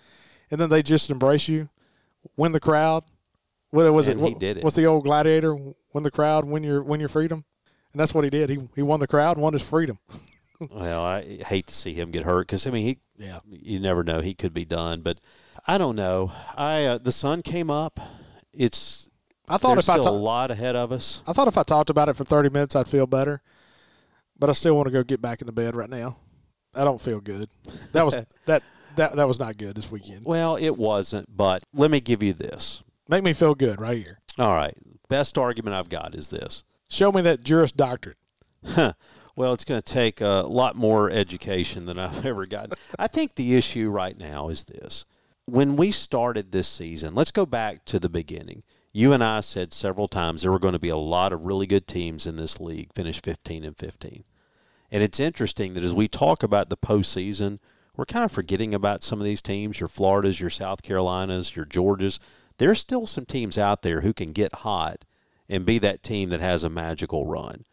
and 0.50 0.60
then 0.60 0.68
they 0.68 0.82
just 0.82 1.10
embrace 1.10 1.48
you, 1.48 1.68
win 2.36 2.52
the 2.52 2.60
crowd. 2.60 3.04
What 3.70 3.92
was 3.92 4.08
and 4.08 4.20
it? 4.20 4.28
He 4.28 4.34
did 4.34 4.58
it. 4.58 4.64
What's 4.64 4.76
the 4.76 4.86
old 4.86 5.04
gladiator? 5.04 5.54
Win 5.54 6.02
the 6.02 6.10
crowd, 6.10 6.44
win 6.44 6.62
your 6.62 6.82
win 6.82 7.00
your 7.00 7.08
freedom, 7.08 7.44
and 7.92 8.00
that's 8.00 8.14
what 8.14 8.24
he 8.24 8.30
did. 8.30 8.50
He 8.50 8.58
he 8.74 8.82
won 8.82 9.00
the 9.00 9.06
crowd, 9.06 9.36
and 9.36 9.42
won 9.42 9.52
his 9.52 9.62
freedom. 9.62 9.98
well, 10.70 11.02
I 11.02 11.42
hate 11.46 11.66
to 11.68 11.74
see 11.74 11.94
him 11.94 12.10
get 12.10 12.24
hurt 12.24 12.46
because 12.46 12.66
I 12.66 12.70
mean 12.70 12.84
he 12.84 12.98
yeah 13.18 13.40
you 13.48 13.80
never 13.80 14.02
know 14.02 14.20
he 14.20 14.34
could 14.34 14.54
be 14.54 14.64
done, 14.64 15.00
but 15.00 15.18
I 15.66 15.78
don't 15.78 15.96
know. 15.96 16.32
I 16.56 16.84
uh, 16.84 16.98
the 16.98 17.12
sun 17.12 17.42
came 17.42 17.70
up 17.70 18.00
It's 18.52 19.05
I 19.48 19.58
thought 19.58 19.74
there's 19.74 19.88
if 19.88 19.94
I 19.94 20.00
still 20.00 20.14
a 20.14 20.16
lot 20.16 20.50
ahead 20.50 20.76
of 20.76 20.92
us. 20.92 21.22
I 21.26 21.32
thought 21.32 21.48
if 21.48 21.56
I 21.56 21.62
talked 21.62 21.90
about 21.90 22.08
it 22.08 22.16
for 22.16 22.24
30 22.24 22.50
minutes, 22.50 22.74
I'd 22.74 22.88
feel 22.88 23.06
better. 23.06 23.42
But 24.38 24.50
I 24.50 24.52
still 24.52 24.74
want 24.74 24.86
to 24.86 24.92
go 24.92 25.02
get 25.02 25.22
back 25.22 25.40
into 25.40 25.52
bed 25.52 25.74
right 25.74 25.88
now. 25.88 26.18
I 26.74 26.84
don't 26.84 27.00
feel 27.00 27.20
good. 27.20 27.48
That 27.92 28.04
was 28.04 28.14
that 28.46 28.62
that 28.96 29.16
that 29.16 29.28
was 29.28 29.38
not 29.38 29.56
good 29.56 29.76
this 29.76 29.90
weekend. 29.90 30.24
Well, 30.24 30.56
it 30.56 30.76
wasn't, 30.76 31.34
but 31.34 31.62
let 31.72 31.90
me 31.90 32.00
give 32.00 32.22
you 32.22 32.32
this. 32.32 32.82
Make 33.08 33.24
me 33.24 33.32
feel 33.32 33.54
good 33.54 33.80
right 33.80 33.96
here. 33.96 34.18
All 34.38 34.54
right. 34.54 34.76
Best 35.08 35.38
argument 35.38 35.76
I've 35.76 35.88
got 35.88 36.14
is 36.14 36.30
this. 36.30 36.64
Show 36.88 37.12
me 37.12 37.22
that 37.22 37.44
Juris 37.44 37.72
Doctorate. 37.72 38.18
Well, 39.36 39.52
it's 39.52 39.64
going 39.64 39.82
to 39.82 39.92
take 39.92 40.22
a 40.22 40.44
lot 40.48 40.76
more 40.76 41.10
education 41.10 41.84
than 41.84 41.98
I've 41.98 42.24
ever 42.26 42.46
gotten. 42.46 42.72
I 42.98 43.06
think 43.06 43.34
the 43.34 43.54
issue 43.54 43.90
right 43.90 44.18
now 44.18 44.48
is 44.48 44.64
this. 44.64 45.04
When 45.44 45.76
we 45.76 45.92
started 45.92 46.50
this 46.50 46.66
season, 46.66 47.14
let's 47.14 47.30
go 47.30 47.44
back 47.46 47.84
to 47.84 48.00
the 48.00 48.08
beginning. 48.08 48.62
You 48.96 49.12
and 49.12 49.22
I 49.22 49.40
said 49.40 49.74
several 49.74 50.08
times 50.08 50.40
there 50.40 50.50
were 50.50 50.58
going 50.58 50.72
to 50.72 50.78
be 50.78 50.88
a 50.88 50.96
lot 50.96 51.30
of 51.34 51.44
really 51.44 51.66
good 51.66 51.86
teams 51.86 52.26
in 52.26 52.36
this 52.36 52.58
league, 52.58 52.94
finish 52.94 53.20
15 53.20 53.62
and 53.62 53.76
15. 53.76 54.24
And 54.90 55.02
it's 55.02 55.20
interesting 55.20 55.74
that 55.74 55.84
as 55.84 55.92
we 55.92 56.08
talk 56.08 56.42
about 56.42 56.70
the 56.70 56.78
postseason, 56.78 57.58
we're 57.94 58.06
kind 58.06 58.24
of 58.24 58.32
forgetting 58.32 58.72
about 58.72 59.02
some 59.02 59.20
of 59.20 59.26
these 59.26 59.42
teams, 59.42 59.80
your 59.80 59.88
Floridas, 59.90 60.40
your 60.40 60.48
South 60.48 60.82
Carolinas, 60.82 61.54
your 61.54 61.66
Georgias. 61.66 62.18
There's 62.56 62.78
still 62.78 63.06
some 63.06 63.26
teams 63.26 63.58
out 63.58 63.82
there 63.82 64.00
who 64.00 64.14
can 64.14 64.32
get 64.32 64.54
hot 64.54 65.04
and 65.46 65.66
be 65.66 65.78
that 65.80 66.02
team 66.02 66.30
that 66.30 66.40
has 66.40 66.64
a 66.64 66.70
magical 66.70 67.26
run 67.26 67.64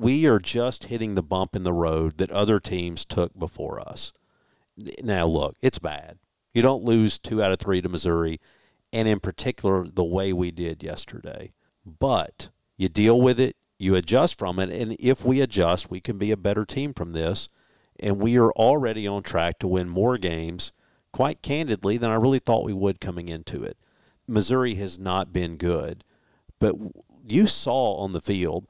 we 0.00 0.24
are 0.26 0.38
just 0.38 0.84
hitting 0.84 1.14
the 1.14 1.22
bump 1.22 1.54
in 1.54 1.62
the 1.62 1.74
road 1.74 2.16
that 2.16 2.30
other 2.30 2.58
teams 2.58 3.04
took 3.04 3.38
before 3.38 3.78
us. 3.86 4.12
Now, 5.02 5.26
look, 5.26 5.56
it's 5.60 5.78
bad. 5.78 6.18
You 6.54 6.62
don't 6.62 6.82
lose 6.82 7.18
two 7.18 7.42
out 7.42 7.52
of 7.52 7.58
three 7.58 7.82
to 7.82 7.88
Missouri, 7.90 8.40
and 8.92 9.08
in 9.08 9.20
particular, 9.20 9.86
the 9.86 10.04
way 10.04 10.32
we 10.32 10.50
did 10.50 10.82
yesterday. 10.82 11.52
But 11.84 12.48
you 12.76 12.88
deal 12.88 13.20
with 13.20 13.38
it, 13.38 13.56
you 13.78 13.94
adjust 13.94 14.38
from 14.38 14.58
it, 14.58 14.70
and 14.70 14.96
if 14.98 15.24
we 15.24 15.40
adjust, 15.40 15.90
we 15.90 16.00
can 16.00 16.18
be 16.18 16.30
a 16.30 16.36
better 16.36 16.64
team 16.64 16.92
from 16.92 17.12
this. 17.12 17.48
And 17.98 18.18
we 18.18 18.38
are 18.38 18.52
already 18.52 19.06
on 19.06 19.22
track 19.22 19.58
to 19.58 19.68
win 19.68 19.88
more 19.88 20.16
games, 20.16 20.72
quite 21.12 21.42
candidly, 21.42 21.98
than 21.98 22.10
I 22.10 22.14
really 22.14 22.38
thought 22.38 22.64
we 22.64 22.72
would 22.72 23.00
coming 23.00 23.28
into 23.28 23.62
it. 23.62 23.76
Missouri 24.26 24.74
has 24.76 24.98
not 24.98 25.32
been 25.32 25.56
good, 25.56 26.04
but 26.58 26.76
you 27.28 27.46
saw 27.46 27.96
on 27.96 28.12
the 28.12 28.22
field 28.22 28.66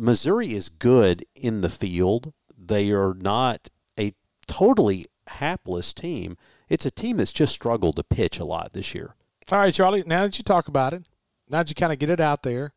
Missouri 0.00 0.54
is 0.54 0.70
good 0.70 1.26
in 1.34 1.60
the 1.60 1.68
field. 1.68 2.32
They 2.56 2.90
are 2.90 3.12
not 3.12 3.68
a 3.98 4.14
totally 4.46 5.04
hapless 5.26 5.92
team. 5.92 6.38
It's 6.70 6.86
a 6.86 6.90
team 6.90 7.18
that's 7.18 7.34
just 7.34 7.52
struggled 7.52 7.96
to 7.96 8.02
pitch 8.02 8.38
a 8.38 8.46
lot 8.46 8.72
this 8.72 8.94
year. 8.94 9.14
All 9.50 9.58
right, 9.58 9.74
Charlie. 9.74 10.04
Now 10.06 10.22
that 10.22 10.38
you 10.38 10.44
talk 10.44 10.68
about 10.68 10.92
it, 10.92 11.02
now 11.48 11.58
that 11.58 11.68
you 11.68 11.74
kind 11.74 11.92
of 11.92 11.98
get 11.98 12.10
it 12.10 12.20
out 12.20 12.42
there, 12.42 12.72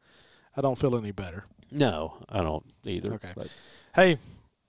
I 0.58 0.62
don't 0.62 0.78
feel 0.78 0.96
any 0.98 1.12
better. 1.12 1.46
No, 1.72 2.18
I 2.30 2.42
don't 2.42 2.66
either. 2.86 3.14
Okay. 3.14 3.32
But 3.36 3.48
Hey, 3.96 4.18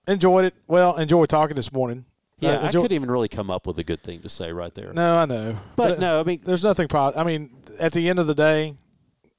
enjoyed 0.06 0.46
it. 0.46 0.54
Well, 0.66 0.96
enjoyed 0.96 1.28
talking 1.28 1.56
this 1.56 1.72
morning. 1.72 2.04
yeah, 2.40 2.50
Uh, 2.58 2.62
I 2.62 2.66
enjoy- 2.66 2.82
couldn't 2.82 2.94
even 2.94 3.10
really 3.10 3.28
come 3.28 3.50
up 3.50 3.66
with 3.66 3.78
a 3.78 3.84
good 3.84 4.02
thing 4.02 4.20
to 4.22 4.28
say 4.28 4.52
right 4.52 4.74
there. 4.74 4.92
No, 4.92 5.16
I 5.16 5.24
know. 5.26 5.56
but 5.76 5.98
no, 5.98 6.20
I 6.20 6.24
mean, 6.24 6.40
there's 6.44 6.64
nothing. 6.64 6.88
Pro- 6.88 7.12
I 7.14 7.24
mean, 7.24 7.50
at 7.80 7.92
the 7.92 8.08
end 8.08 8.18
of 8.18 8.26
the 8.26 8.34
day, 8.34 8.74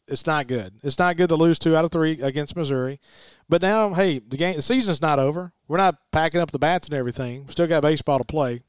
it's 0.07 0.25
not 0.25 0.47
good. 0.47 0.73
It's 0.83 0.97
not 0.99 1.17
good 1.17 1.29
to 1.29 1.35
lose 1.35 1.57
two 1.59 1.75
out 1.75 1.85
of 1.85 1.91
three 1.91 2.19
against 2.21 2.55
Missouri. 2.55 2.99
But 3.49 3.61
now, 3.61 3.93
hey, 3.93 4.19
the 4.19 4.37
game, 4.37 4.55
the 4.55 4.61
season's 4.61 5.01
not 5.01 5.19
over. 5.19 5.51
We're 5.67 5.77
not 5.77 5.97
packing 6.11 6.41
up 6.41 6.51
the 6.51 6.59
bats 6.59 6.87
and 6.87 6.95
everything. 6.95 7.45
We 7.45 7.51
still 7.51 7.67
got 7.67 7.81
baseball 7.81 8.17
to 8.19 8.23
play. 8.23 8.61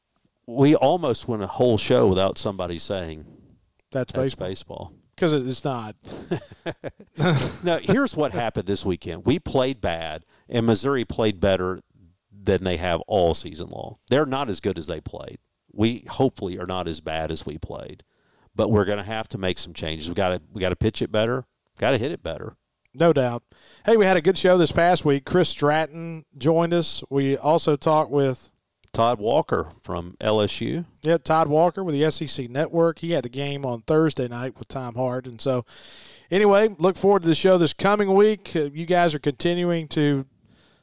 we 0.47 0.75
almost 0.75 1.27
went 1.27 1.43
a 1.43 1.47
whole 1.47 1.77
show 1.77 2.07
without 2.07 2.37
somebody 2.37 2.79
saying 2.79 3.25
That's 3.91 4.11
that's 4.11 4.35
baseball 4.35 4.93
because 5.15 5.33
it's 5.33 5.63
not. 5.63 5.95
now, 7.63 7.79
here's 7.79 8.15
what 8.15 8.33
happened 8.33 8.67
this 8.67 8.85
weekend. 8.85 9.25
We 9.25 9.39
played 9.39 9.81
bad, 9.81 10.25
and 10.47 10.65
Missouri 10.65 11.05
played 11.05 11.39
better 11.39 11.79
than 12.31 12.63
they 12.63 12.77
have 12.77 13.01
all 13.07 13.33
season 13.33 13.69
long. 13.69 13.95
They're 14.09 14.25
not 14.25 14.49
as 14.49 14.59
good 14.59 14.77
as 14.77 14.87
they 14.87 15.01
played. 15.01 15.39
We 15.71 16.05
hopefully 16.09 16.57
are 16.59 16.65
not 16.65 16.87
as 16.87 17.01
bad 17.01 17.31
as 17.31 17.45
we 17.45 17.57
played, 17.57 18.03
but 18.55 18.69
we're 18.69 18.85
going 18.85 18.99
to 18.99 19.03
have 19.03 19.27
to 19.29 19.37
make 19.37 19.57
some 19.59 19.73
changes. 19.73 20.07
We 20.07 20.15
got 20.15 20.29
to 20.29 20.41
we 20.53 20.61
got 20.61 20.69
to 20.69 20.75
pitch 20.75 21.01
it 21.01 21.11
better. 21.11 21.45
Got 21.79 21.91
to 21.91 21.97
hit 21.97 22.11
it 22.11 22.23
better. 22.23 22.55
No 22.93 23.13
doubt. 23.13 23.43
Hey, 23.85 23.97
we 23.97 24.05
had 24.05 24.17
a 24.17 24.21
good 24.21 24.37
show 24.37 24.57
this 24.57 24.71
past 24.71 25.05
week. 25.05 25.25
Chris 25.25 25.49
Stratton 25.49 26.25
joined 26.37 26.73
us. 26.73 27.03
We 27.09 27.37
also 27.37 27.75
talked 27.75 28.09
with 28.09 28.49
Todd 28.97 29.19
Walker 29.19 29.67
from 29.83 30.17
LSU. 30.19 30.85
yeah, 31.03 31.17
Todd 31.17 31.49
Walker 31.49 31.83
with 31.83 31.93
the 31.93 32.09
SEC 32.09 32.49
Network. 32.49 32.97
He 32.97 33.11
had 33.11 33.23
the 33.25 33.29
game 33.29 33.63
on 33.63 33.81
Thursday 33.81 34.27
night 34.27 34.57
with 34.57 34.67
Tom 34.67 34.95
Hart. 34.95 35.27
And 35.27 35.39
so, 35.39 35.65
anyway, 36.31 36.75
look 36.79 36.97
forward 36.97 37.21
to 37.21 37.27
the 37.27 37.35
show 37.35 37.59
this 37.59 37.73
coming 37.73 38.15
week. 38.15 38.55
Uh, 38.55 38.71
you 38.73 38.87
guys 38.87 39.13
are 39.13 39.19
continuing 39.19 39.87
to 39.89 40.25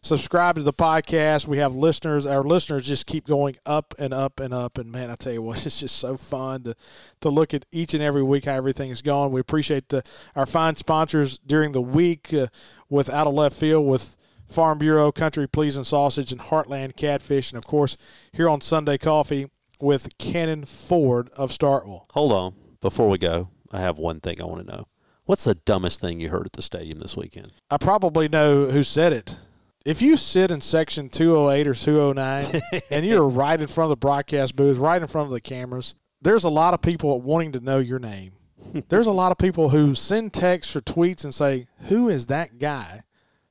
subscribe 0.00 0.54
to 0.54 0.62
the 0.62 0.72
podcast. 0.72 1.48
We 1.48 1.58
have 1.58 1.74
listeners. 1.74 2.24
Our 2.24 2.44
listeners 2.44 2.86
just 2.86 3.06
keep 3.06 3.26
going 3.26 3.56
up 3.66 3.96
and 3.98 4.14
up 4.14 4.38
and 4.38 4.54
up. 4.54 4.78
And 4.78 4.92
man, 4.92 5.10
I 5.10 5.16
tell 5.16 5.32
you 5.32 5.42
what, 5.42 5.66
it's 5.66 5.80
just 5.80 5.96
so 5.96 6.16
fun 6.16 6.62
to 6.62 6.76
to 7.20 7.30
look 7.30 7.52
at 7.52 7.64
each 7.72 7.94
and 7.94 8.02
every 8.02 8.22
week 8.22 8.44
how 8.44 8.54
everything 8.54 8.92
is 8.92 9.02
going. 9.02 9.32
We 9.32 9.40
appreciate 9.40 9.88
the 9.88 10.04
our 10.36 10.46
fine 10.46 10.76
sponsors 10.76 11.38
during 11.38 11.72
the 11.72 11.82
week 11.82 12.32
uh, 12.32 12.46
with 12.88 13.10
Out 13.10 13.26
of 13.26 13.34
Left 13.34 13.56
Field 13.56 13.84
with 13.84 14.16
Farm 14.54 14.78
Bureau, 14.78 15.10
Country 15.10 15.48
Pleasing 15.48 15.82
Sausage, 15.82 16.30
and 16.30 16.40
Heartland 16.40 16.96
Catfish, 16.96 17.50
and 17.50 17.58
of 17.58 17.66
course 17.66 17.96
here 18.32 18.48
on 18.48 18.60
Sunday 18.60 18.96
Coffee 18.96 19.50
with 19.80 20.16
Cannon 20.16 20.64
Ford 20.64 21.28
of 21.36 21.50
Starkville. 21.50 22.04
Hold 22.12 22.32
on, 22.32 22.54
before 22.80 23.08
we 23.08 23.18
go, 23.18 23.48
I 23.72 23.80
have 23.80 23.98
one 23.98 24.20
thing 24.20 24.40
I 24.40 24.44
want 24.44 24.64
to 24.64 24.72
know. 24.72 24.86
What's 25.24 25.42
the 25.42 25.56
dumbest 25.56 26.00
thing 26.00 26.20
you 26.20 26.28
heard 26.28 26.46
at 26.46 26.52
the 26.52 26.62
stadium 26.62 27.00
this 27.00 27.16
weekend? 27.16 27.52
I 27.68 27.78
probably 27.78 28.28
know 28.28 28.70
who 28.70 28.84
said 28.84 29.12
it. 29.12 29.36
If 29.84 30.00
you 30.00 30.16
sit 30.16 30.52
in 30.52 30.60
section 30.60 31.08
208 31.08 31.66
or 31.66 31.74
209 31.74 32.62
and 32.90 33.04
you're 33.04 33.28
right 33.28 33.60
in 33.60 33.66
front 33.66 33.86
of 33.86 33.90
the 33.90 33.96
broadcast 33.96 34.54
booth, 34.54 34.78
right 34.78 35.02
in 35.02 35.08
front 35.08 35.26
of 35.26 35.32
the 35.32 35.40
cameras, 35.40 35.96
there's 36.22 36.44
a 36.44 36.48
lot 36.48 36.74
of 36.74 36.80
people 36.80 37.20
wanting 37.20 37.52
to 37.52 37.60
know 37.60 37.80
your 37.80 37.98
name. 37.98 38.32
There's 38.88 39.06
a 39.06 39.12
lot 39.12 39.30
of 39.30 39.36
people 39.36 39.68
who 39.68 39.94
send 39.94 40.32
texts 40.32 40.74
or 40.74 40.80
tweets 40.80 41.22
and 41.22 41.34
say, 41.34 41.66
Who 41.88 42.08
is 42.08 42.26
that 42.28 42.58
guy 42.58 43.02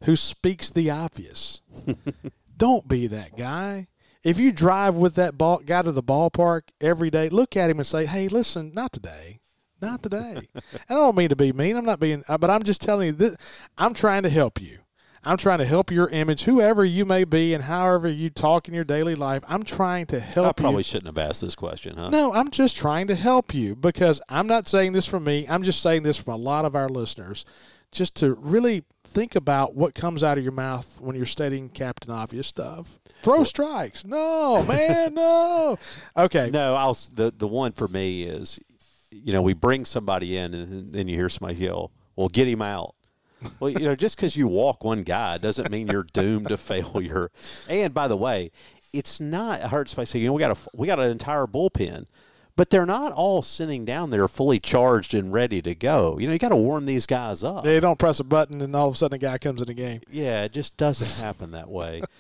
who 0.04 0.16
speaks 0.16 0.70
the 0.70 0.90
obvious? 0.90 1.62
Don't 2.58 2.88
be 2.88 3.08
that 3.08 3.38
guy. 3.38 3.88
If 4.24 4.40
you 4.40 4.52
drive 4.52 4.96
with 4.96 5.16
that 5.16 5.38
ball, 5.38 5.60
guy 5.66 5.82
to 5.82 5.92
the 5.92 6.04
ballpark 6.04 6.64
every 6.80 7.10
day, 7.10 7.30
look 7.30 7.58
at 7.58 7.70
him 7.70 7.80
and 7.80 7.88
say, 7.88 8.06
Hey, 8.06 8.30
listen, 8.30 8.72
not 8.74 8.94
today. 8.94 9.42
Not 9.82 10.02
today. 10.02 10.48
I 10.90 10.94
don't 10.94 11.18
mean 11.18 11.28
to 11.28 11.36
be 11.36 11.52
mean. 11.52 11.76
I'm 11.76 11.84
not 11.84 12.00
being, 12.00 12.24
uh, 12.30 12.38
but 12.38 12.50
I'm 12.50 12.64
just 12.64 12.82
telling 12.82 13.08
you 13.08 13.14
that 13.14 13.38
I'm 13.78 13.94
trying 13.94 14.24
to 14.24 14.30
help 14.30 14.62
you. 14.62 14.80
I'm 15.26 15.38
trying 15.38 15.60
to 15.60 15.66
help 15.66 15.90
your 15.90 16.10
image, 16.10 16.44
whoever 16.44 16.84
you 16.84 17.06
may 17.06 17.24
be, 17.24 17.54
and 17.54 17.64
however 17.64 18.10
you 18.10 18.30
talk 18.30 18.68
in 18.68 18.74
your 18.74 18.84
daily 18.84 19.16
life. 19.16 19.44
I'm 19.48 19.64
trying 19.64 20.06
to 20.08 20.20
help 20.20 20.46
you. 20.46 20.50
I 20.50 20.52
probably 20.54 20.80
you. 20.80 20.84
shouldn't 20.84 21.16
have 21.16 21.18
asked 21.18 21.42
this 21.42 21.56
question, 21.56 21.96
huh? 21.98 22.10
No, 22.10 22.34
I'm 22.34 22.50
just 22.50 22.76
trying 22.76 23.08
to 23.08 23.16
help 23.16 23.54
you 23.54 23.76
because 23.76 24.22
I'm 24.28 24.48
not 24.48 24.68
saying 24.68 24.92
this 24.92 25.06
from 25.06 25.24
me. 25.24 25.46
I'm 25.50 25.64
just 25.64 25.82
saying 25.82 26.04
this 26.04 26.18
from 26.18 26.34
a 26.34 26.38
lot 26.38 26.66
of 26.66 26.76
our 26.76 26.90
listeners, 26.90 27.46
just 27.94 28.16
to 28.16 28.34
really 28.34 28.84
think 29.06 29.36
about 29.36 29.76
what 29.76 29.94
comes 29.94 30.24
out 30.24 30.38
of 30.38 30.44
your 30.44 30.54
mouth 30.54 31.00
when 31.00 31.16
you're 31.16 31.26
stating 31.26 31.70
Captain 31.70 32.12
Obvious 32.12 32.48
stuff. 32.48 33.00
Throw 33.22 33.44
strikes. 33.44 34.04
No, 34.04 34.64
man, 34.64 35.14
no. 35.14 35.78
Okay. 36.18 36.50
No, 36.52 36.76
I'll 36.76 36.98
the 37.14 37.34
the 37.36 37.48
one 37.48 37.72
for 37.72 37.88
me 37.88 38.24
is, 38.24 38.60
you 39.12 39.32
know, 39.32 39.42
we 39.42 39.54
bring 39.54 39.86
somebody 39.86 40.36
in 40.36 40.54
and 40.54 40.92
then 40.92 41.08
you 41.08 41.16
hear 41.16 41.30
somebody 41.30 41.60
yell, 41.60 41.92
"Well, 42.16 42.28
get 42.28 42.48
him 42.48 42.62
out." 42.62 42.96
Well, 43.60 43.70
you 43.70 43.80
know, 43.80 43.96
just 43.96 44.16
because 44.16 44.36
you 44.36 44.48
walk 44.48 44.84
one 44.84 45.04
guy 45.04 45.38
doesn't 45.38 45.70
mean 45.70 45.88
you're 45.88 46.08
doomed 46.14 46.50
to 46.50 46.58
failure. 46.58 47.30
And 47.70 47.94
by 47.94 48.08
the 48.08 48.18
way, 48.18 48.52
it's 48.94 49.20
not. 49.20 49.62
I 49.62 49.68
heard 49.68 49.90
somebody 49.90 50.06
say, 50.08 50.20
you 50.20 50.28
know, 50.28 50.34
we 50.34 50.40
got 50.40 50.58
a 50.58 50.70
we 50.74 50.88
got 50.88 51.00
an 51.00 51.12
entire 51.12 51.46
bullpen, 51.46 52.06
but 52.56 52.70
they're 52.70 52.86
not 52.86 53.12
all 53.12 53.42
sitting 53.42 53.86
down 53.86 54.10
there 54.10 54.28
fully 54.28 54.60
charged 54.60 55.14
and 55.14 55.34
ready 55.34 55.62
to 55.62 55.74
go. 55.74 56.18
You 56.20 56.28
know, 56.28 56.34
you 56.34 56.40
got 56.40 56.50
to 56.50 56.56
warm 56.56 56.86
these 56.86 57.06
guys 57.06 57.44
up. 57.44 57.64
They 57.64 57.80
don't 57.80 58.00
press 58.00 58.20
a 58.20 58.24
button 58.24 58.62
and 58.62 58.76
all 58.76 58.88
of 58.90 58.94
a 58.94 58.98
sudden 58.98 59.16
a 59.16 59.20
guy 59.20 59.38
comes 59.38 59.62
in 59.62 59.68
the 59.68 59.74
game. 59.74 60.02
Yeah, 60.10 60.44
it 60.44 60.52
just 60.52 60.78
doesn't 60.78 61.24
happen 61.24 61.52
that 61.52 61.70
way. 61.70 62.02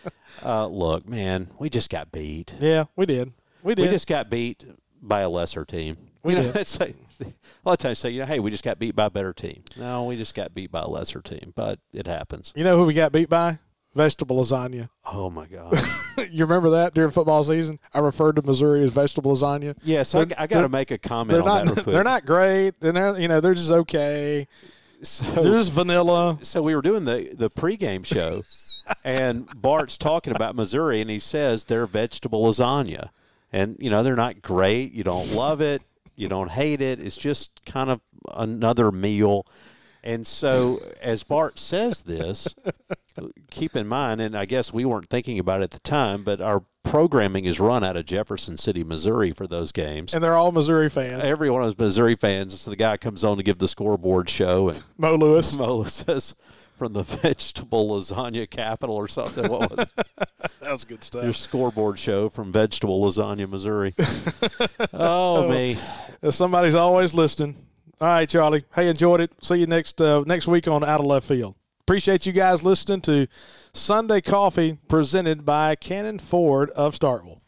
Uh, 0.43 0.65
look, 0.65 1.07
man, 1.07 1.47
we 1.59 1.69
just 1.69 1.91
got 1.91 2.11
beat. 2.11 2.55
Yeah, 2.59 2.85
we 2.95 3.05
did. 3.05 3.33
We 3.61 3.75
did. 3.75 3.83
We 3.83 3.87
just 3.87 4.07
got 4.07 4.31
beat 4.31 4.63
by 4.99 5.21
a 5.21 5.29
lesser 5.29 5.63
team. 5.63 5.95
We 6.23 6.33
you 6.33 6.39
know, 6.39 6.51
did. 6.51 6.55
it's 6.61 6.79
like 6.79 6.95
a 7.21 7.25
lot 7.63 7.73
of 7.73 7.77
times 7.77 7.99
say, 7.99 8.09
you 8.09 8.21
know, 8.21 8.25
hey, 8.25 8.39
we 8.39 8.49
just 8.49 8.63
got 8.63 8.79
beat 8.79 8.95
by 8.95 9.05
a 9.05 9.09
better 9.11 9.31
team. 9.31 9.63
No, 9.77 10.05
we 10.05 10.17
just 10.17 10.33
got 10.33 10.53
beat 10.55 10.71
by 10.71 10.81
a 10.81 10.87
lesser 10.87 11.21
team, 11.21 11.53
but 11.55 11.79
it 11.93 12.07
happens. 12.07 12.51
you 12.55 12.63
know 12.63 12.77
who 12.77 12.85
we 12.85 12.95
got 12.95 13.11
beat 13.11 13.29
by? 13.29 13.59
Vegetable 13.95 14.37
lasagna. 14.43 14.89
Oh 15.05 15.29
my 15.29 15.45
god. 15.45 15.75
you 16.31 16.43
remember 16.45 16.71
that 16.71 16.93
during 16.93 17.11
football 17.11 17.43
season? 17.43 17.77
I 17.93 17.99
referred 17.99 18.37
to 18.37 18.41
Missouri 18.41 18.81
as 18.83 18.89
vegetable 18.91 19.35
lasagna. 19.35 19.77
yes, 19.83 20.15
I, 20.15 20.23
They're- 20.25 20.35
I 20.39 20.47
got 20.47 20.61
to 20.61 20.69
make 20.69 20.91
a 20.91 20.97
comment 20.97 21.31
They're 21.31 21.41
on 21.41 21.47
not. 21.47 21.65
that 21.65 21.75
real 21.75 21.83
quick. 21.83 21.93
They're 21.93 22.03
not 22.03 22.25
great. 22.25 22.73
And 22.81 22.95
They're 22.97 23.19
you 23.19 23.27
know 23.27 23.39
they're 23.39 23.53
just 23.53 23.69
okay. 23.71 24.47
They're 24.99 25.05
So, 25.05 25.43
just 25.43 25.71
vanilla. 25.73 26.39
so 26.41 26.63
we 26.63 26.75
were 26.75 26.81
doing 26.81 27.03
the 27.05 27.33
the 27.35 27.49
pregame 27.49 28.05
show, 28.05 28.41
and 29.03 29.47
Bart's 29.61 29.97
talking 29.97 30.33
about 30.35 30.55
Missouri, 30.55 31.01
and 31.01 31.09
he 31.09 31.19
says 31.19 31.65
they're 31.65 31.85
vegetable 31.85 32.43
lasagna, 32.45 33.09
and 33.51 33.75
you 33.79 33.89
know 33.89 34.01
they're 34.01 34.15
not 34.15 34.41
great. 34.41 34.93
You 34.93 35.03
don't 35.03 35.33
love 35.33 35.59
it. 35.61 35.81
You 36.15 36.29
don't 36.29 36.51
hate 36.51 36.81
it. 36.81 36.99
It's 37.01 37.17
just 37.17 37.65
kind 37.65 37.89
of 37.89 37.99
another 38.33 38.91
meal. 38.91 39.45
And 40.03 40.27
so, 40.27 40.79
as 41.01 41.23
Bart 41.23 41.57
says 41.57 42.01
this, 42.01 42.53
keep 43.49 43.75
in 43.75 43.87
mind, 43.87 44.19
and 44.19 44.37
I 44.37 44.45
guess 44.45 44.73
we 44.73 44.83
weren't 44.83 45.09
thinking 45.09 45.39
about 45.39 45.61
it 45.61 45.65
at 45.65 45.71
the 45.71 45.79
time, 45.79 46.23
but 46.23 46.41
our 46.41 46.63
programming 46.83 47.45
is 47.45 47.59
run 47.59 47.83
out 47.83 47.95
of 47.95 48.05
Jefferson 48.05 48.57
City, 48.57 48.83
Missouri 48.83 49.31
for 49.31 49.47
those 49.47 49.71
games. 49.71 50.13
And 50.13 50.21
they're 50.23 50.35
all 50.35 50.51
Missouri 50.51 50.89
fans. 50.89 51.23
Every 51.23 51.49
one 51.49 51.61
of 51.61 51.67
those 51.67 51.77
Missouri 51.77 52.15
fans. 52.15 52.59
So 52.59 52.69
the 52.69 52.75
guy 52.75 52.97
comes 52.97 53.23
on 53.23 53.37
to 53.37 53.43
give 53.43 53.59
the 53.59 53.67
scoreboard 53.67 54.29
show, 54.29 54.69
and 54.69 54.83
Mo 54.97 55.15
Lewis. 55.15 55.55
Mo 55.55 55.83
says, 55.85 56.35
from 56.75 56.93
the 56.93 57.03
vegetable 57.03 57.89
lasagna 57.89 58.49
capital 58.49 58.95
or 58.95 59.07
something. 59.07 59.49
What 59.49 59.71
was 59.71 59.79
it? 59.79 59.89
that 60.59 60.71
was 60.71 60.85
good 60.85 61.03
stuff. 61.03 61.23
Your 61.23 61.33
scoreboard 61.33 61.97
show 61.97 62.29
from 62.29 62.51
vegetable 62.51 63.01
lasagna, 63.01 63.49
Missouri. 63.49 63.93
oh, 64.93 65.49
me. 65.49 65.77
Somebody's 66.29 66.75
always 66.75 67.13
listening. 67.13 67.67
All 68.03 68.09
right, 68.09 68.27
Charlie. 68.27 68.65
Hey, 68.75 68.89
enjoyed 68.89 69.21
it. 69.21 69.31
See 69.41 69.55
you 69.55 69.65
next 69.65 70.01
uh, 70.01 70.25
next 70.27 70.45
week 70.45 70.67
on 70.67 70.83
Out 70.83 70.99
of 70.99 71.05
Left 71.05 71.25
Field. 71.25 71.55
Appreciate 71.79 72.25
you 72.25 72.33
guys 72.33 72.61
listening 72.61 72.99
to 73.03 73.27
Sunday 73.71 74.19
Coffee 74.19 74.77
presented 74.89 75.45
by 75.45 75.75
Cannon 75.75 76.19
Ford 76.19 76.69
of 76.71 76.99
Starkville. 76.99 77.39